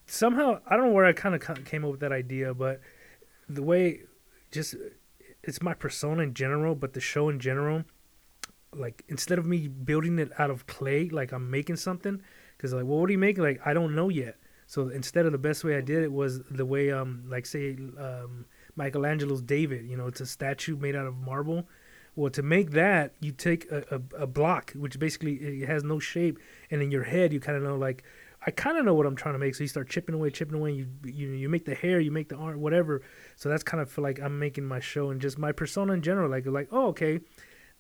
somehow, 0.06 0.60
I 0.66 0.76
don't 0.76 0.86
know 0.86 0.92
where 0.92 1.06
I 1.06 1.12
kind 1.12 1.34
of 1.34 1.64
came 1.64 1.84
up 1.84 1.90
with 1.90 2.00
that 2.00 2.12
idea, 2.12 2.54
but 2.54 2.80
the 3.48 3.62
way 3.62 4.02
just 4.50 4.74
it's 5.42 5.60
my 5.60 5.74
persona 5.74 6.22
in 6.22 6.34
general, 6.34 6.74
but 6.74 6.92
the 6.92 7.00
show 7.00 7.28
in 7.28 7.40
general, 7.40 7.84
like 8.74 9.04
instead 9.08 9.38
of 9.38 9.46
me 9.46 9.68
building 9.68 10.18
it 10.18 10.30
out 10.38 10.50
of 10.50 10.66
clay, 10.66 11.08
like 11.08 11.32
I'm 11.32 11.50
making 11.50 11.76
something, 11.76 12.20
because 12.56 12.72
like, 12.72 12.84
well, 12.84 12.98
what 12.98 13.08
are 13.08 13.12
you 13.12 13.18
making? 13.18 13.42
Like, 13.42 13.60
I 13.64 13.74
don't 13.74 13.94
know 13.94 14.08
yet. 14.08 14.36
So 14.66 14.88
instead 14.88 15.26
of 15.26 15.32
the 15.32 15.38
best 15.38 15.64
way 15.64 15.76
I 15.76 15.80
did 15.80 16.02
it 16.02 16.12
was 16.12 16.42
the 16.44 16.64
way, 16.64 16.90
um, 16.90 17.24
like 17.28 17.44
say, 17.44 17.76
um, 17.98 18.46
Michelangelo's 18.76 19.42
David. 19.42 19.86
You 19.86 19.96
know, 19.96 20.06
it's 20.06 20.20
a 20.20 20.26
statue 20.26 20.76
made 20.76 20.96
out 20.96 21.06
of 21.06 21.14
marble. 21.16 21.68
Well, 22.16 22.30
to 22.30 22.42
make 22.42 22.70
that, 22.72 23.14
you 23.20 23.32
take 23.32 23.70
a, 23.70 23.84
a, 23.90 24.22
a 24.22 24.26
block, 24.26 24.72
which 24.72 24.98
basically 24.98 25.34
it 25.34 25.66
has 25.68 25.82
no 25.82 25.98
shape, 25.98 26.38
and 26.70 26.82
in 26.82 26.90
your 26.90 27.04
head, 27.04 27.32
you 27.32 27.40
kind 27.40 27.56
of 27.56 27.62
know 27.62 27.76
like. 27.76 28.04
I 28.44 28.50
kind 28.50 28.76
of 28.76 28.84
know 28.84 28.92
what 28.92 29.06
I'm 29.06 29.14
trying 29.14 29.34
to 29.34 29.38
make, 29.38 29.54
so 29.54 29.62
you 29.62 29.68
start 29.68 29.88
chipping 29.88 30.16
away, 30.16 30.28
chipping 30.30 30.56
away. 30.56 30.72
You 30.72 30.88
you 31.04 31.28
you 31.28 31.48
make 31.48 31.64
the 31.64 31.76
hair, 31.76 32.00
you 32.00 32.10
make 32.10 32.28
the 32.28 32.34
art, 32.34 32.58
whatever. 32.58 33.02
So 33.36 33.48
that's 33.48 33.62
kind 33.62 33.80
of 33.80 33.96
like 33.98 34.20
I'm 34.20 34.36
making 34.36 34.64
my 34.64 34.80
show 34.80 35.10
and 35.10 35.20
just 35.20 35.38
my 35.38 35.52
persona 35.52 35.92
in 35.92 36.02
general. 36.02 36.28
Like 36.28 36.44
like 36.46 36.66
oh 36.72 36.88
okay, 36.88 37.20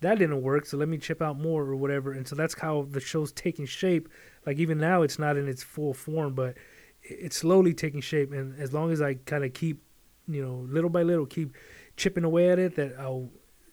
that 0.02 0.18
didn't 0.18 0.42
work, 0.42 0.66
so 0.66 0.76
let 0.76 0.88
me 0.88 0.98
chip 0.98 1.20
out 1.22 1.38
more 1.40 1.62
or 1.62 1.76
whatever. 1.76 2.12
And 2.12 2.26
so 2.28 2.34
that's 2.36 2.54
how 2.54 2.86
the 2.90 3.00
show's 3.00 3.32
taking 3.32 3.66
shape. 3.66 4.08
Like 4.46 4.58
even 4.58 4.78
now, 4.78 5.02
it's 5.02 5.18
not 5.18 5.36
in 5.36 5.48
its 5.48 5.62
full 5.62 5.94
form, 5.94 6.34
but 6.34 6.56
it's 7.02 7.36
slowly 7.36 7.74
taking 7.74 8.00
shape. 8.00 8.32
And 8.32 8.58
as 8.60 8.72
long 8.72 8.90
as 8.92 9.00
I 9.00 9.14
kind 9.14 9.44
of 9.44 9.52
keep, 9.54 9.82
you 10.28 10.44
know, 10.44 10.66
little 10.68 10.90
by 10.90 11.02
little, 11.02 11.26
keep 11.26 11.52
chipping 11.96 12.24
away 12.24 12.50
at 12.50 12.58
it, 12.58 12.76
that 12.76 12.94
I'll 12.98 13.30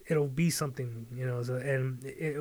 it'll 0.08 0.28
be 0.28 0.50
something, 0.50 1.06
you 1.14 1.26
know. 1.26 1.42
So, 1.44 1.56
and 1.56 2.04
it, 2.04 2.36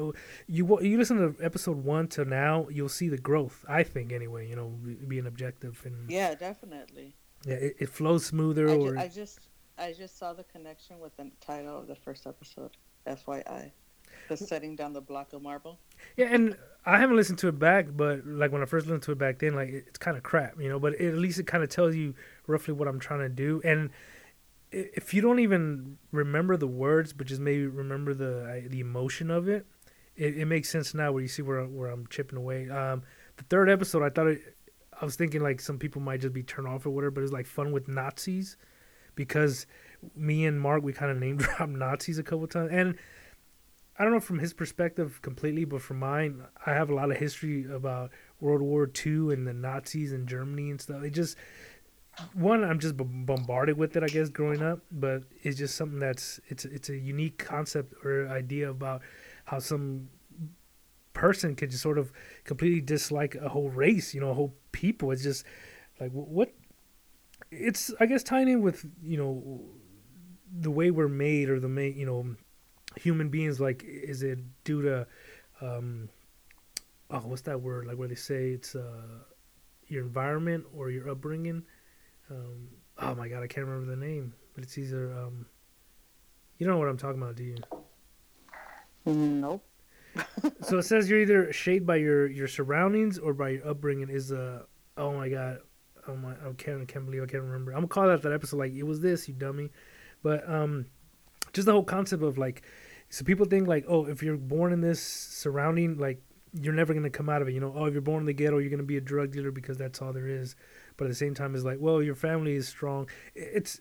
you 0.46 0.80
you 0.80 0.96
listen 0.98 1.16
to 1.18 1.44
episode 1.44 1.84
one 1.84 2.08
to 2.08 2.24
now, 2.24 2.66
you'll 2.70 2.88
see 2.88 3.08
the 3.08 3.18
growth. 3.18 3.64
I 3.68 3.82
think 3.82 4.12
anyway, 4.12 4.48
you 4.48 4.56
know, 4.56 4.68
being 5.06 5.26
objective 5.26 5.80
and 5.84 6.10
Yeah, 6.10 6.34
definitely. 6.34 7.14
yeah, 7.46 7.54
it, 7.54 7.76
it 7.80 7.88
flows 7.90 8.24
smoother. 8.26 8.68
I, 8.70 8.74
or 8.74 8.92
ju- 8.92 8.98
I 8.98 9.08
just 9.08 9.40
I 9.78 9.92
just 9.92 10.18
saw 10.18 10.32
the 10.32 10.44
connection 10.44 10.98
with 10.98 11.16
the 11.16 11.30
title 11.40 11.78
of 11.78 11.86
the 11.86 11.94
first 11.94 12.26
episode. 12.26 12.76
FYI, 13.08 13.70
the 14.28 14.36
setting 14.36 14.76
down 14.76 14.92
the 14.92 15.00
block 15.00 15.32
of 15.32 15.42
marble. 15.42 15.78
Yeah, 16.16 16.26
and 16.30 16.56
I 16.86 16.98
haven't 16.98 17.16
listened 17.16 17.38
to 17.40 17.48
it 17.48 17.58
back, 17.58 17.86
but 17.96 18.26
like 18.26 18.52
when 18.52 18.62
I 18.62 18.66
first 18.66 18.86
listened 18.86 19.02
to 19.04 19.12
it 19.12 19.18
back 19.18 19.38
then, 19.38 19.54
like 19.54 19.68
it- 19.70 19.84
it's 19.88 19.98
kind 19.98 20.16
of 20.16 20.22
crap, 20.22 20.60
you 20.60 20.68
know. 20.68 20.78
But 20.78 20.94
it, 20.94 21.08
at 21.08 21.18
least 21.18 21.38
it 21.38 21.46
kind 21.46 21.62
of 21.64 21.70
tells 21.70 21.94
you 21.94 22.14
roughly 22.46 22.74
what 22.74 22.88
I'm 22.88 23.00
trying 23.00 23.20
to 23.20 23.28
do. 23.28 23.60
And 23.64 23.90
if 24.70 25.14
you 25.14 25.22
don't 25.22 25.38
even 25.40 25.96
remember 26.12 26.56
the 26.56 26.66
words, 26.66 27.12
but 27.12 27.26
just 27.26 27.40
maybe 27.40 27.66
remember 27.66 28.14
the 28.14 28.46
I- 28.64 28.68
the 28.68 28.80
emotion 28.80 29.30
of 29.30 29.48
it, 29.48 29.66
it, 30.16 30.36
it 30.38 30.44
makes 30.46 30.68
sense 30.68 30.94
now 30.94 31.12
where 31.12 31.22
you 31.22 31.28
see 31.28 31.42
where 31.42 31.64
where 31.64 31.90
I'm 31.90 32.06
chipping 32.08 32.38
away. 32.38 32.68
Um, 32.68 33.02
the 33.36 33.44
third 33.44 33.68
episode, 33.70 34.02
I 34.02 34.10
thought 34.10 34.26
it, 34.28 34.56
I 35.00 35.04
was 35.04 35.16
thinking 35.16 35.40
like 35.42 35.60
some 35.60 35.78
people 35.78 36.02
might 36.02 36.20
just 36.20 36.34
be 36.34 36.42
turned 36.42 36.68
off 36.68 36.84
or 36.86 36.90
whatever, 36.90 37.12
but 37.12 37.22
it's 37.22 37.32
like 37.32 37.46
fun 37.46 37.72
with 37.72 37.88
Nazis 37.88 38.56
because 39.14 39.66
me 40.14 40.46
and 40.46 40.60
Mark 40.60 40.82
we 40.82 40.92
kind 40.92 41.10
of 41.10 41.18
name 41.18 41.36
dropped 41.38 41.68
Nazis 41.68 42.18
a 42.18 42.22
couple 42.22 42.46
times, 42.46 42.70
and 42.72 42.96
I 43.98 44.04
don't 44.04 44.12
know 44.12 44.20
from 44.20 44.38
his 44.38 44.52
perspective 44.52 45.20
completely, 45.22 45.64
but 45.64 45.82
from 45.82 45.98
mine, 45.98 46.42
I 46.64 46.72
have 46.72 46.88
a 46.88 46.94
lot 46.94 47.10
of 47.10 47.16
history 47.16 47.66
about 47.70 48.10
World 48.40 48.62
War 48.62 48.88
II 48.88 49.32
and 49.32 49.46
the 49.46 49.52
Nazis 49.52 50.12
and 50.12 50.28
Germany 50.28 50.70
and 50.70 50.80
stuff. 50.80 51.02
It 51.02 51.10
just 51.10 51.36
one 52.34 52.62
I'm 52.64 52.78
just 52.78 52.96
bombarded 52.96 53.76
with 53.76 53.96
it, 53.96 54.02
I 54.04 54.06
guess, 54.06 54.28
growing 54.28 54.62
up. 54.62 54.80
But 54.92 55.24
it's 55.42 55.58
just 55.58 55.76
something 55.76 55.98
that's 55.98 56.40
it's 56.46 56.64
it's 56.64 56.88
a 56.90 56.96
unique 56.96 57.38
concept 57.38 57.94
or 58.04 58.28
idea 58.28 58.70
about 58.70 59.02
how 59.46 59.58
some 59.58 60.08
person 61.12 61.56
could 61.56 61.70
just 61.70 61.82
sort 61.82 61.98
of 61.98 62.12
completely 62.44 62.80
dislike 62.80 63.34
a 63.34 63.48
whole 63.48 63.70
race, 63.70 64.14
you 64.14 64.20
know, 64.20 64.30
a 64.30 64.34
whole 64.34 64.54
people. 64.70 65.10
It's 65.10 65.24
just 65.24 65.44
like 66.00 66.12
what 66.12 66.52
it's 67.50 67.92
I 67.98 68.06
guess 68.06 68.22
tying 68.22 68.48
in 68.48 68.62
with 68.62 68.86
you 69.02 69.16
know 69.16 69.60
the 70.60 70.70
way 70.70 70.90
we're 70.90 71.08
made 71.08 71.48
or 71.48 71.60
the 71.60 71.68
main 71.68 71.96
you 71.96 72.06
know 72.06 72.34
human 72.96 73.28
beings 73.28 73.60
like 73.60 73.84
is 73.84 74.22
it 74.22 74.38
due 74.64 74.82
to 74.82 75.06
um 75.60 76.08
oh 77.10 77.20
what's 77.20 77.42
that 77.42 77.60
word? 77.60 77.86
Like 77.86 77.96
where 77.96 78.08
they 78.08 78.14
say 78.14 78.50
it's 78.50 78.74
uh 78.74 79.22
your 79.86 80.02
environment 80.02 80.66
or 80.74 80.90
your 80.90 81.10
upbringing? 81.10 81.62
Um 82.30 82.68
oh 82.98 83.14
my 83.14 83.28
god 83.28 83.42
I 83.42 83.46
can't 83.46 83.66
remember 83.66 83.90
the 83.90 84.00
name 84.00 84.34
but 84.54 84.64
it's 84.64 84.76
either 84.78 85.12
um 85.12 85.46
you 86.58 86.66
don't 86.66 86.74
know 86.74 86.80
what 86.80 86.88
I'm 86.88 86.98
talking 86.98 87.22
about 87.22 87.36
do 87.36 87.44
you? 87.44 87.56
Nope. 89.06 89.64
So 90.62 90.78
it 90.78 90.82
says 90.82 91.08
you're 91.08 91.20
either 91.20 91.52
shaped 91.52 91.86
by 91.86 91.96
your 91.96 92.26
your 92.26 92.48
surroundings 92.48 93.18
or 93.18 93.32
by 93.32 93.50
your 93.50 93.68
upbringing 93.68 94.08
is 94.08 94.32
uh 94.32 94.62
oh 94.96 95.12
my 95.12 95.28
god 95.28 95.58
oh 96.08 96.16
my 96.16 96.32
I 96.32 96.52
can't 96.56 96.82
I 96.82 96.84
can't 96.86 97.04
believe 97.04 97.22
I 97.22 97.26
can't 97.26 97.42
remember. 97.42 97.72
I'm 97.72 97.78
gonna 97.78 97.88
call 97.88 98.08
that 98.08 98.22
that 98.22 98.32
episode 98.32 98.56
like 98.56 98.72
it 98.72 98.82
was 98.82 99.00
this 99.00 99.28
you 99.28 99.34
dummy 99.34 99.70
but 100.22 100.48
um 100.48 100.86
just 101.52 101.66
the 101.66 101.72
whole 101.72 101.84
concept 101.84 102.22
of 102.22 102.38
like 102.38 102.62
so 103.10 103.24
people 103.24 103.46
think 103.46 103.66
like 103.66 103.84
oh 103.88 104.06
if 104.06 104.22
you're 104.22 104.36
born 104.36 104.72
in 104.72 104.80
this 104.80 105.02
surrounding 105.02 105.98
like 105.98 106.20
you're 106.60 106.74
never 106.74 106.94
gonna 106.94 107.10
come 107.10 107.28
out 107.28 107.42
of 107.42 107.48
it 107.48 107.52
you 107.52 107.60
know 107.60 107.72
oh 107.76 107.84
if 107.86 107.92
you're 107.92 108.02
born 108.02 108.20
in 108.20 108.26
the 108.26 108.32
ghetto 108.32 108.58
you're 108.58 108.70
gonna 108.70 108.82
be 108.82 108.96
a 108.96 109.00
drug 109.00 109.30
dealer 109.32 109.50
because 109.50 109.76
that's 109.76 110.00
all 110.00 110.12
there 110.12 110.28
is 110.28 110.56
but 110.96 111.04
at 111.04 111.08
the 111.08 111.14
same 111.14 111.34
time 111.34 111.54
it's 111.54 111.64
like 111.64 111.78
well 111.80 112.02
your 112.02 112.14
family 112.14 112.54
is 112.54 112.66
strong 112.68 113.08
it's 113.34 113.80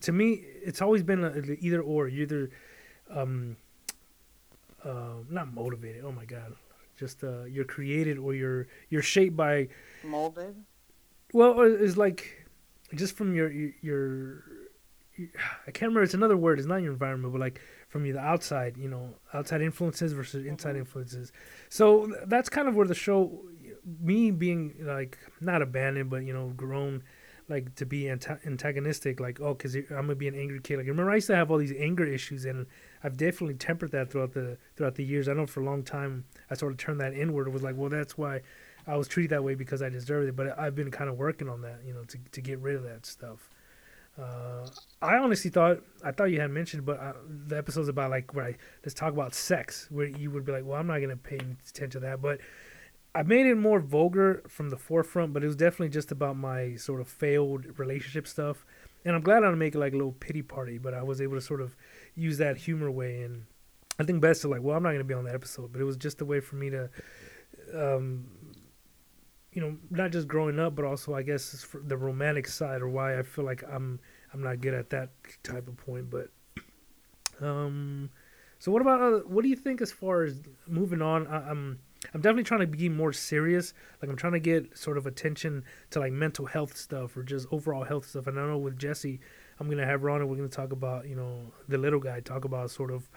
to 0.00 0.12
me 0.12 0.44
it's 0.62 0.82
always 0.82 1.02
been 1.02 1.24
a, 1.24 1.34
either 1.60 1.80
or 1.80 2.08
you 2.08 2.22
either 2.22 2.50
um 3.10 3.56
uh, 4.84 5.14
not 5.28 5.52
motivated. 5.52 6.04
Oh 6.04 6.12
my 6.12 6.24
god, 6.24 6.54
just 6.96 7.24
uh, 7.24 7.44
you're 7.44 7.64
created 7.64 8.18
or 8.18 8.34
you're 8.34 8.68
you're 8.90 9.02
shaped 9.02 9.36
by 9.36 9.68
molded. 10.04 10.54
Well, 11.32 11.60
it's 11.60 11.96
like 11.96 12.46
just 12.94 13.16
from 13.16 13.34
your 13.34 13.50
your, 13.50 13.72
your 13.82 14.44
I 15.66 15.70
can't 15.70 15.90
remember. 15.90 16.02
It's 16.02 16.14
another 16.14 16.36
word. 16.36 16.58
It's 16.58 16.68
not 16.68 16.82
your 16.82 16.92
environment, 16.92 17.32
but 17.32 17.40
like 17.40 17.60
from 17.88 18.06
you, 18.06 18.12
the 18.12 18.20
outside, 18.20 18.76
you 18.76 18.88
know, 18.88 19.14
outside 19.34 19.60
influences 19.60 20.12
versus 20.12 20.46
inside 20.46 20.70
mm-hmm. 20.70 20.80
influences. 20.80 21.32
So 21.68 22.12
that's 22.26 22.48
kind 22.48 22.68
of 22.68 22.76
where 22.76 22.86
the 22.86 22.94
show, 22.94 23.40
me 24.00 24.30
being 24.30 24.74
like 24.80 25.18
not 25.40 25.62
abandoned, 25.62 26.10
but 26.10 26.24
you 26.24 26.32
know, 26.32 26.52
grown 26.56 27.02
like 27.48 27.74
to 27.76 27.86
be 27.86 28.10
antagonistic, 28.10 29.20
like 29.20 29.40
oh, 29.40 29.54
because 29.54 29.74
I'm 29.74 29.86
gonna 29.88 30.14
be 30.14 30.28
an 30.28 30.34
angry 30.34 30.60
kid. 30.60 30.76
Like 30.76 30.86
remember, 30.86 31.10
I 31.10 31.16
used 31.16 31.28
to 31.28 31.36
have 31.36 31.50
all 31.50 31.58
these 31.58 31.74
anger 31.78 32.04
issues, 32.04 32.44
and 32.44 32.66
I've 33.02 33.16
definitely 33.16 33.54
tempered 33.54 33.92
that 33.92 34.10
throughout 34.10 34.32
the 34.32 34.58
throughout 34.76 34.96
the 34.96 35.04
years. 35.04 35.28
I 35.28 35.32
know 35.32 35.46
for 35.46 35.60
a 35.60 35.64
long 35.64 35.82
time 35.82 36.24
I 36.50 36.54
sort 36.54 36.72
of 36.72 36.78
turned 36.78 37.00
that 37.00 37.14
inward. 37.14 37.48
It 37.48 37.52
was 37.52 37.62
like, 37.62 37.76
well, 37.76 37.88
that's 37.88 38.18
why 38.18 38.42
I 38.86 38.96
was 38.96 39.08
treated 39.08 39.30
that 39.30 39.44
way 39.44 39.54
because 39.54 39.82
I 39.82 39.88
deserved 39.88 40.28
it. 40.28 40.36
But 40.36 40.58
I've 40.58 40.74
been 40.74 40.90
kind 40.90 41.08
of 41.08 41.16
working 41.16 41.48
on 41.48 41.62
that, 41.62 41.80
you 41.86 41.94
know, 41.94 42.04
to 42.04 42.18
to 42.32 42.40
get 42.40 42.58
rid 42.58 42.76
of 42.76 42.82
that 42.82 43.06
stuff. 43.06 43.48
Uh, 44.18 44.66
I 45.00 45.16
honestly 45.18 45.50
thought 45.50 45.78
I 46.02 46.10
thought 46.10 46.24
you 46.24 46.40
had 46.40 46.50
mentioned, 46.50 46.84
but 46.84 46.98
uh, 46.98 47.12
the 47.46 47.56
episodes 47.56 47.88
about 47.88 48.10
like 48.10 48.34
where 48.34 48.46
I 48.46 48.56
let's 48.84 48.94
talk 48.94 49.12
about 49.12 49.34
sex, 49.34 49.86
where 49.90 50.06
you 50.06 50.30
would 50.30 50.44
be 50.44 50.52
like, 50.52 50.64
well, 50.64 50.78
I'm 50.78 50.86
not 50.86 51.00
gonna 51.00 51.16
pay 51.16 51.36
attention 51.36 51.90
to 51.90 52.00
that, 52.00 52.20
but 52.20 52.40
I 53.14 53.22
made 53.22 53.46
it 53.46 53.56
more 53.56 53.80
vulgar 53.80 54.42
from 54.48 54.70
the 54.70 54.76
forefront, 54.76 55.32
but 55.32 55.42
it 55.42 55.46
was 55.46 55.56
definitely 55.56 55.88
just 55.88 56.12
about 56.12 56.36
my 56.36 56.76
sort 56.76 57.00
of 57.00 57.08
failed 57.08 57.78
relationship 57.78 58.26
stuff. 58.28 58.64
And 59.04 59.14
I'm 59.16 59.22
glad 59.22 59.38
I 59.38 59.46
didn't 59.46 59.58
make 59.58 59.74
it 59.74 59.78
like 59.78 59.92
a 59.92 59.96
little 59.96 60.12
pity 60.12 60.42
party, 60.42 60.78
but 60.78 60.94
I 60.94 61.02
was 61.02 61.20
able 61.20 61.34
to 61.34 61.40
sort 61.40 61.60
of 61.60 61.74
use 62.14 62.38
that 62.38 62.56
humor 62.56 62.90
way. 62.90 63.22
And 63.22 63.46
I 63.98 64.04
think 64.04 64.20
best 64.20 64.42
to 64.42 64.48
like, 64.48 64.62
well, 64.62 64.76
I'm 64.76 64.82
not 64.82 64.92
to 64.92 65.04
be 65.04 65.14
on 65.14 65.24
that 65.24 65.34
episode, 65.34 65.72
but 65.72 65.80
it 65.80 65.84
was 65.84 65.96
just 65.96 66.20
a 66.20 66.24
way 66.24 66.40
for 66.40 66.56
me 66.56 66.70
to, 66.70 66.90
um, 67.74 68.26
you 69.58 69.64
know, 69.64 69.76
not 69.90 70.12
just 70.12 70.28
growing 70.28 70.60
up, 70.60 70.76
but 70.76 70.84
also 70.84 71.14
I 71.14 71.22
guess 71.22 71.66
the 71.74 71.96
romantic 71.96 72.46
side 72.46 72.80
or 72.80 72.88
why 72.88 73.18
I 73.18 73.24
feel 73.24 73.44
like 73.44 73.64
I'm 73.68 73.98
I'm 74.32 74.40
not 74.40 74.60
good 74.60 74.72
at 74.72 74.88
that 74.90 75.10
type 75.42 75.66
of 75.66 75.76
point. 75.76 76.08
But 76.08 76.28
um, 77.44 78.08
so 78.60 78.70
what 78.70 78.82
about 78.82 79.00
uh, 79.00 79.18
what 79.26 79.42
do 79.42 79.48
you 79.48 79.56
think 79.56 79.80
as 79.82 79.90
far 79.90 80.22
as 80.22 80.40
moving 80.68 81.02
on? 81.02 81.26
I, 81.26 81.50
I'm 81.50 81.80
I'm 82.14 82.20
definitely 82.20 82.44
trying 82.44 82.60
to 82.60 82.68
be 82.68 82.88
more 82.88 83.12
serious. 83.12 83.74
Like 84.00 84.08
I'm 84.08 84.16
trying 84.16 84.34
to 84.34 84.38
get 84.38 84.78
sort 84.78 84.96
of 84.96 85.08
attention 85.08 85.64
to 85.90 85.98
like 85.98 86.12
mental 86.12 86.46
health 86.46 86.76
stuff 86.76 87.16
or 87.16 87.24
just 87.24 87.48
overall 87.50 87.82
health 87.82 88.06
stuff. 88.06 88.28
And 88.28 88.38
I 88.38 88.46
know 88.46 88.58
with 88.58 88.78
Jesse, 88.78 89.18
I'm 89.58 89.68
gonna 89.68 89.86
have 89.86 90.04
Ron 90.04 90.20
and 90.20 90.30
we're 90.30 90.36
gonna 90.36 90.48
talk 90.48 90.70
about 90.70 91.08
you 91.08 91.16
know 91.16 91.50
the 91.66 91.78
little 91.78 91.98
guy 91.98 92.20
talk 92.20 92.44
about 92.44 92.70
sort 92.70 92.92
of. 92.92 93.10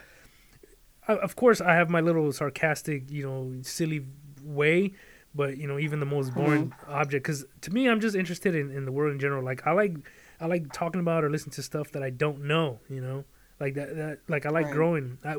of 1.08 1.36
course, 1.36 1.62
I 1.62 1.75
have 1.75 1.91
my 1.91 2.01
little 2.01 2.32
sarcastic, 2.32 3.12
you 3.12 3.27
know, 3.30 3.62
silly 3.62 4.08
way, 4.43 4.93
but 5.33 5.57
you 5.57 5.67
know, 5.67 5.79
even 5.79 5.99
the 5.99 6.05
most 6.05 6.33
boring 6.33 6.69
mm-hmm. 6.69 6.91
object. 6.91 7.23
Because 7.23 7.45
to 7.61 7.71
me, 7.71 7.87
I'm 7.87 7.99
just 7.99 8.15
interested 8.15 8.55
in, 8.55 8.71
in 8.71 8.85
the 8.85 8.91
world 8.91 9.13
in 9.13 9.19
general. 9.19 9.43
Like 9.43 9.65
I 9.65 9.71
like 9.71 9.95
I 10.39 10.47
like 10.47 10.71
talking 10.73 11.01
about 11.01 11.23
or 11.23 11.29
listening 11.29 11.53
to 11.53 11.63
stuff 11.63 11.91
that 11.91 12.03
I 12.03 12.09
don't 12.09 12.43
know. 12.45 12.79
You 12.89 13.01
know, 13.01 13.23
like 13.59 13.75
that, 13.75 13.95
that 13.95 14.19
like 14.27 14.45
I 14.45 14.49
like 14.49 14.65
right. 14.65 14.73
growing. 14.73 15.17
I, 15.23 15.35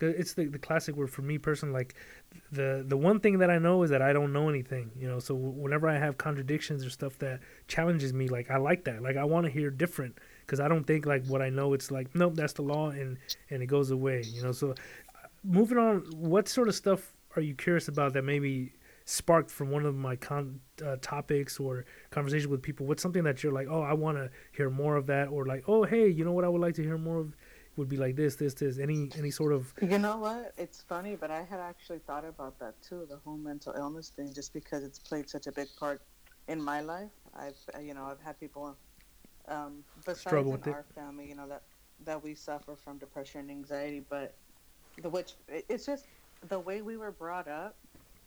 it's 0.00 0.32
the, 0.34 0.46
the 0.46 0.58
classic 0.58 0.96
word 0.96 1.10
for 1.10 1.22
me 1.22 1.38
personally. 1.38 1.74
Like 1.74 1.94
the 2.50 2.84
the 2.86 2.96
one 2.96 3.20
thing 3.20 3.38
that 3.38 3.50
I 3.50 3.58
know 3.58 3.82
is 3.82 3.90
that 3.90 4.02
I 4.02 4.12
don't 4.12 4.32
know 4.32 4.48
anything. 4.48 4.90
You 4.98 5.08
know, 5.08 5.18
so 5.20 5.34
whenever 5.34 5.88
I 5.88 5.98
have 5.98 6.18
contradictions 6.18 6.84
or 6.84 6.90
stuff 6.90 7.18
that 7.18 7.40
challenges 7.68 8.12
me, 8.12 8.28
like 8.28 8.50
I 8.50 8.56
like 8.56 8.84
that. 8.84 9.02
Like 9.02 9.16
I 9.16 9.24
want 9.24 9.44
to 9.44 9.50
hear 9.52 9.70
different 9.70 10.18
because 10.40 10.58
I 10.58 10.68
don't 10.68 10.84
think 10.84 11.06
like 11.06 11.24
what 11.26 11.40
I 11.40 11.50
know. 11.50 11.72
It's 11.72 11.90
like 11.90 12.14
nope, 12.14 12.34
that's 12.34 12.54
the 12.54 12.62
law, 12.62 12.90
and 12.90 13.16
and 13.50 13.62
it 13.62 13.66
goes 13.66 13.90
away. 13.92 14.24
You 14.26 14.42
know, 14.42 14.52
so 14.52 14.74
moving 15.44 15.78
on. 15.78 16.00
What 16.16 16.48
sort 16.48 16.68
of 16.68 16.74
stuff 16.74 17.12
are 17.36 17.42
you 17.42 17.54
curious 17.54 17.88
about 17.88 18.14
that 18.14 18.22
maybe 18.22 18.72
sparked 19.06 19.50
from 19.50 19.70
one 19.70 19.86
of 19.86 19.94
my 19.94 20.16
con- 20.16 20.60
uh, 20.84 20.96
topics 21.00 21.58
or 21.58 21.86
conversation 22.10 22.50
with 22.50 22.62
people? 22.62 22.86
What's 22.86 23.02
something 23.02 23.24
that 23.24 23.42
you're 23.42 23.52
like, 23.52 23.68
oh, 23.70 23.82
I 23.82 23.94
want 23.94 24.18
to 24.18 24.30
hear 24.52 24.68
more 24.68 24.96
of 24.96 25.06
that, 25.06 25.28
or 25.28 25.46
like, 25.46 25.64
oh, 25.66 25.84
hey, 25.84 26.08
you 26.08 26.24
know 26.24 26.32
what, 26.32 26.44
I 26.44 26.48
would 26.48 26.60
like 26.60 26.74
to 26.74 26.82
hear 26.82 26.98
more 26.98 27.20
of 27.20 27.34
would 27.76 27.88
be 27.88 27.96
like 27.96 28.16
this, 28.16 28.36
this, 28.36 28.54
this. 28.54 28.78
Any 28.78 29.10
any 29.18 29.30
sort 29.30 29.52
of. 29.52 29.72
You 29.80 29.98
know 29.98 30.16
what? 30.16 30.52
It's 30.56 30.82
funny, 30.82 31.14
but 31.14 31.30
I 31.30 31.42
had 31.42 31.60
actually 31.60 31.98
thought 32.00 32.24
about 32.24 32.58
that 32.58 32.80
too, 32.82 33.06
the 33.08 33.18
whole 33.24 33.36
mental 33.36 33.74
illness 33.76 34.08
thing, 34.08 34.32
just 34.34 34.52
because 34.52 34.82
it's 34.82 34.98
played 34.98 35.28
such 35.28 35.46
a 35.46 35.52
big 35.52 35.68
part 35.78 36.00
in 36.48 36.60
my 36.60 36.80
life. 36.80 37.10
I've 37.38 37.84
you 37.84 37.94
know 37.94 38.04
I've 38.04 38.20
had 38.20 38.40
people 38.40 38.76
um, 39.48 39.84
besides 40.04 40.20
Struggle 40.20 40.54
in 40.54 40.72
our 40.72 40.84
family, 40.94 41.28
you 41.28 41.34
know 41.34 41.48
that 41.48 41.62
that 42.04 42.22
we 42.22 42.34
suffer 42.34 42.76
from 42.76 42.98
depression 42.98 43.40
and 43.42 43.50
anxiety, 43.50 44.02
but 44.08 44.34
the 45.02 45.08
which 45.08 45.34
it's 45.48 45.86
just 45.86 46.06
the 46.48 46.58
way 46.58 46.82
we 46.82 46.96
were 46.96 47.12
brought 47.12 47.48
up. 47.48 47.76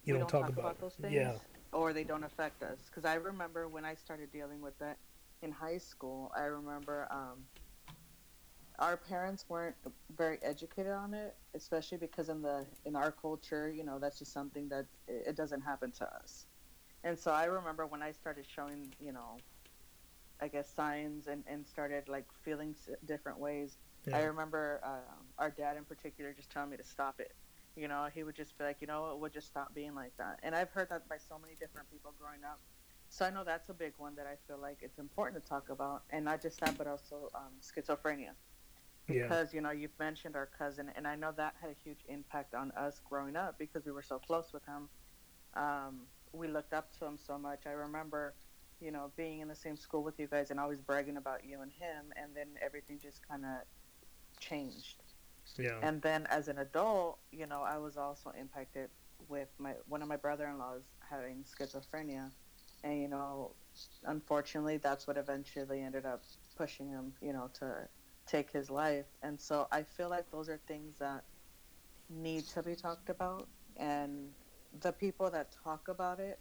You 0.10 0.20
don't, 0.20 0.30
don't, 0.30 0.42
talk, 0.42 0.50
about, 0.50 0.60
about, 0.60 0.82
those 0.82 0.94
things, 0.96 1.14
yeah, 1.14 1.34
or 1.72 1.94
they 1.94 2.04
don't 2.04 2.24
affect 2.24 2.64
us. 2.64 2.80
Because 2.86 3.06
I 3.06 3.16
remember 3.16 3.68
when 3.68 3.86
I 3.86 3.96
started 3.96 4.32
dealing 4.32 4.62
with 4.62 4.78
that 4.80 4.98
in 5.42 5.52
high 5.52 5.78
school. 5.78 6.32
I 6.36 6.44
remember 6.44 7.08
um, 7.12 7.44
our 8.80 8.98
parents 8.98 9.46
weren't 9.50 9.76
very 10.18 10.40
educated 10.42 10.92
on 10.92 11.14
it, 11.14 11.36
especially 11.54 11.98
because 11.98 12.30
in 12.30 12.42
the 12.42 12.66
in 12.86 12.96
our 12.96 13.12
culture, 13.12 13.70
you 13.70 13.84
know, 13.84 14.00
that's 14.00 14.20
just 14.20 14.34
something 14.34 14.68
that 14.70 14.86
it, 15.08 15.36
doesn't 15.36 15.62
happen 15.62 15.92
to 15.92 16.06
us. 16.16 16.46
And 17.04 17.18
so 17.18 17.32
I 17.32 17.46
remember 17.46 17.86
when 17.86 18.02
I 18.02 18.12
started 18.12 18.46
showing, 18.48 18.94
you 19.00 19.14
know, 19.14 19.38
I 20.42 20.48
guess 20.48 20.70
signs 20.70 21.28
and 21.28 21.44
and 21.48 21.68
started 21.68 22.08
like 22.08 22.26
feeling 22.44 22.76
different 23.06 23.40
ways. 23.40 23.78
Yeah. 24.08 24.18
I 24.18 24.22
remember 24.22 24.80
uh, 24.84 25.14
our 25.38 25.50
dad 25.50 25.78
in 25.78 25.84
particular 25.84 26.34
just 26.34 26.50
telling 26.50 26.70
me 26.70 26.78
to 26.78 26.84
stop 26.84 27.20
it. 27.20 27.34
You 27.76 27.88
know, 27.88 28.08
he 28.14 28.24
would 28.24 28.36
just 28.36 28.58
be 28.58 28.64
like, 28.64 28.78
you 28.82 28.88
know, 28.88 29.18
we'll 29.20 29.30
just 29.30 29.48
stop 29.48 29.74
being 29.74 29.96
like 29.96 30.12
that. 30.18 30.40
And 30.44 30.54
I've 30.56 30.70
heard 30.70 30.90
that 30.90 31.08
by 31.08 31.18
so 31.18 31.38
many 31.40 31.54
different 31.56 31.90
people 31.92 32.14
growing 32.20 32.44
up. 32.44 32.60
So 33.10 33.26
I 33.26 33.32
know 33.32 33.44
that's 33.44 33.70
a 33.70 33.74
big 33.74 33.94
one 33.98 34.16
that 34.16 34.28
I 34.28 34.36
feel 34.48 34.60
like 34.60 34.80
it's 34.82 35.00
important 35.00 35.42
to 35.42 35.50
talk 35.50 35.70
about, 35.70 36.04
and 36.12 36.26
not 36.26 36.42
just 36.42 36.60
that, 36.60 36.78
but 36.78 36.88
also 36.88 37.30
um, 37.34 37.54
schizophrenia 37.62 38.34
because 39.10 39.54
yeah. 39.54 39.58
you 39.58 39.62
know 39.62 39.72
you've 39.72 39.98
mentioned 40.00 40.36
our 40.36 40.50
cousin 40.58 40.92
and 40.96 41.08
i 41.08 41.16
know 41.16 41.32
that 41.36 41.56
had 41.60 41.70
a 41.70 41.76
huge 41.84 42.00
impact 42.08 42.54
on 42.54 42.72
us 42.72 43.02
growing 43.10 43.36
up 43.36 43.58
because 43.58 43.86
we 43.86 43.92
were 43.92 44.04
so 44.04 44.20
close 44.20 44.54
with 44.54 44.64
him 44.66 44.88
um, 45.56 46.02
we 46.32 46.48
looked 46.48 46.74
up 46.74 46.98
to 46.98 47.06
him 47.06 47.18
so 47.18 47.38
much 47.38 47.62
i 47.66 47.72
remember 47.72 48.36
you 48.80 48.92
know 48.92 49.12
being 49.18 49.40
in 49.40 49.48
the 49.48 49.56
same 49.56 49.76
school 49.76 50.04
with 50.04 50.20
you 50.20 50.28
guys 50.28 50.52
and 50.52 50.60
always 50.60 50.80
bragging 50.80 51.18
about 51.18 51.44
you 51.44 51.62
and 51.62 51.72
him 51.72 52.14
and 52.16 52.36
then 52.36 52.48
everything 52.64 53.00
just 53.02 53.28
kind 53.28 53.44
of 53.44 53.62
changed 54.40 55.02
yeah. 55.58 55.80
And 55.82 56.02
then 56.02 56.28
as 56.30 56.48
an 56.48 56.60
adult 56.60 57.20
you 57.32 57.46
know 57.46 57.62
i 57.62 57.78
was 57.78 57.98
also 57.98 58.32
impacted 58.40 58.90
with 59.28 59.50
my 59.60 59.74
one 59.88 60.02
of 60.02 60.08
my 60.08 60.16
brother-in-laws 60.16 60.84
having 61.10 61.44
schizophrenia. 61.44 62.32
And 62.84 63.02
you 63.02 63.08
know, 63.08 63.52
unfortunately, 64.06 64.78
that's 64.78 65.08
what 65.08 65.18
eventually 65.18 65.82
ended 65.82 66.06
up 66.06 66.24
pushing 66.56 66.90
him, 66.90 67.14
you 67.22 67.34
know, 67.34 67.50
to 67.60 67.88
take 68.26 68.52
his 68.52 68.70
life. 68.70 69.06
And 69.22 69.40
so 69.40 69.68
I 69.72 69.84
feel 69.84 70.10
like 70.10 70.32
those 70.32 70.48
are 70.50 70.60
things 70.68 70.98
that 71.00 71.24
need 72.10 72.48
to 72.50 72.64
be 72.64 72.76
talked 72.76 73.10
about, 73.10 73.48
and 73.78 74.30
the 74.82 74.92
people 74.92 75.30
that 75.30 75.50
talk 75.64 75.88
about 75.90 76.20
it, 76.20 76.40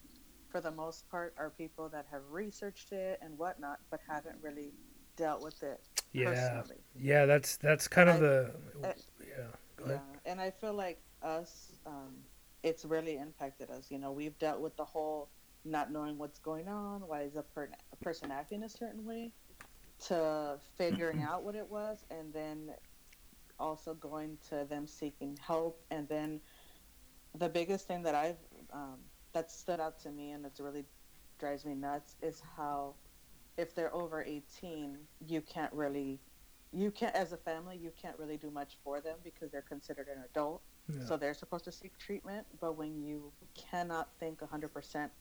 for 0.48 0.60
the 0.60 0.70
most 0.70 1.10
part, 1.10 1.34
are 1.36 1.50
people 1.50 1.88
that 1.88 2.06
have 2.10 2.22
researched 2.30 2.92
it 2.92 3.18
and 3.20 3.36
whatnot, 3.36 3.80
but 3.90 4.00
haven't 4.08 4.36
really 4.42 4.72
dealt 5.16 5.42
with 5.42 5.62
it 5.62 5.80
Yeah, 6.12 6.24
personally. 6.24 6.80
yeah. 6.98 7.26
That's 7.26 7.56
that's 7.56 7.88
kind 7.88 8.08
of 8.08 8.16
I- 8.16 8.20
the 8.20 8.50
I- 8.84 8.94
yeah. 9.20 9.44
Go 9.76 9.84
ahead. 9.84 10.00
Yeah, 10.24 10.30
and 10.32 10.40
I 10.40 10.50
feel 10.50 10.74
like 10.74 11.00
us, 11.22 11.72
um, 11.86 12.14
it's 12.62 12.84
really 12.84 13.16
impacted 13.16 13.70
us. 13.70 13.90
You 13.90 13.98
know, 13.98 14.12
we've 14.12 14.36
dealt 14.38 14.60
with 14.60 14.76
the 14.76 14.84
whole 14.84 15.28
not 15.64 15.92
knowing 15.92 16.18
what's 16.18 16.38
going 16.38 16.68
on, 16.68 17.00
why 17.06 17.22
is 17.22 17.36
a, 17.36 17.42
per- 17.42 17.68
a 17.92 17.96
person 17.96 18.30
acting 18.30 18.62
a 18.62 18.68
certain 18.68 19.04
way, 19.04 19.32
to 20.06 20.58
figuring 20.76 21.22
out 21.28 21.42
what 21.42 21.54
it 21.54 21.68
was, 21.68 22.04
and 22.10 22.32
then 22.32 22.70
also 23.60 23.94
going 23.94 24.38
to 24.48 24.64
them 24.68 24.86
seeking 24.86 25.36
help, 25.44 25.80
and 25.90 26.08
then 26.08 26.40
the 27.38 27.48
biggest 27.48 27.86
thing 27.86 28.02
that 28.02 28.14
I've 28.14 28.36
um, 28.72 28.98
that 29.32 29.50
stood 29.50 29.78
out 29.80 29.98
to 30.00 30.10
me, 30.10 30.30
and 30.30 30.46
it's 30.46 30.60
really 30.60 30.84
drives 31.38 31.64
me 31.64 31.74
nuts, 31.74 32.16
is 32.22 32.42
how 32.56 32.94
if 33.58 33.74
they're 33.74 33.94
over 33.94 34.22
18, 34.24 35.08
you 35.20 35.42
can't 35.42 35.74
really 35.74 36.22
you 36.72 36.92
can't 36.92 37.16
as 37.16 37.32
a 37.32 37.38
family 37.38 37.78
you 37.78 37.92
can't 37.92 38.18
really 38.18 38.38
do 38.38 38.50
much 38.50 38.78
for 38.84 39.00
them 39.00 39.20
because 39.24 39.50
they're 39.52 39.62
considered 39.62 40.08
an 40.08 40.24
adult. 40.30 40.64
Yeah. 40.88 41.04
so 41.06 41.16
they're 41.18 41.34
supposed 41.34 41.64
to 41.66 41.72
seek 41.72 41.98
treatment 41.98 42.46
but 42.60 42.74
when 42.78 42.98
you 43.02 43.34
cannot 43.56 44.18
think 44.20 44.40
100% 44.42 45.12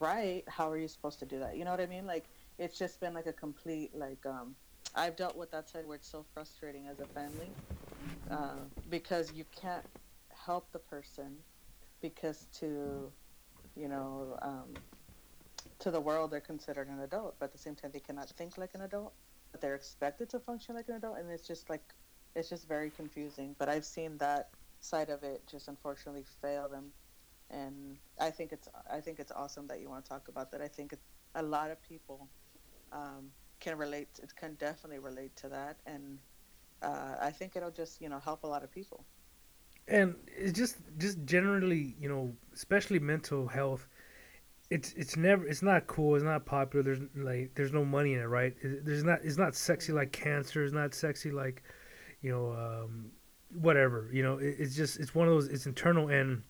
right 0.00 0.44
how 0.48 0.70
are 0.70 0.78
you 0.78 0.88
supposed 0.88 1.20
to 1.20 1.26
do 1.26 1.40
that? 1.40 1.56
You 1.56 1.64
know 1.64 1.72
what 1.72 1.80
i 1.80 1.86
mean? 1.86 2.06
Like 2.06 2.30
it's 2.58 2.78
just 2.78 3.00
been 3.00 3.14
like 3.14 3.26
a 3.26 3.34
complete 3.34 3.94
like 3.94 4.26
um 4.26 4.56
i've 4.96 5.16
dealt 5.16 5.36
with 5.36 5.50
that 5.52 5.68
side 5.68 5.86
where 5.86 5.96
it's 5.96 6.10
so 6.10 6.24
frustrating 6.34 6.88
as 6.88 7.00
a 7.00 7.06
family 7.06 7.56
uh, 8.30 8.66
because 8.88 9.32
you 9.32 9.44
can't 9.44 9.86
help 10.46 10.72
the 10.72 10.78
person 10.78 11.44
because 12.02 12.46
to 12.60 13.14
you 13.76 13.88
know 13.88 14.38
um, 14.42 14.84
to 15.80 15.90
the 15.90 16.00
world 16.00 16.30
they're 16.30 16.40
considered 16.40 16.88
an 16.88 17.00
adult 17.00 17.34
but 17.38 17.46
at 17.46 17.52
the 17.52 17.58
same 17.58 17.74
time 17.74 17.90
they 17.92 18.00
cannot 18.00 18.28
think 18.30 18.56
like 18.58 18.74
an 18.74 18.82
adult 18.82 19.12
but 19.50 19.60
they're 19.60 19.74
expected 19.74 20.28
to 20.28 20.38
function 20.38 20.74
like 20.74 20.88
an 20.88 20.94
adult 20.94 21.18
and 21.18 21.30
it's 21.30 21.46
just 21.46 21.68
like 21.68 21.82
it's 22.36 22.48
just 22.48 22.68
very 22.68 22.90
confusing 22.90 23.56
but 23.58 23.68
i've 23.68 23.84
seen 23.84 24.16
that 24.18 24.50
side 24.80 25.10
of 25.10 25.22
it 25.22 25.42
just 25.50 25.68
unfortunately 25.68 26.24
fail 26.40 26.68
them 26.68 26.92
and 27.50 27.96
i 28.20 28.30
think 28.30 28.52
it's 28.52 28.68
i 28.90 29.00
think 29.00 29.18
it's 29.18 29.32
awesome 29.32 29.66
that 29.66 29.80
you 29.80 29.88
want 29.88 30.04
to 30.04 30.08
talk 30.08 30.28
about 30.28 30.50
that. 30.50 30.60
I 30.60 30.68
think 30.68 30.94
a 31.34 31.42
lot 31.42 31.70
of 31.70 31.82
people 31.82 32.28
um, 32.92 33.30
can 33.60 33.76
relate 33.76 34.08
it 34.22 34.34
can 34.36 34.54
definitely 34.54 34.98
relate 34.98 35.34
to 35.36 35.48
that 35.48 35.76
and 35.86 36.18
uh, 36.82 37.16
i 37.20 37.30
think 37.30 37.56
it'll 37.56 37.70
just 37.70 38.00
you 38.00 38.08
know 38.08 38.18
help 38.18 38.44
a 38.44 38.46
lot 38.46 38.62
of 38.64 38.70
people. 38.70 39.04
And 39.88 40.14
it's 40.26 40.56
just 40.56 40.76
just 40.98 41.24
generally 41.24 41.96
you 41.98 42.08
know 42.08 42.34
especially 42.54 42.98
mental 43.00 43.48
health 43.48 43.88
it's 44.70 44.92
it's 44.92 45.16
never 45.16 45.46
it's 45.46 45.62
not 45.62 45.86
cool 45.88 46.14
it's 46.14 46.24
not 46.24 46.46
popular 46.46 46.82
there's 46.84 47.00
like 47.16 47.50
there's 47.56 47.72
no 47.72 47.84
money 47.84 48.14
in 48.14 48.20
it 48.20 48.24
right? 48.26 48.54
There's 48.62 49.02
not 49.04 49.18
it's 49.24 49.36
not 49.36 49.54
sexy 49.56 49.92
like 49.92 50.12
cancer 50.12 50.64
it's 50.64 50.72
not 50.72 50.94
sexy 50.94 51.30
like 51.32 51.62
you 52.22 52.30
know 52.30 52.52
um 52.52 53.10
whatever 53.52 54.08
you 54.12 54.22
know? 54.22 54.38
It, 54.38 54.56
it's 54.58 54.76
just 54.76 55.00
it's 55.00 55.14
one 55.14 55.26
of 55.26 55.34
those 55.34 55.48
it's 55.48 55.66
internal 55.66 56.08
and 56.08 56.42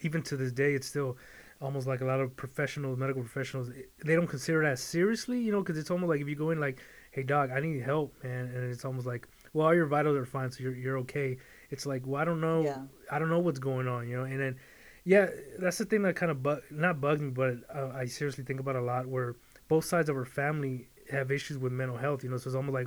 even 0.00 0.22
to 0.22 0.36
this 0.36 0.50
day 0.52 0.74
it's 0.74 0.88
still 0.88 1.16
almost 1.60 1.86
like 1.86 2.00
a 2.00 2.04
lot 2.04 2.18
of 2.18 2.34
professionals 2.36 2.98
medical 2.98 3.22
professionals 3.22 3.70
they 4.04 4.16
don't 4.16 4.26
consider 4.26 4.62
that 4.64 4.80
seriously 4.80 5.38
you 5.38 5.52
know? 5.52 5.60
Because 5.60 5.78
it's 5.78 5.90
almost 5.92 6.08
like 6.10 6.20
if 6.20 6.28
you 6.28 6.34
go 6.34 6.50
in 6.50 6.58
like 6.58 6.80
hey 7.12 7.22
dog 7.22 7.50
i 7.52 7.60
need 7.60 7.80
help 7.82 8.12
man 8.24 8.46
and 8.52 8.72
it's 8.72 8.84
almost 8.84 9.06
like 9.06 9.28
well 9.52 9.66
all 9.68 9.74
your 9.74 9.86
vitals 9.86 10.16
are 10.16 10.26
fine 10.26 10.50
so 10.50 10.62
you're, 10.64 10.74
you're 10.74 10.98
okay. 10.98 11.36
It's 11.70 11.86
like 11.86 12.02
well 12.06 12.20
i 12.20 12.24
don't 12.24 12.40
know 12.40 12.62
Yeah. 12.62 12.82
i 13.08 13.20
don't 13.20 13.30
know 13.30 13.38
what's 13.38 13.60
going 13.60 13.86
on 13.86 14.08
you 14.08 14.16
know? 14.16 14.24
And 14.24 14.40
then 14.40 14.56
yeah 15.04 15.26
that's 15.58 15.78
the 15.78 15.84
thing 15.84 16.02
that 16.02 16.14
kind 16.16 16.30
of 16.30 16.42
bug 16.42 16.60
not 16.70 17.00
bugs 17.00 17.20
me 17.20 17.30
but 17.30 17.56
uh, 17.74 17.90
i 17.94 18.04
seriously 18.06 18.44
think 18.44 18.60
about 18.60 18.76
a 18.76 18.80
lot 18.80 19.06
where 19.06 19.36
both 19.68 19.84
sides 19.84 20.08
of 20.08 20.16
our 20.16 20.24
family 20.24 20.88
have 21.10 21.30
issues 21.30 21.58
with 21.58 21.72
mental 21.72 21.96
health 21.96 22.22
you 22.22 22.30
know 22.30 22.36
so 22.36 22.48
it's 22.48 22.56
almost 22.56 22.74
like 22.74 22.86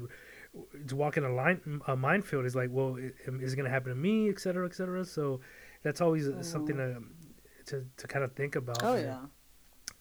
it's 0.73 0.93
walking 0.93 1.23
a 1.23 1.33
line 1.33 1.81
a 1.87 1.95
minefield. 1.95 2.45
It's 2.45 2.55
like 2.55 2.69
well 2.71 2.95
is 2.95 3.53
it 3.53 3.55
going 3.55 3.65
to 3.65 3.71
happen 3.71 3.89
to 3.89 3.95
me 3.95 4.29
et 4.29 4.39
cetera 4.39 4.65
et 4.65 4.73
cetera? 4.73 5.03
So 5.03 5.41
that's 5.83 6.01
always 6.01 6.27
uh 6.27 6.41
something 6.43 6.77
to, 6.77 7.01
to 7.67 7.85
to 7.97 8.07
kind 8.07 8.23
of 8.23 8.33
think 8.33 8.55
about. 8.55 8.83
Oh 8.83 8.95
yeah. 8.95 9.19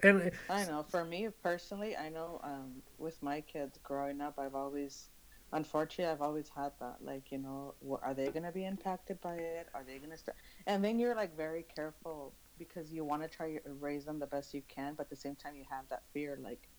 And 0.03 0.31
I 0.51 0.65
know. 0.67 0.85
For 0.89 1.05
me 1.05 1.29
personally, 1.43 1.97
I 1.97 2.09
know 2.09 2.41
um, 2.45 2.83
with 2.99 3.23
my 3.23 3.41
kids 3.41 3.79
growing 3.83 4.21
up, 4.21 4.39
I've 4.39 4.55
always, 4.55 5.09
unfortunately, 5.55 6.13
I've 6.13 6.23
always 6.23 6.51
had 6.51 6.75
that. 6.81 7.03
Like, 7.03 7.33
you 7.33 7.39
know, 7.39 7.77
wh- 7.83 8.03
are 8.05 8.15
they 8.15 8.33
going 8.33 8.45
to 8.45 8.53
be 8.53 8.67
impacted 8.67 9.21
by 9.23 9.37
it? 9.39 9.69
Are 9.75 9.85
they 9.85 9.99
going 10.01 10.11
to 10.11 10.19
start? 10.19 10.39
And 10.67 10.85
then 10.85 11.01
you're 11.01 11.17
like 11.17 11.37
very 11.37 11.65
careful 11.65 12.41
because 12.59 12.93
you 12.93 13.05
want 13.05 13.23
to 13.23 13.29
try 13.31 13.59
to 13.59 13.75
raise 13.75 14.07
them 14.07 14.21
the 14.21 14.27
best 14.29 14.55
you 14.55 14.63
can, 14.63 14.97
but 14.97 15.05
at 15.05 15.11
the 15.11 15.17
same 15.17 15.37
time, 15.37 15.57
you 15.57 15.67
have 15.71 15.89
that 15.91 16.05
fear 16.13 16.37
like, 16.39 16.71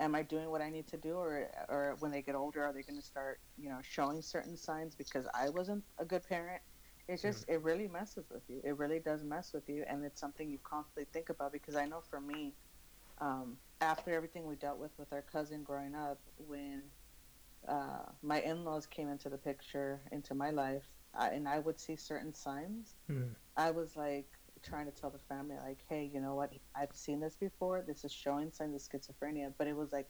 am 0.00 0.14
I 0.16 0.22
doing 0.22 0.50
what 0.50 0.62
I 0.62 0.70
need 0.70 0.88
to 0.88 0.98
do? 0.98 1.16
Or, 1.16 1.50
or 1.68 1.96
when 2.00 2.12
they 2.12 2.22
get 2.22 2.36
older, 2.36 2.64
are 2.64 2.72
they 2.74 2.82
going 2.82 3.00
to 3.00 3.06
start, 3.06 3.40
you 3.56 3.70
know, 3.70 3.82
showing 3.82 4.22
certain 4.22 4.56
signs 4.56 4.96
because 4.96 5.28
I 5.34 5.50
wasn't 5.50 5.86
a 5.98 6.06
good 6.06 6.24
parent? 6.24 6.62
It's 7.08 7.22
just, 7.22 7.48
it 7.48 7.62
really 7.62 7.88
messes 7.88 8.30
with 8.30 8.48
you. 8.48 8.62
It 8.64 8.78
really 8.78 9.00
does 9.00 9.24
mess 9.24 9.52
with 9.52 9.68
you. 9.68 9.84
And 9.88 10.04
it's 10.04 10.20
something 10.20 10.48
you 10.50 10.60
constantly 10.60 11.06
think 11.12 11.30
about 11.30 11.52
because 11.52 11.76
I 11.76 11.86
know 11.86 12.00
for 12.02 12.20
me, 12.20 12.58
um, 13.18 13.62
after 13.80 14.14
everything 14.14 14.46
we 14.46 14.56
dealt 14.56 14.78
with 14.78 14.98
with 14.98 15.12
our 15.12 15.22
cousin 15.22 15.64
growing 15.64 15.94
up, 15.94 16.22
when 16.36 16.92
uh, 17.68 18.04
my 18.22 18.40
in-laws 18.40 18.86
came 18.86 19.08
into 19.08 19.28
the 19.28 19.38
picture 19.38 20.00
into 20.12 20.34
my 20.34 20.50
life, 20.50 20.88
I, 21.14 21.30
and 21.30 21.48
I 21.48 21.58
would 21.58 21.78
see 21.80 21.96
certain 21.96 22.32
signs, 22.32 22.94
mm, 23.10 23.34
I 23.56 23.70
was 23.70 23.96
like 23.96 24.26
trying 24.62 24.86
to 24.86 24.92
tell 24.92 25.10
the 25.10 25.18
family, 25.18 25.56
like, 25.64 25.84
hey, 25.88 26.10
you 26.12 26.20
know 26.20 26.34
what? 26.34 26.52
I've 26.76 26.94
seen 26.94 27.20
this 27.20 27.36
before. 27.36 27.82
This 27.86 28.04
is 28.04 28.12
showing 28.12 28.50
signs 28.52 28.74
of 28.74 28.80
schizophrenia, 29.00 29.52
but 29.58 29.66
it 29.66 29.76
was 29.76 29.92
like, 29.92 30.08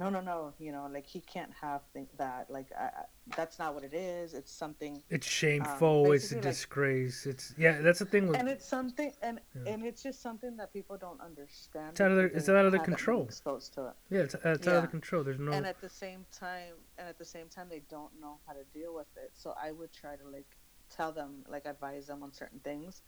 no, 0.00 0.08
no, 0.08 0.20
no. 0.20 0.54
You 0.58 0.72
know, 0.72 0.88
like 0.96 1.06
he 1.06 1.20
can't 1.20 1.52
have 1.60 1.82
think 1.92 2.08
that. 2.16 2.46
Like, 2.48 2.68
I, 2.78 2.84
I, 2.84 3.04
that's 3.36 3.58
not 3.58 3.74
what 3.74 3.84
it 3.84 3.94
is. 3.94 4.34
It's 4.34 4.50
something 4.52 5.02
it's 5.10 5.26
shameful 5.26 6.06
um, 6.06 6.12
it's 6.14 6.32
a 6.32 6.34
like- 6.36 6.42
disgrace 6.50 7.26
it's 7.26 7.54
yeah 7.56 7.80
that's 7.80 8.00
the 8.00 8.04
thing 8.12 8.26
with 8.26 8.36
and 8.40 8.48
it's 8.48 8.66
something 8.76 9.12
and 9.22 9.38
Yeah. 9.54 9.72
and 9.72 9.84
it's 9.88 10.02
just 10.02 10.20
something 10.28 10.56
that 10.56 10.72
people 10.72 10.96
don't 11.06 11.20
understand 11.20 11.90
It's 11.92 12.00
out 12.00 12.10
of 12.10 12.16
their- 12.16 12.26
it's 12.38 12.48
out 12.48 12.66
of 12.66 12.72
their 12.72 12.80
control. 12.92 13.22
exposed 13.24 13.68
to 13.74 13.80
it 13.90 13.94
yeah 14.10 14.20
it's, 14.26 14.34
it's 14.34 14.66
out 14.66 14.76
of 14.76 14.84
Yeah. 14.84 14.86
control 14.96 15.22
there's 15.22 15.38
no 15.38 15.52
and 15.52 15.64
at 15.66 15.80
the 15.80 15.88
same 16.04 16.24
time 16.32 16.74
and 16.98 17.06
at 17.12 17.18
the 17.18 17.24
same 17.36 17.48
time 17.48 17.68
they 17.74 17.82
don't 17.96 18.12
know 18.20 18.34
how 18.46 18.52
to 18.60 18.64
deal 18.78 18.92
with 19.00 19.10
it 19.24 19.30
so 19.34 19.54
i 19.66 19.70
would 19.70 19.92
try 19.92 20.16
to 20.16 20.26
like 20.36 20.50
tell 20.96 21.12
them 21.12 21.30
like 21.54 21.66
advise 21.66 22.06
them 22.08 22.20
on 22.24 22.32
certain 22.32 22.58
things 22.70 23.02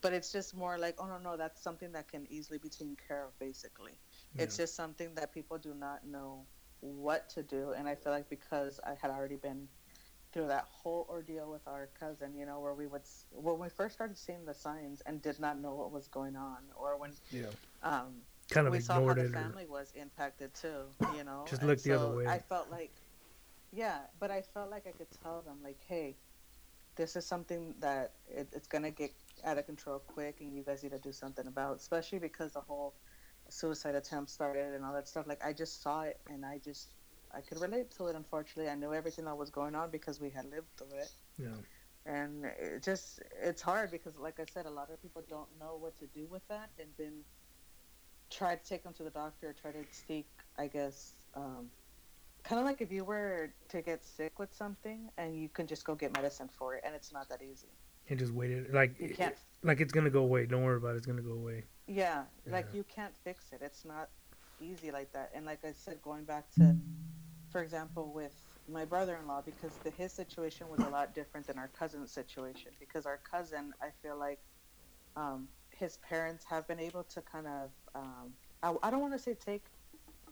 but 0.00 0.12
it's 0.12 0.32
just 0.32 0.56
more 0.56 0.76
like 0.78 0.96
oh 0.98 1.06
no 1.06 1.18
no 1.18 1.36
that's 1.36 1.62
something 1.62 1.92
that 1.92 2.08
can 2.10 2.26
easily 2.30 2.58
be 2.58 2.68
taken 2.68 2.96
care 3.06 3.22
of 3.24 3.38
basically 3.38 3.92
it's 4.36 4.56
just 4.56 4.76
something 4.76 5.14
that 5.14 5.32
people 5.32 5.58
do 5.58 5.74
not 5.74 6.06
know 6.06 6.44
what 6.80 7.28
to 7.28 7.42
do 7.42 7.72
and 7.76 7.88
i 7.88 7.94
feel 7.94 8.12
like 8.12 8.28
because 8.28 8.78
i 8.86 8.94
had 9.00 9.10
already 9.10 9.36
been 9.36 9.66
through 10.32 10.46
that 10.46 10.64
whole 10.70 11.06
ordeal 11.08 11.50
with 11.50 11.66
our 11.66 11.88
cousin 11.98 12.34
you 12.36 12.46
know 12.46 12.60
where 12.60 12.74
we 12.74 12.86
would 12.86 13.02
when 13.32 13.58
we 13.58 13.68
first 13.68 13.94
started 13.94 14.16
seeing 14.16 14.44
the 14.44 14.54
signs 14.54 15.00
and 15.06 15.20
did 15.22 15.40
not 15.40 15.60
know 15.60 15.74
what 15.74 15.90
was 15.90 16.06
going 16.06 16.36
on 16.36 16.58
or 16.76 16.96
when 16.98 17.10
yeah 17.32 17.46
um 17.82 18.14
kind 18.50 18.66
of 18.66 18.72
we 18.72 18.80
saw 18.80 18.94
how 18.94 19.14
the 19.14 19.20
it 19.20 19.26
or, 19.26 19.32
family 19.32 19.66
was 19.66 19.92
impacted 19.94 20.54
too, 20.54 20.84
you 21.16 21.24
know. 21.24 21.44
Just 21.48 21.62
and 21.62 21.70
look 21.70 21.82
the 21.82 21.92
other 21.92 22.16
way. 22.16 22.26
I 22.26 22.38
felt 22.38 22.70
like, 22.70 22.92
yeah, 23.72 23.98
but 24.18 24.30
I 24.30 24.42
felt 24.42 24.70
like 24.70 24.86
I 24.86 24.92
could 24.92 25.08
tell 25.22 25.42
them 25.42 25.58
like, 25.62 25.78
hey, 25.86 26.16
this 26.96 27.14
is 27.16 27.26
something 27.26 27.74
that 27.80 28.14
it, 28.28 28.48
it's 28.52 28.66
gonna 28.66 28.90
get 28.90 29.12
out 29.44 29.58
of 29.58 29.66
control 29.66 29.98
quick, 29.98 30.38
and 30.40 30.54
you 30.54 30.62
guys 30.62 30.82
need 30.82 30.92
to 30.92 30.98
do 30.98 31.12
something 31.12 31.46
about, 31.46 31.76
especially 31.76 32.18
because 32.18 32.52
the 32.52 32.60
whole 32.60 32.94
suicide 33.48 33.94
attempt 33.94 34.30
started 34.30 34.74
and 34.74 34.84
all 34.84 34.92
that 34.92 35.08
stuff. 35.08 35.26
Like 35.26 35.44
I 35.44 35.52
just 35.52 35.82
saw 35.82 36.02
it, 36.02 36.20
and 36.28 36.44
I 36.44 36.58
just 36.58 36.88
I 37.34 37.40
could 37.40 37.60
relate 37.60 37.90
to 37.96 38.06
it. 38.06 38.16
Unfortunately, 38.16 38.70
I 38.70 38.74
knew 38.74 38.94
everything 38.94 39.24
that 39.26 39.36
was 39.36 39.50
going 39.50 39.74
on 39.74 39.90
because 39.90 40.20
we 40.20 40.30
had 40.30 40.44
lived 40.50 40.68
through 40.76 40.98
it. 40.98 41.10
Yeah. 41.38 41.48
And 42.06 42.44
it 42.44 42.82
just 42.82 43.20
it's 43.42 43.60
hard 43.60 43.90
because 43.90 44.16
like 44.16 44.40
i 44.40 44.44
said 44.50 44.64
a 44.64 44.70
lot 44.70 44.88
of 44.90 45.02
people 45.02 45.22
don't 45.28 45.48
know 45.60 45.76
what 45.78 45.94
to 45.98 46.06
do 46.06 46.26
with 46.30 46.46
that 46.48 46.70
and 46.78 46.88
then 46.96 47.12
try 48.30 48.56
to 48.56 48.64
take 48.64 48.82
them 48.82 48.94
to 48.94 49.02
the 49.02 49.10
doctor 49.10 49.54
try 49.60 49.72
to 49.72 49.84
seek 49.90 50.26
i 50.58 50.66
guess 50.66 51.12
um, 51.34 51.68
kind 52.48 52.60
of 52.60 52.66
like 52.66 52.80
if 52.80 52.90
you 52.90 53.04
were 53.04 53.52
to 53.68 53.82
get 53.82 54.04
sick 54.04 54.38
with 54.38 54.52
something 54.54 55.10
and 55.18 55.36
you 55.36 55.48
can 55.48 55.66
just 55.66 55.84
go 55.84 55.94
get 55.94 56.14
medicine 56.14 56.48
for 56.58 56.74
it 56.76 56.82
and 56.84 56.94
it's 56.94 57.12
not 57.12 57.28
that 57.28 57.42
easy. 57.42 57.68
And 58.08 58.18
just 58.18 58.32
waited 58.32 58.72
like 58.72 58.98
you 58.98 59.10
can't 59.10 59.34
like 59.62 59.80
it's 59.80 59.92
gonna 59.92 60.08
go 60.08 60.20
away. 60.20 60.46
Don't 60.46 60.62
worry 60.62 60.78
about 60.78 60.94
it. 60.94 60.98
It's 60.98 61.06
gonna 61.06 61.20
go 61.20 61.32
away 61.32 61.64
yeah 61.88 62.24
like 62.50 62.66
you 62.72 62.84
can't 62.84 63.14
fix 63.24 63.52
it. 63.52 63.60
It's 63.62 63.84
not 63.84 64.10
easy 64.60 64.90
like 64.90 65.12
that. 65.12 65.30
And 65.34 65.46
like 65.46 65.64
i 65.64 65.72
said 65.72 66.02
going 66.02 66.24
back 66.24 66.50
to 66.56 66.76
for 67.50 67.62
example 67.62 68.12
with 68.14 68.34
my 68.70 68.84
brother-in-law 68.84 69.42
because 69.46 69.78
the, 69.82 69.90
his 69.90 70.12
situation 70.12 70.68
was 70.68 70.82
a 70.82 70.88
lot 70.88 71.14
different 71.14 71.46
than 71.46 71.58
our 71.58 71.68
cousin's 71.68 72.12
situation. 72.12 72.72
Because 72.78 73.06
our 73.06 73.20
cousin 73.30 73.72
i 73.82 73.88
feel 74.02 74.18
like 74.18 74.40
um, 75.16 75.48
his 75.70 75.96
parents 75.98 76.44
have 76.48 76.66
been 76.68 76.80
able 76.80 77.04
to 77.04 77.22
kind 77.22 77.46
of 77.46 77.70
um, 77.94 78.34
I, 78.62 78.74
I 78.82 78.90
don't 78.90 79.00
want 79.00 79.14
to 79.14 79.18
say 79.18 79.34
take 79.34 79.64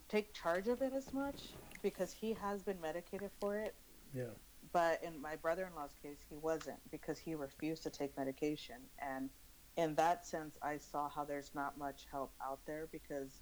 take 0.09 0.35
charge 0.35 0.69
of 0.69 0.83
it 0.83 0.93
as 0.93 1.13
much 1.13 1.57
because 1.83 2.13
he 2.13 2.35
has 2.35 2.63
been 2.63 2.81
medicated 2.81 3.31
for 3.41 3.57
it. 3.59 3.75
Yeah. 4.15 4.25
But 4.73 5.03
in 5.03 5.21
my 5.21 5.37
brother-in-law's 5.37 5.95
case, 6.03 6.19
he 6.29 6.37
wasn't 6.37 6.79
because 6.91 7.19
he 7.19 7.35
refused 7.35 7.83
to 7.85 7.91
take 7.91 8.17
medication, 8.17 8.77
and 9.01 9.31
in 9.77 9.95
that 9.97 10.27
sense, 10.27 10.57
I 10.63 10.79
saw 10.79 11.09
how 11.09 11.25
there's 11.25 11.55
not 11.55 11.77
much 11.79 12.07
help 12.11 12.33
out 12.43 12.61
there 12.67 12.89
because 12.91 13.41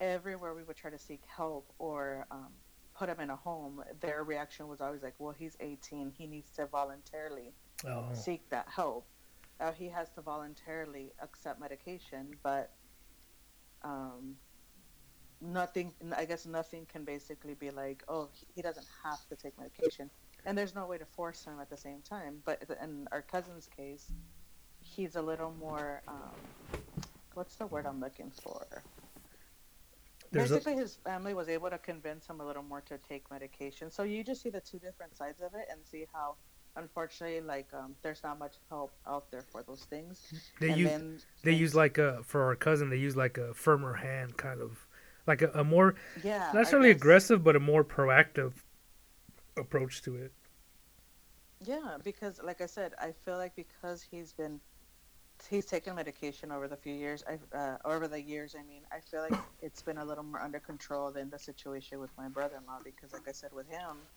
everywhere 0.00 0.54
we 0.54 0.64
would 0.64 0.76
try 0.76 0.90
to 0.90 0.98
seek 0.98 1.22
help 1.26 1.72
or 1.78 2.26
um, 2.30 2.48
put 2.94 3.08
him 3.08 3.20
in 3.20 3.30
a 3.30 3.36
home, 3.36 3.82
their 4.00 4.24
reaction 4.24 4.66
was 4.68 4.80
always 4.80 5.02
like, 5.02 5.14
"Well, 5.18 5.34
he's 5.38 5.56
18. 5.60 6.10
He 6.16 6.26
needs 6.26 6.50
to 6.52 6.66
voluntarily 6.66 7.52
Oh. 7.86 8.12
seek 8.12 8.48
that 8.50 8.68
help. 8.68 9.06
Uh, 9.60 9.72
he 9.72 9.88
has 9.88 10.10
to 10.10 10.20
voluntarily 10.22 11.12
accept 11.20 11.60
medication, 11.60 12.36
but 12.42 12.72
um, 13.82 14.36
nothing. 15.40 15.92
I 16.16 16.24
guess 16.24 16.46
nothing 16.46 16.86
can 16.86 17.04
basically 17.04 17.54
be 17.54 17.70
like, 17.70 18.02
oh, 18.08 18.28
he- 18.32 18.46
he 18.54 18.62
doesn't 18.62 18.86
have 19.04 19.24
to 19.28 19.36
take 19.36 19.56
medication, 19.58 20.10
and 20.44 20.56
there's 20.58 20.74
no 20.74 20.86
way 20.86 20.98
to 20.98 21.06
force 21.06 21.44
him 21.44 21.60
at 21.60 21.70
the 21.70 21.76
same 21.76 22.02
time. 22.02 22.42
But 22.44 22.64
in 22.82 23.06
our 23.12 23.22
cousin's 23.22 23.66
case, 23.68 24.10
he's 24.94 25.16
a 25.16 25.22
little 25.22 25.52
more. 25.58 26.02
Um, 26.08 26.80
what's 27.34 27.56
the 27.56 27.66
word 27.66 27.86
I'm 27.86 28.00
looking 28.00 28.30
for? 28.30 28.66
There's 30.30 30.50
a- 30.50 30.54
Basically, 30.54 30.74
his 30.76 30.96
family 30.96 31.34
was 31.34 31.48
able 31.48 31.70
to 31.70 31.78
convince 31.78 32.26
him 32.26 32.40
a 32.40 32.46
little 32.46 32.62
more 32.62 32.80
to 32.82 32.98
take 32.98 33.30
medication. 33.30 33.90
So 33.90 34.02
you 34.02 34.24
just 34.24 34.42
see 34.42 34.50
the 34.50 34.60
two 34.60 34.78
different 34.78 35.16
sides 35.16 35.40
of 35.42 35.54
it 35.54 35.66
and 35.70 35.80
see 35.84 36.06
how, 36.12 36.36
unfortunately, 36.76 37.40
like 37.42 37.68
um, 37.74 37.94
there's 38.02 38.22
not 38.22 38.38
much 38.38 38.54
help 38.70 38.92
out 39.06 39.30
there 39.30 39.42
for 39.42 39.62
those 39.62 39.84
things. 39.84 40.32
They 40.60 40.70
and 40.70 40.78
use 40.78 40.90
then 40.90 41.18
they 41.42 41.52
use 41.52 41.74
like 41.74 41.98
a 41.98 42.22
for 42.22 42.44
our 42.44 42.56
cousin 42.56 42.88
they 42.88 42.96
use 42.96 43.16
like 43.16 43.36
a 43.36 43.52
firmer 43.52 43.94
hand 43.94 44.36
kind 44.36 44.60
of 44.60 44.86
like 45.26 45.42
a, 45.42 45.50
a 45.50 45.64
more 45.64 45.94
yeah, 46.22 46.38
not 46.52 46.54
necessarily 46.54 46.90
aggressive 46.90 47.44
but 47.44 47.56
a 47.56 47.60
more 47.60 47.84
proactive 47.84 48.52
approach 49.56 50.02
to 50.02 50.16
it. 50.16 50.32
Yeah, 51.60 51.96
because 52.02 52.40
like 52.42 52.60
I 52.60 52.66
said, 52.66 52.94
I 52.98 53.12
feel 53.24 53.36
like 53.36 53.54
because 53.54 54.02
he's 54.02 54.32
been 54.32 54.60
he's 55.46 55.66
taken 55.66 55.94
medication 55.96 56.52
over 56.52 56.68
the 56.68 56.76
few 56.76 56.94
years, 56.94 57.22
I 57.26 57.38
uh, 57.56 57.78
over 57.84 58.08
the 58.08 58.20
years. 58.22 58.54
I 58.54 58.62
mean, 58.62 58.86
I 58.90 59.00
feel 59.00 59.22
like 59.22 59.40
it's 59.60 59.82
been 59.82 59.98
a 59.98 60.04
little 60.04 60.24
more 60.24 60.40
under 60.40 60.60
control 60.60 61.12
than 61.12 61.30
the 61.30 61.38
situation 61.38 62.00
with 62.00 62.16
my 62.16 62.28
brother-in-law. 62.28 62.80
Because, 62.84 63.12
like 63.12 63.28
I 63.28 63.32
said, 63.32 63.52
with 63.52 63.68
him, 63.68 64.08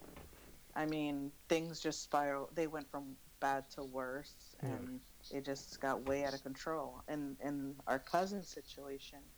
I 0.74 0.86
mean, 0.86 1.34
things 1.50 1.82
just 1.82 2.04
spiral. 2.04 2.50
They 2.52 2.68
went 2.68 2.90
from 2.90 3.18
bad 3.40 3.70
to 3.72 3.84
worse, 3.84 4.56
Yeah. 4.62 4.70
and 4.70 5.02
it 5.32 5.46
just 5.46 5.80
got 5.80 6.04
way 6.04 6.26
out 6.26 6.34
of 6.34 6.44
control. 6.44 7.04
And 7.08 7.40
in 7.42 7.82
our 7.88 8.00
cousin's 8.00 8.50
situation, 8.50 9.32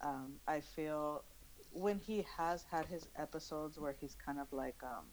um, 0.00 0.40
I 0.46 0.60
feel 0.60 1.24
when 1.72 1.98
he 1.98 2.22
has 2.22 2.64
had 2.64 2.86
his 2.86 3.08
episodes 3.16 3.78
where 3.78 3.92
he's 3.92 4.14
kind 4.14 4.38
of 4.38 4.52
like 4.52 4.82
um, 4.82 5.12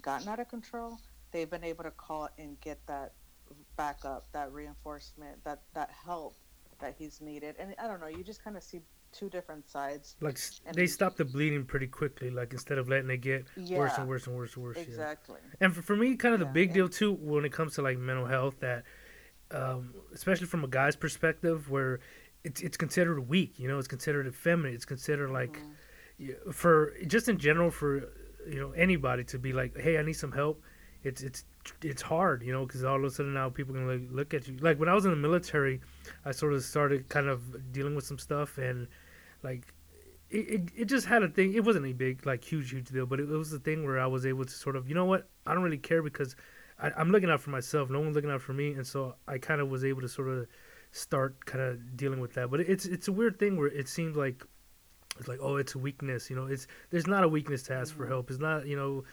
gotten 0.00 0.28
out 0.28 0.40
of 0.40 0.48
control, 0.48 0.98
they've 1.30 1.50
been 1.50 1.64
able 1.64 1.84
to 1.84 1.90
call 1.90 2.28
and 2.38 2.60
get 2.60 2.86
that 2.86 3.14
backup, 3.78 4.30
that 4.32 4.52
reinforcement, 4.52 5.42
that 5.44 5.62
that 5.72 5.90
help 6.04 6.36
that 6.80 6.94
he's 6.98 7.20
needed. 7.22 7.56
And 7.58 7.74
I 7.82 7.86
don't 7.86 8.00
know, 8.00 8.08
you 8.08 8.22
just 8.22 8.44
kind 8.44 8.56
of 8.56 8.62
see 8.62 8.80
two 9.12 9.30
different 9.30 9.66
sides. 9.66 10.16
Like 10.20 10.38
they 10.74 10.86
stop 10.86 11.16
the 11.16 11.24
bleeding 11.24 11.64
pretty 11.64 11.86
quickly. 11.86 12.30
Like 12.30 12.52
instead 12.52 12.76
of 12.76 12.88
letting 12.90 13.08
it 13.10 13.22
get 13.22 13.46
Yeah, 13.56 13.78
worse 13.78 13.96
and 13.96 14.06
worse 14.08 14.26
and 14.26 14.36
worse 14.36 14.54
and 14.54 14.64
worse. 14.64 14.76
yeah. 14.76 14.82
exactly. 14.82 15.40
And 15.62 15.74
for, 15.74 15.80
for 15.80 15.96
me, 15.96 16.14
kind 16.16 16.34
of 16.34 16.40
the 16.40 16.46
Yeah, 16.46 16.52
big 16.52 16.74
deal 16.74 16.88
too 16.88 17.12
when 17.14 17.44
it 17.46 17.52
comes 17.52 17.74
to 17.76 17.82
like 17.82 17.98
mental 17.98 18.26
health 18.26 18.60
that, 18.60 18.84
um, 19.50 19.94
especially 20.12 20.46
from 20.46 20.62
a 20.64 20.68
guy's 20.68 20.96
perspective, 20.96 21.70
where 21.70 22.00
it's 22.44 22.60
it's 22.60 22.76
considered 22.76 23.20
weak. 23.28 23.58
You 23.58 23.68
know, 23.68 23.78
it's 23.78 23.88
considered 23.88 24.26
effeminate. 24.26 24.74
It's 24.74 24.84
considered 24.84 25.30
like 25.30 25.62
Mhm. 26.20 26.52
for 26.52 26.94
just 27.06 27.28
in 27.28 27.38
general 27.38 27.70
for 27.70 28.12
you 28.46 28.60
know 28.60 28.72
anybody 28.72 29.24
to 29.24 29.38
be 29.38 29.52
like, 29.52 29.76
hey, 29.78 29.98
I 29.98 30.02
need 30.02 30.14
some 30.14 30.32
help. 30.32 30.62
It's 31.02 31.22
it's 31.22 31.44
it's 31.82 32.02
hard, 32.02 32.42
you 32.42 32.52
know, 32.52 32.66
because 32.66 32.84
all 32.84 32.96
of 32.96 33.04
a 33.04 33.10
sudden 33.10 33.34
now 33.34 33.48
people 33.48 33.74
can 33.74 33.86
like 33.86 34.08
look 34.10 34.34
at 34.34 34.48
you. 34.48 34.56
Like 34.58 34.78
when 34.78 34.88
I 34.88 34.94
was 34.94 35.04
in 35.04 35.10
the 35.10 35.16
military, 35.16 35.80
I 36.24 36.32
sort 36.32 36.52
of 36.54 36.62
started 36.62 37.08
kind 37.08 37.28
of 37.28 37.72
dealing 37.72 37.94
with 37.94 38.04
some 38.04 38.18
stuff 38.18 38.58
and 38.58 38.88
like. 39.42 39.74
It, 40.30 40.50
it, 40.50 40.62
it 40.76 40.84
just 40.84 41.06
had 41.06 41.22
a 41.22 41.28
thing. 41.28 41.54
It 41.54 41.64
wasn't 41.64 41.86
a 41.86 41.94
big, 41.94 42.26
like, 42.26 42.44
huge, 42.44 42.70
huge 42.70 42.90
deal, 42.90 43.06
but 43.06 43.18
it, 43.18 43.30
it 43.30 43.34
was 43.34 43.50
a 43.54 43.58
thing 43.58 43.86
where 43.86 43.98
I 43.98 44.06
was 44.06 44.26
able 44.26 44.44
to 44.44 44.50
sort 44.50 44.76
of, 44.76 44.86
you 44.86 44.94
know 44.94 45.06
what? 45.06 45.26
I 45.46 45.54
don't 45.54 45.62
really 45.62 45.78
care 45.78 46.02
because 46.02 46.36
I, 46.78 46.90
I'm 46.98 47.10
looking 47.10 47.30
out 47.30 47.40
for 47.40 47.48
myself. 47.48 47.88
No 47.88 48.00
one's 48.00 48.14
looking 48.14 48.30
out 48.30 48.42
for 48.42 48.52
me, 48.52 48.74
and 48.74 48.86
so 48.86 49.14
I 49.26 49.38
kind 49.38 49.62
of 49.62 49.70
was 49.70 49.86
able 49.86 50.02
to 50.02 50.08
sort 50.08 50.28
of 50.28 50.46
start 50.92 51.46
kind 51.46 51.64
of 51.64 51.96
dealing 51.96 52.20
with 52.20 52.34
that. 52.34 52.50
But 52.50 52.60
it's 52.60 52.84
it's 52.84 53.08
a 53.08 53.12
weird 53.12 53.38
thing 53.38 53.56
where 53.56 53.68
it 53.68 53.88
seems 53.88 54.18
like 54.18 54.44
it's 55.18 55.28
like 55.28 55.38
oh 55.42 55.56
it's 55.56 55.74
a 55.74 55.78
weakness 55.78 56.30
you 56.30 56.36
know 56.36 56.46
it's 56.46 56.66
there's 56.90 57.06
not 57.06 57.24
a 57.24 57.28
weakness 57.28 57.62
to 57.64 57.72
ask 57.74 57.94
for 57.94 58.04
Mhm. 58.06 58.08
help 58.08 58.30
it's 58.30 58.38
not 58.38 58.66
you 58.66 58.76
know 58.76 59.04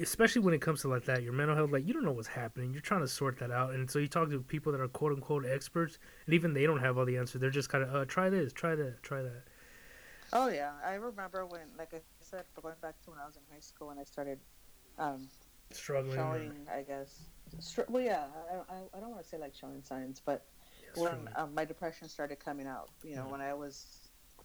especially 0.00 0.42
when 0.42 0.52
it 0.54 0.60
comes 0.60 0.80
to 0.82 0.88
like 0.88 1.04
that 1.04 1.22
your 1.22 1.32
mental 1.32 1.56
health 1.56 1.70
like 1.70 1.86
you 1.86 1.92
don't 1.94 2.04
know 2.04 2.12
what's 2.12 2.28
happening 2.28 2.72
you're 2.72 2.80
trying 2.82 3.00
to 3.00 3.08
sort 3.08 3.38
that 3.38 3.50
out 3.50 3.72
and 3.74 3.90
so 3.90 3.98
you 3.98 4.08
talk 4.08 4.28
to 4.30 4.40
people 4.40 4.72
that 4.72 4.80
are 4.80 4.88
quote 4.88 5.12
unquote 5.12 5.46
experts 5.46 5.98
and 6.26 6.34
even 6.34 6.52
they 6.52 6.66
don't 6.66 6.80
have 6.80 6.98
all 6.98 7.04
the 7.04 7.16
answers 7.16 7.40
they're 7.40 7.50
just 7.50 7.68
kind 7.68 7.84
of 7.84 7.94
uh, 7.94 8.04
try 8.04 8.28
this 8.28 8.52
try 8.52 8.74
that 8.74 9.02
try 9.02 9.22
that 9.22 9.42
Oh 10.32 10.48
yeah, 10.48 10.70
I 10.86 10.94
remember 10.94 11.44
when, 11.44 11.62
like 11.76 11.92
I 11.92 11.98
said, 12.20 12.44
going 12.62 12.76
back 12.80 12.94
to 13.02 13.10
when 13.10 13.18
I 13.18 13.26
was 13.26 13.34
in 13.34 13.42
high 13.52 13.58
school 13.58 13.90
and 13.90 13.98
I 13.98 14.04
started 14.04 14.38
um, 14.96 15.26
struggling 15.72 16.16
or- 16.20 16.34
showing, 16.36 16.52
I 16.72 16.82
guess. 16.82 17.22
Str- 17.58 17.80
well, 17.88 18.00
yeah, 18.00 18.26
I, 18.48 18.74
I, 18.74 18.76
I 18.96 19.00
don't 19.00 19.10
want 19.10 19.24
to 19.24 19.28
say 19.28 19.38
like 19.38 19.56
showing 19.56 19.82
signs, 19.82 20.22
but 20.24 20.46
yeah, 20.94 21.02
when 21.02 21.28
um, 21.34 21.52
my 21.52 21.64
depression 21.64 22.08
started 22.08 22.38
coming 22.38 22.68
out, 22.68 22.90
you 23.02 23.16
know, 23.16 23.24
Yeah. 23.26 23.32
when 23.32 23.40
I 23.40 23.52
was 23.54 23.99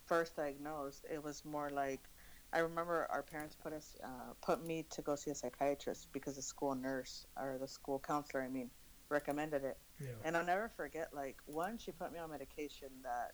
first 0.08 0.36
diagnosed, 0.36 1.06
it 1.10 1.24
was 1.24 1.46
more 1.46 1.70
like 1.70 2.10
I 2.54 2.60
remember 2.60 3.08
our 3.12 3.24
parents 3.24 3.56
put 3.56 3.74
us 3.74 3.96
uh, 4.04 4.34
put 4.42 4.64
me 4.64 4.84
to 4.92 5.02
go 5.02 5.16
see 5.16 5.32
a 5.32 5.36
psychiatrist 5.36 6.10
because 6.14 6.36
the 6.36 6.42
school 6.42 6.76
nurse 6.76 7.26
or 7.38 7.58
the 7.60 7.68
school 7.68 8.00
counselor, 8.00 8.44
I 8.44 8.50
mean, 8.50 8.72
recommended 9.10 9.64
it. 9.64 9.78
yeah 10.00 10.24
And 10.24 10.36
I'll 10.38 10.46
never 10.46 10.70
forget, 10.70 11.14
like, 11.14 11.38
one, 11.46 11.78
she 11.78 11.92
put 11.92 12.12
me 12.12 12.20
on 12.20 12.30
medication 12.32 12.90
that, 13.04 13.34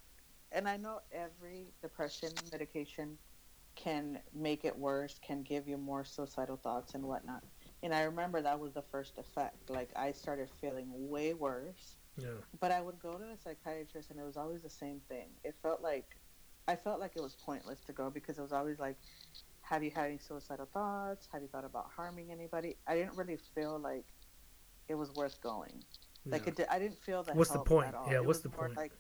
and 0.52 0.68
I 0.68 0.78
know 0.78 1.02
every 1.12 1.74
depression 1.82 2.30
medication 2.52 3.20
can 3.76 4.24
make 4.34 4.66
it 4.66 4.78
worse, 4.78 5.20
can 5.20 5.44
give 5.44 5.68
you 5.68 5.78
more 5.78 6.04
suicidal 6.04 6.58
thoughts 6.58 6.94
and 6.94 7.06
whatnot. 7.06 7.44
And 7.84 7.94
I 7.94 8.04
remember 8.04 8.42
that 8.42 8.60
was 8.60 8.74
the 8.74 8.82
first 8.82 9.18
effect. 9.18 9.70
Like, 9.70 9.92
I 9.96 10.12
started 10.12 10.50
feeling 10.50 10.88
way 11.10 11.34
worse, 11.34 11.98
yeah 12.18 12.42
but 12.60 12.72
I 12.72 12.82
would 12.82 13.00
go 13.00 13.18
to 13.18 13.26
the 13.26 13.38
psychiatrist 13.38 14.10
and 14.12 14.20
it 14.20 14.24
was 14.24 14.38
always 14.38 14.64
the 14.64 14.70
same 14.70 15.02
thing. 15.02 15.40
It 15.44 15.56
felt 15.62 15.82
like, 15.82 16.21
I 16.68 16.76
felt 16.76 17.00
like 17.00 17.14
it 17.16 17.22
was 17.22 17.36
pointless 17.36 17.80
to 17.88 17.94
go 17.94 18.10
because 18.10 18.38
it 18.38 18.42
was 18.42 18.52
always 18.54 18.80
like, 18.80 18.98
have 19.62 19.84
you 19.84 19.92
had 19.92 20.06
any 20.08 20.18
suicidal 20.18 20.68
thoughts? 20.74 21.28
Have 21.32 21.42
you 21.42 21.48
thought 21.48 21.66
about 21.66 21.88
harming 21.96 22.32
anybody? 22.32 22.78
I 22.88 22.96
didn't 22.96 23.16
really 23.18 23.38
feel 23.56 23.80
like 23.80 24.06
it 24.88 24.96
was 24.96 25.12
worth 25.14 25.42
going. 25.42 25.84
Like 26.26 26.44
yeah. 26.44 26.48
it, 26.50 26.56
did, 26.58 26.66
I 26.70 26.80
didn't 26.80 27.00
feel 27.00 27.24
that. 27.24 27.36
What's 27.36 27.52
the 27.52 27.60
point? 27.60 27.88
At 27.90 27.96
all. 27.96 28.08
Yeah, 28.10 28.18
It 28.18 28.26
what's 28.26 28.40
the 28.42 28.50
point? 28.50 28.76
Like, 28.78 28.92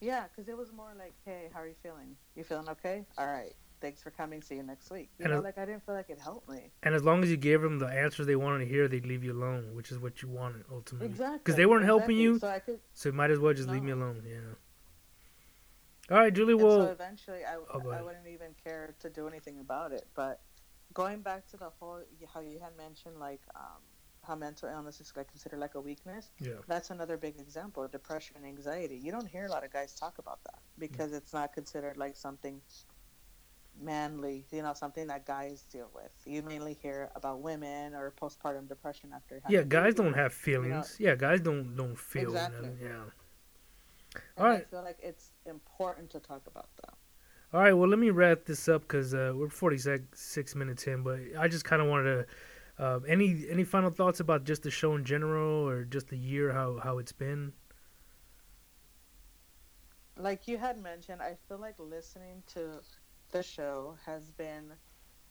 yeah, 0.00 0.24
because 0.24 0.48
it 0.48 0.56
was 0.56 0.72
more 0.72 0.92
like, 0.98 1.14
hey, 1.24 1.48
how 1.52 1.60
are 1.60 1.66
you 1.68 1.74
feeling? 1.82 2.16
You 2.34 2.44
feeling 2.44 2.68
okay? 2.68 3.04
All 3.18 3.26
right. 3.26 3.52
Thanks 3.80 4.02
for 4.02 4.10
coming. 4.10 4.40
See 4.42 4.54
you 4.56 4.62
next 4.62 4.90
week. 4.90 5.10
You 5.18 5.24
And 5.26 5.32
know, 5.32 5.38
it- 5.40 5.44
like 5.44 5.58
I 5.58 5.64
didn't 5.66 5.84
feel 5.84 5.94
like 5.94 6.08
it 6.10 6.18
helped 6.18 6.48
me. 6.48 6.70
and 6.82 6.94
as 6.94 7.04
long 7.04 7.22
as 7.22 7.30
you 7.30 7.36
gave 7.36 7.60
them 7.60 7.78
the 7.78 7.86
answers 7.86 8.26
they 8.26 8.36
wanted 8.36 8.60
to 8.60 8.66
hear 8.66 8.88
they'd 8.88 9.04
leave 9.06 9.22
you 9.22 9.32
alone 9.32 9.74
which 9.74 9.90
is 9.92 9.98
what 9.98 10.22
you 10.22 10.28
wanted 10.28 10.64
ultimately 10.72 11.06
Exactly. 11.08 11.38
Because 11.38 11.56
they 11.56 11.66
weren't 11.66 11.84
helping 11.84 12.18
exactly. 12.18 12.22
you. 12.22 12.38
So 12.38 12.48
I 12.48 12.58
could. 12.60 12.80
so 12.94 13.08
you 13.10 13.12
might 13.14 13.30
as 13.30 13.38
well 13.38 13.52
just 13.52 13.68
leave 13.68 13.82
me 13.82 13.92
alone 13.92 14.22
yeah 14.26 14.36
all 16.10 16.18
right 16.18 16.32
julie 16.34 16.52
And 16.52 16.60
so 16.60 16.84
eventually, 16.90 17.44
I, 17.44 17.56
Oh, 17.56 17.90
I 17.90 18.02
wouldn't 18.02 18.26
even 18.26 18.54
care 18.62 18.94
to 19.00 19.10
do 19.10 19.28
anything 19.28 19.60
about 19.60 19.92
it. 19.92 20.08
But 20.14 20.40
going 20.92 21.22
back 21.22 21.46
to 21.48 21.56
the 21.56 21.70
whole, 21.78 22.02
how 22.32 22.40
you 22.40 22.58
had 22.60 22.76
mentioned, 22.76 23.18
like 23.18 23.40
um, 23.54 23.82
how 24.24 24.34
mental 24.34 24.68
illness 24.68 25.00
is 25.00 25.12
like 25.16 25.28
considered 25.28 25.58
like 25.60 25.74
a 25.74 25.80
weakness. 25.80 26.30
yeah 26.40 26.60
That's 26.66 26.90
another 26.90 27.16
big 27.16 27.38
example 27.38 27.86
depression 27.88 28.36
and 28.36 28.46
anxiety. 28.46 28.96
You 28.96 29.12
don't 29.12 29.26
hear 29.26 29.46
a 29.46 29.50
lot 29.50 29.64
of 29.64 29.72
guys 29.72 29.94
talk 29.94 30.18
about 30.18 30.40
that 30.44 30.60
because 30.78 31.12
Mm. 31.12 31.16
it's 31.18 31.32
not 31.32 31.52
considered 31.52 31.96
like 31.96 32.16
something 32.16 32.60
manly, 33.80 34.46
you 34.52 34.62
know, 34.62 34.72
something 34.74 35.06
that 35.08 35.26
guys 35.26 35.64
deal 35.64 35.90
with. 35.94 36.12
You 36.24 36.42
mainly 36.42 36.74
hear 36.74 37.10
about 37.14 37.40
women 37.40 37.94
or 37.94 38.12
postpartum 38.12 38.68
depression 38.68 39.10
after 39.14 39.40
having 39.44 39.54
yeah 39.56 39.62
guys 39.66 39.94
baby. 39.94 40.04
don't 40.04 40.14
have 40.14 40.32
feelings 40.32 40.96
yeah 41.00 41.14
guys 41.14 41.40
don't 41.40 41.76
don't 41.76 41.98
feel 41.98 42.22
Exactly. 42.30 42.68
yeah 42.80 43.04
And 44.36 44.50
I 44.50 44.60
Alright. 44.60 44.66
feel 44.70 44.82
like 44.82 44.98
it's 45.02 45.32
important 45.46 46.10
to 46.10 46.20
talk 46.20 46.46
about 46.46 46.68
that. 46.82 46.94
All 47.52 47.60
right, 47.60 47.72
well, 47.72 47.88
let 47.88 47.98
me 47.98 48.10
wrap 48.10 48.44
this 48.44 48.68
up 48.68 48.82
because 48.82 49.14
uh, 49.14 49.32
we're 49.34 49.48
46 49.48 50.54
minutes 50.56 50.86
in, 50.86 51.02
but 51.02 51.20
I 51.38 51.48
just 51.48 51.64
kind 51.64 51.80
of 51.80 51.88
wanted 51.88 52.04
to. 52.04 52.26
Uh, 52.76 52.98
any 53.06 53.46
any 53.48 53.62
final 53.62 53.90
thoughts 53.90 54.18
about 54.18 54.42
just 54.44 54.64
the 54.64 54.70
show 54.70 54.96
in 54.96 55.04
general 55.04 55.68
or 55.68 55.84
just 55.84 56.08
the 56.08 56.18
year, 56.18 56.52
how, 56.52 56.80
how 56.82 56.98
it's 56.98 57.12
been? 57.12 57.52
Like 60.16 60.46
you 60.48 60.58
had 60.58 60.78
mentioned, 60.78 61.22
I 61.22 61.36
feel 61.48 61.58
like 61.58 61.78
listening 61.78 62.42
to 62.54 62.82
the 63.30 63.42
show 63.42 63.96
has 64.06 64.30
been 64.32 64.72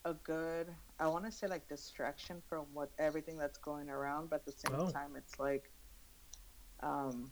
a 0.05 0.13
good, 0.13 0.73
I 0.99 1.07
want 1.07 1.25
to 1.25 1.31
say 1.31 1.47
like 1.47 1.67
distraction 1.67 2.41
from 2.47 2.65
what 2.73 2.91
everything 2.99 3.37
that's 3.37 3.57
going 3.57 3.89
around, 3.89 4.29
but 4.29 4.37
at 4.37 4.45
the 4.45 4.51
same 4.51 4.79
Oh. 4.79 4.87
time, 4.87 5.15
it's 5.15 5.39
like, 5.39 5.71
um, 6.81 7.31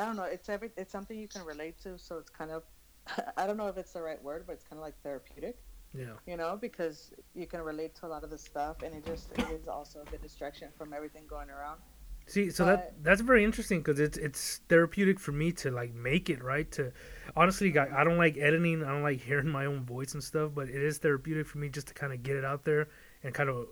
I 0.00 0.06
don't 0.06 0.16
know. 0.16 0.24
It's 0.24 0.48
every. 0.48 0.70
It's 0.78 0.90
something 0.90 1.18
you 1.18 1.28
can 1.28 1.44
relate 1.44 1.78
to. 1.82 1.98
So 1.98 2.16
it's 2.16 2.30
kind 2.30 2.50
of. 2.50 2.62
I 3.36 3.46
don't 3.46 3.58
know 3.58 3.68
if 3.68 3.76
it's 3.76 3.92
the 3.92 4.00
right 4.00 4.22
word, 4.22 4.44
but 4.46 4.54
it's 4.54 4.64
kind 4.64 4.78
of 4.78 4.82
like 4.82 4.94
therapeutic. 5.02 5.58
Yeah. 5.92 6.14
You 6.26 6.36
know, 6.36 6.56
because 6.58 7.12
you 7.34 7.46
can 7.46 7.60
relate 7.60 7.94
to 7.96 8.06
a 8.06 8.08
lot 8.08 8.24
of 8.24 8.30
the 8.30 8.38
stuff, 8.38 8.82
and 8.82 8.94
it 8.94 9.04
just 9.04 9.30
it 9.38 9.46
is 9.50 9.68
also 9.68 10.00
a 10.00 10.10
good 10.10 10.22
distraction 10.22 10.68
from 10.78 10.94
everything 10.94 11.24
going 11.28 11.50
around. 11.50 11.80
See, 12.26 12.50
so 12.50 12.64
that 12.64 12.94
that's 13.02 13.20
very 13.20 13.44
interesting 13.44 13.80
because 13.80 14.00
it's 14.00 14.16
it's 14.16 14.60
therapeutic 14.68 15.18
for 15.20 15.32
me 15.32 15.52
to 15.52 15.70
like 15.70 15.92
make 15.92 16.30
it 16.30 16.42
right. 16.42 16.70
To 16.72 16.92
honestly, 17.36 17.76
I, 17.76 18.00
I 18.00 18.04
don't 18.04 18.18
like 18.18 18.38
editing. 18.38 18.82
I 18.84 18.88
don't 18.88 19.02
like 19.02 19.20
hearing 19.26 19.48
my 19.48 19.66
own 19.66 19.84
voice 19.84 20.14
and 20.14 20.24
stuff. 20.24 20.52
But 20.54 20.68
it 20.68 20.82
is 20.82 20.98
therapeutic 20.98 21.46
for 21.46 21.58
me 21.58 21.68
just 21.68 21.88
to 21.88 21.94
kind 21.94 22.12
of 22.12 22.22
get 22.22 22.36
it 22.36 22.44
out 22.44 22.64
there 22.64 22.88
and 23.22 23.34
kind 23.34 23.50
of 23.50 23.66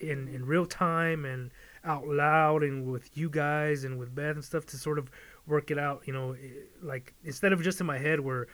in 0.00 0.28
in 0.28 0.46
real 0.46 0.64
time 0.64 1.24
and 1.24 1.50
out 1.84 2.06
loud 2.06 2.62
and 2.62 2.90
with 2.90 3.16
you 3.16 3.28
guys 3.28 3.84
and 3.84 3.98
with 3.98 4.14
Beth 4.14 4.36
and 4.36 4.44
stuff 4.44 4.64
to 4.66 4.78
sort 4.78 4.98
of 4.98 5.10
work 5.46 5.70
it 5.70 5.78
out. 5.78 6.02
You 6.06 6.12
know, 6.12 6.32
eh, 6.32 6.48
like 6.82 7.14
instead 7.24 7.52
of 7.52 7.62
just 7.62 7.80
in 7.80 7.86
my 7.86 7.98
head 7.98 8.20
where 8.20 8.48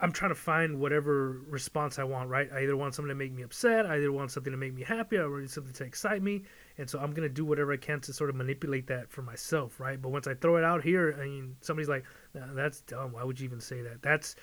I'm 0.00 0.12
trying 0.12 0.32
to 0.32 0.34
find 0.34 0.80
whatever 0.80 1.40
response 1.48 1.98
I 1.98 2.04
want, 2.04 2.28
right? 2.28 2.50
I 2.52 2.62
either 2.62 2.76
want 2.76 2.94
something 2.94 3.08
to 3.08 3.14
make 3.14 3.32
me 3.32 3.42
upset, 3.42 3.86
I 3.86 3.96
either 3.96 4.12
want 4.12 4.30
something 4.32 4.50
to 4.50 4.56
make 4.56 4.74
me 4.74 4.82
happy, 4.82 5.18
I 5.18 5.26
want 5.26 5.48
something 5.50 5.72
to 5.72 5.84
excite 5.84 6.22
me, 6.22 6.42
and 6.78 6.90
so 6.90 6.98
I'm 6.98 7.12
gonna 7.12 7.28
do 7.28 7.44
whatever 7.44 7.72
I 7.72 7.76
can 7.76 8.00
to 8.02 8.12
sort 8.12 8.28
of 8.28 8.36
manipulate 8.36 8.86
that 8.88 9.10
for 9.10 9.22
myself, 9.22 9.78
right? 9.78 10.00
But 10.00 10.10
once 10.10 10.26
I 10.26 10.34
throw 10.34 10.56
it 10.56 10.64
out 10.64 10.82
here, 10.82 11.16
I 11.18 11.24
mean, 11.24 11.56
somebody's 11.60 11.88
like, 11.88 12.04
nah, 12.34 12.52
"That's 12.52 12.80
dumb. 12.82 13.12
Why 13.12 13.24
would 13.24 13.38
you 13.38 13.44
even 13.44 13.60
say 13.60 13.82
that?" 13.82 14.02
That's 14.02 14.34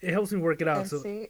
it 0.00 0.10
helps 0.10 0.32
me 0.32 0.40
work 0.40 0.60
it 0.62 0.68
out. 0.68 0.78
And 0.78 0.88
so 0.88 0.98
see, 0.98 1.28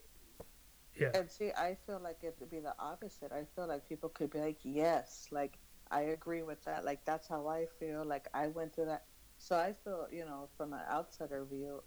yeah, 0.95 1.11
and 1.15 1.31
see, 1.31 1.51
I 1.53 1.77
feel 1.87 2.01
like 2.03 2.19
it 2.23 2.37
would 2.39 2.51
be 2.51 2.61
the 2.61 2.75
opposite. 2.79 3.33
I 3.33 3.45
feel 3.55 3.67
like 3.67 3.89
people 3.89 4.09
could 4.09 4.31
be 4.31 4.39
like, 4.39 4.59
"Yes, 4.63 5.29
like 5.31 5.59
I 5.93 6.03
agree 6.03 6.43
with 6.43 6.65
that. 6.65 6.85
Like 6.85 7.05
that's 7.05 7.29
how 7.29 7.49
I 7.49 7.67
feel. 7.79 8.05
Like 8.05 8.29
I 8.35 8.49
went 8.49 8.75
through 8.75 8.87
that." 8.87 9.07
So 9.39 9.57
I 9.57 9.75
feel, 9.75 10.09
you 10.13 10.25
know, 10.25 10.49
from 10.57 10.73
an 10.73 10.83
outsider 10.91 11.45
view, 11.45 11.83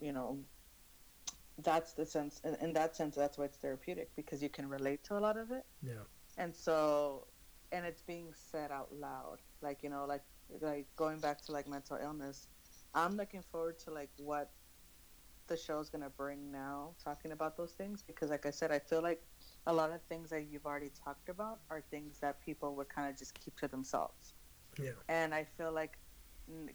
you 0.00 0.12
know, 0.12 0.44
that's 1.58 1.94
the 1.94 2.06
sense 2.06 2.40
in, 2.44 2.54
in 2.56 2.72
that 2.74 2.96
sense 2.96 3.16
that's 3.16 3.38
why 3.38 3.44
it's 3.44 3.58
therapeutic 3.58 4.14
because 4.16 4.42
you 4.42 4.48
can 4.50 4.68
relate 4.68 5.04
to 5.04 5.16
a 5.16 5.20
lot 5.20 5.36
of 5.38 5.50
it 5.50 5.64
yeah, 5.82 6.04
and 6.38 6.54
so 6.54 7.28
and 7.72 7.86
it's 7.86 8.02
being 8.02 8.32
said 8.34 8.70
out 8.70 8.92
loud 8.92 9.38
like 9.62 9.82
you 9.82 9.90
know 9.90 10.04
like 10.06 10.24
like 10.60 10.88
going 10.96 11.20
back 11.20 11.40
to 11.42 11.52
like 11.52 11.68
mental 11.68 11.98
illness 12.02 12.48
i'm 12.94 13.16
looking 13.16 13.42
forward 13.42 13.78
to 13.78 13.90
like 13.90 14.10
what 14.16 14.52
the 15.48 15.56
show's 15.56 15.90
gonna 15.90 16.10
bring 16.10 16.50
now 16.50 16.94
talking 17.02 17.32
about 17.32 17.56
those 17.56 17.72
things 17.72 18.02
because 18.02 18.30
like 18.30 18.46
i 18.46 18.50
said 18.50 18.70
i 18.72 18.78
feel 18.78 19.02
like 19.02 19.22
a 19.66 19.72
lot 19.72 19.90
of 19.92 20.02
things 20.02 20.30
that 20.30 20.46
you've 20.50 20.66
already 20.66 20.90
talked 21.04 21.28
about 21.28 21.60
are 21.70 21.82
things 21.90 22.18
that 22.20 22.40
people 22.40 22.74
would 22.76 22.88
kind 22.88 23.08
of 23.08 23.16
just 23.18 23.38
keep 23.38 23.56
to 23.60 23.68
themselves. 23.68 24.34
Yeah, 24.78 24.92
and 25.08 25.34
i 25.34 25.44
feel 25.44 25.72
like 25.72 25.98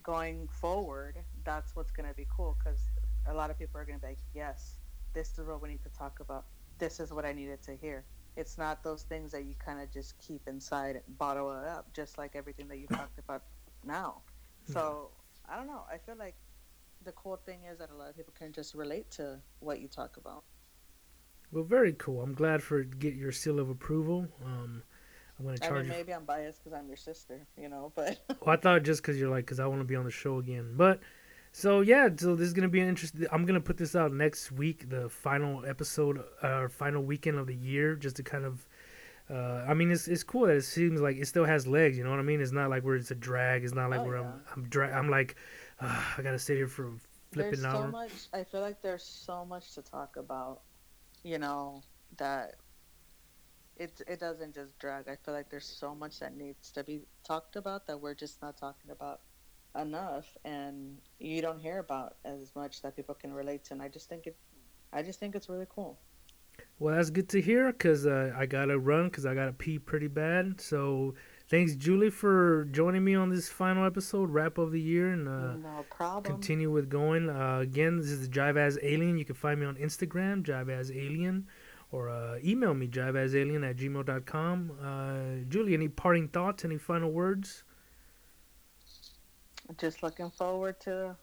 going 0.04 0.48
forward 0.48 1.18
that's 1.44 1.76
what's 1.76 1.92
gonna 1.92 2.14
be 2.14 2.28
cool 2.30 2.58
because 2.58 2.80
a 3.28 3.34
lot 3.34 3.50
of 3.50 3.58
people 3.58 3.80
are 3.82 3.86
gonna 3.86 4.00
be 4.00 4.08
like 4.08 4.20
yes 4.34 4.78
this 5.14 5.38
is 5.40 5.48
what 5.48 5.62
we 5.62 5.70
need 5.70 5.82
to 5.84 5.90
talk 5.90 6.20
about. 6.20 6.46
This 6.78 7.00
is 7.00 7.12
what 7.12 7.26
i 7.26 7.34
needed 7.34 7.62
to 7.64 7.76
hear. 7.76 8.06
It's 8.36 8.58
not 8.58 8.84
those 8.84 9.02
things 9.02 9.32
that 9.32 9.46
you 9.46 9.56
kind 9.58 9.82
of 9.82 9.92
just 9.92 10.18
keep 10.20 10.48
inside 10.48 10.96
and 10.96 11.18
bottle 11.18 11.52
it 11.52 11.68
up 11.68 11.92
just 11.94 12.20
like 12.20 12.36
everything 12.36 12.68
that 12.68 12.78
you 12.78 12.88
talked 12.94 13.18
about 13.18 13.44
now. 13.84 14.22
So 14.66 15.12
i 15.50 15.56
don't 15.56 15.68
know. 15.68 15.84
I 15.92 15.98
feel 15.98 16.16
like 16.18 16.36
the 17.04 17.12
cool 17.14 17.38
thing 17.38 17.64
is 17.72 17.80
that 17.80 17.90
a 17.90 17.96
lot 17.96 18.10
of 18.10 18.16
people 18.16 18.34
can 18.38 18.52
just 18.52 18.76
relate 18.76 19.10
to 19.12 19.40
what 19.60 19.80
you 19.80 19.88
talk 19.88 20.18
about 20.18 20.44
Well, 21.52 21.64
very 21.64 21.94
cool. 21.94 22.22
I'm 22.22 22.34
glad 22.34 22.62
for 22.62 22.84
get 22.84 23.16
your 23.16 23.32
seal 23.32 23.60
of 23.60 23.70
approval. 23.70 24.28
Um, 24.46 24.84
I'm 25.40 25.46
gonna 25.46 25.58
i 25.62 25.68
charge. 25.68 25.88
mean 25.88 25.90
maybe 25.90 26.14
i'm 26.16 26.26
biased 26.26 26.64
because 26.64 26.76
i'm 26.76 26.88
your 26.88 26.98
sister 26.98 27.46
you 27.62 27.70
know 27.70 27.92
but 27.96 28.18
Well, 28.42 28.56
I 28.56 28.58
thought 28.58 28.82
just 28.82 29.04
because 29.04 29.20
you're 29.20 29.30
like, 29.30 29.46
because 29.46 29.60
I 29.60 29.68
want 29.68 29.82
to 29.82 29.86
be 29.86 29.96
on 29.96 30.04
the 30.04 30.10
show 30.10 30.40
again. 30.40 30.74
But 30.76 31.00
so 31.52 31.82
yeah, 31.82 32.10
so 32.18 32.36
this 32.36 32.48
is 32.48 32.54
gonna 32.54 32.68
be 32.70 32.80
an 32.80 32.88
interesting. 32.90 33.28
I'm 33.32 33.46
gonna 33.46 33.62
put 33.62 33.78
this 33.78 33.96
out 33.96 34.12
next 34.12 34.52
week, 34.52 34.90
the 34.90 35.10
final 35.10 35.64
episode, 35.66 36.24
uh, 36.42 36.68
final 36.70 37.04
weekend 37.04 37.38
of 37.38 37.46
the 37.48 37.56
year, 37.56 37.96
just 37.96 38.16
to 38.18 38.24
kind 38.24 38.46
of. 38.46 38.66
Uh, 39.30 39.64
I 39.68 39.74
mean, 39.76 39.92
it's 39.92 40.08
it's 40.08 40.24
cool 40.24 40.48
that 40.48 40.56
it 40.56 40.62
seems 40.64 41.02
like 41.02 41.18
it 41.18 41.28
still 41.28 41.46
has 41.46 41.68
legs. 41.68 41.98
You 41.98 42.04
know 42.04 42.10
what 42.12 42.20
I 42.20 42.24
mean? 42.24 42.42
It's 42.42 42.52
not 42.52 42.70
like 42.70 42.84
where 42.84 42.96
it's 42.96 43.12
a 43.12 43.16
drag. 43.16 43.64
It's 43.64 43.74
not 43.76 43.90
like 43.92 44.02
Oh, 44.02 44.06
where 44.06 44.18
yeah. 44.18 44.24
I'm 44.24 44.42
I'm 44.56 44.64
dra- 44.70 44.92
I'm 44.98 45.10
like, 45.10 45.36
uh, 45.82 46.02
I 46.18 46.22
gotta 46.24 46.40
sit 46.40 46.58
here 46.58 46.68
for 46.68 46.94
flipping 47.32 47.62
there's 47.62 47.66
hour. 47.66 47.86
so 47.86 47.92
much 47.92 48.28
i 48.34 48.42
feel 48.44 48.62
like 48.62 48.82
there's 48.82 49.04
so 49.04 49.44
much 49.46 49.74
to 49.76 49.82
talk 49.82 50.16
about 50.16 50.62
you 51.28 51.38
know 51.38 51.84
that 52.18 52.56
it 53.76 54.02
it 54.08 54.20
doesn't 54.20 54.56
just 54.56 54.80
drag. 54.80 55.10
I 55.10 55.18
feel 55.24 55.34
like 55.34 55.50
there's 55.50 55.66
so 55.66 55.94
much 55.94 56.20
that 56.20 56.36
needs 56.36 56.72
to 56.72 56.84
be 56.84 57.02
talked 57.26 57.56
about 57.56 57.86
that 57.88 58.00
we're 58.00 58.16
just 58.16 58.42
not 58.42 58.58
talking 58.58 58.92
about 58.92 59.22
enough 59.78 60.26
and 60.44 60.98
you 61.20 61.42
don't 61.42 61.60
hear 61.60 61.80
about 61.80 62.16
as 62.26 62.56
much 62.56 62.82
that 62.82 62.96
people 62.96 63.14
can 63.14 63.32
relate 63.32 63.64
to. 63.66 63.74
And 63.74 63.82
i 63.82 63.88
just 63.88 64.10
think 64.10 64.26
it 64.26 64.36
i 64.92 65.04
just 65.04 65.20
think 65.20 65.36
it's 65.36 65.50
really 65.50 65.68
cool. 65.70 66.00
Well, 66.80 66.96
that's 66.96 67.12
good 67.12 67.30
to 67.30 67.42
hear 67.42 67.72
because 67.72 68.06
uh, 68.08 68.34
I 68.36 68.46
gotta 68.46 68.80
run 68.80 69.06
because 69.10 69.26
I 69.26 69.36
gotta 69.36 69.54
pee 69.54 69.78
pretty 69.78 70.08
bad. 70.08 70.62
So 70.62 71.14
thanks, 71.50 71.76
Julie, 71.76 72.10
for 72.10 72.66
joining 72.72 73.04
me 73.04 73.16
on 73.16 73.30
this 73.30 73.50
final 73.50 73.86
episode, 73.86 74.30
wrap 74.30 74.58
of 74.58 74.72
the 74.72 74.82
year, 74.82 75.12
and 75.12 75.28
uh, 75.28 75.56
no 75.56 75.86
problem 75.90 76.34
continue 76.34 76.72
with 76.72 76.90
going. 76.90 77.30
Uh, 77.30 77.60
again, 77.60 77.98
this 77.98 78.08
is 78.08 78.28
the 78.28 78.34
Jive 78.34 78.58
as 78.58 78.78
Alien. 78.82 79.18
You 79.18 79.26
can 79.26 79.36
find 79.36 79.60
me 79.60 79.66
on 79.66 79.76
Instagram, 79.76 80.44
Jive 80.44 80.70
as 80.70 80.92
Alien, 80.92 81.48
or 81.92 82.10
uh, 82.10 82.38
email 82.44 82.74
me, 82.74 82.88
jiveasalien 82.88 83.70
at 83.70 83.78
gmail.com. 83.78 84.72
Uh, 84.82 85.50
Julie, 85.50 85.74
any 85.74 85.88
parting 85.88 86.28
thoughts, 86.28 86.66
any 86.66 86.78
final 86.78 87.12
words? 87.12 87.64
just 89.78 90.02
looking 90.02 90.30
forward 90.32 90.80
to 90.80 91.16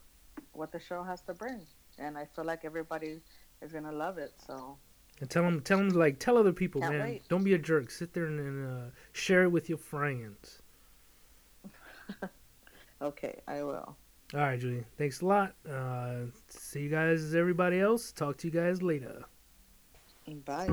what 0.52 0.70
the 0.70 0.78
show 0.78 1.02
has 1.02 1.22
to 1.22 1.32
bring 1.32 1.60
and 1.98 2.18
i 2.18 2.26
feel 2.34 2.44
like 2.44 2.64
everybody 2.64 3.20
is 3.62 3.72
gonna 3.72 3.92
love 3.92 4.18
it 4.18 4.32
so 4.46 4.76
And 5.20 5.30
tell 5.30 5.44
them, 5.44 5.60
tell 5.60 5.78
them, 5.78 5.90
like, 5.90 6.18
tell 6.18 6.36
other 6.36 6.52
people, 6.52 6.80
Can't 6.80 6.94
man. 6.94 7.02
wait. 7.02 7.28
Don't 7.28 7.44
be 7.44 7.54
a 7.54 7.58
jerk. 7.58 7.90
Sit 7.90 8.12
there 8.12 8.26
and, 8.26 8.40
and 8.40 8.66
uh, 8.66 8.90
share 9.12 9.44
it 9.44 9.48
with 9.50 9.68
your 9.68 9.78
friends. 9.78 10.60
okay 13.02 13.40
i 13.48 13.62
will 13.62 13.96
All 14.34 14.40
right, 14.40 14.58
Julie. 14.60 14.84
Thanks 14.98 15.20
a 15.22 15.26
lot. 15.26 15.54
Uh, 15.68 16.26
see 16.48 16.82
you 16.82 16.90
guys, 16.90 17.34
everybody 17.34 17.80
else. 17.80 18.12
Talk 18.12 18.36
to 18.38 18.48
you 18.48 18.52
guys 18.52 18.82
later. 18.82 19.24
bye 20.44 20.68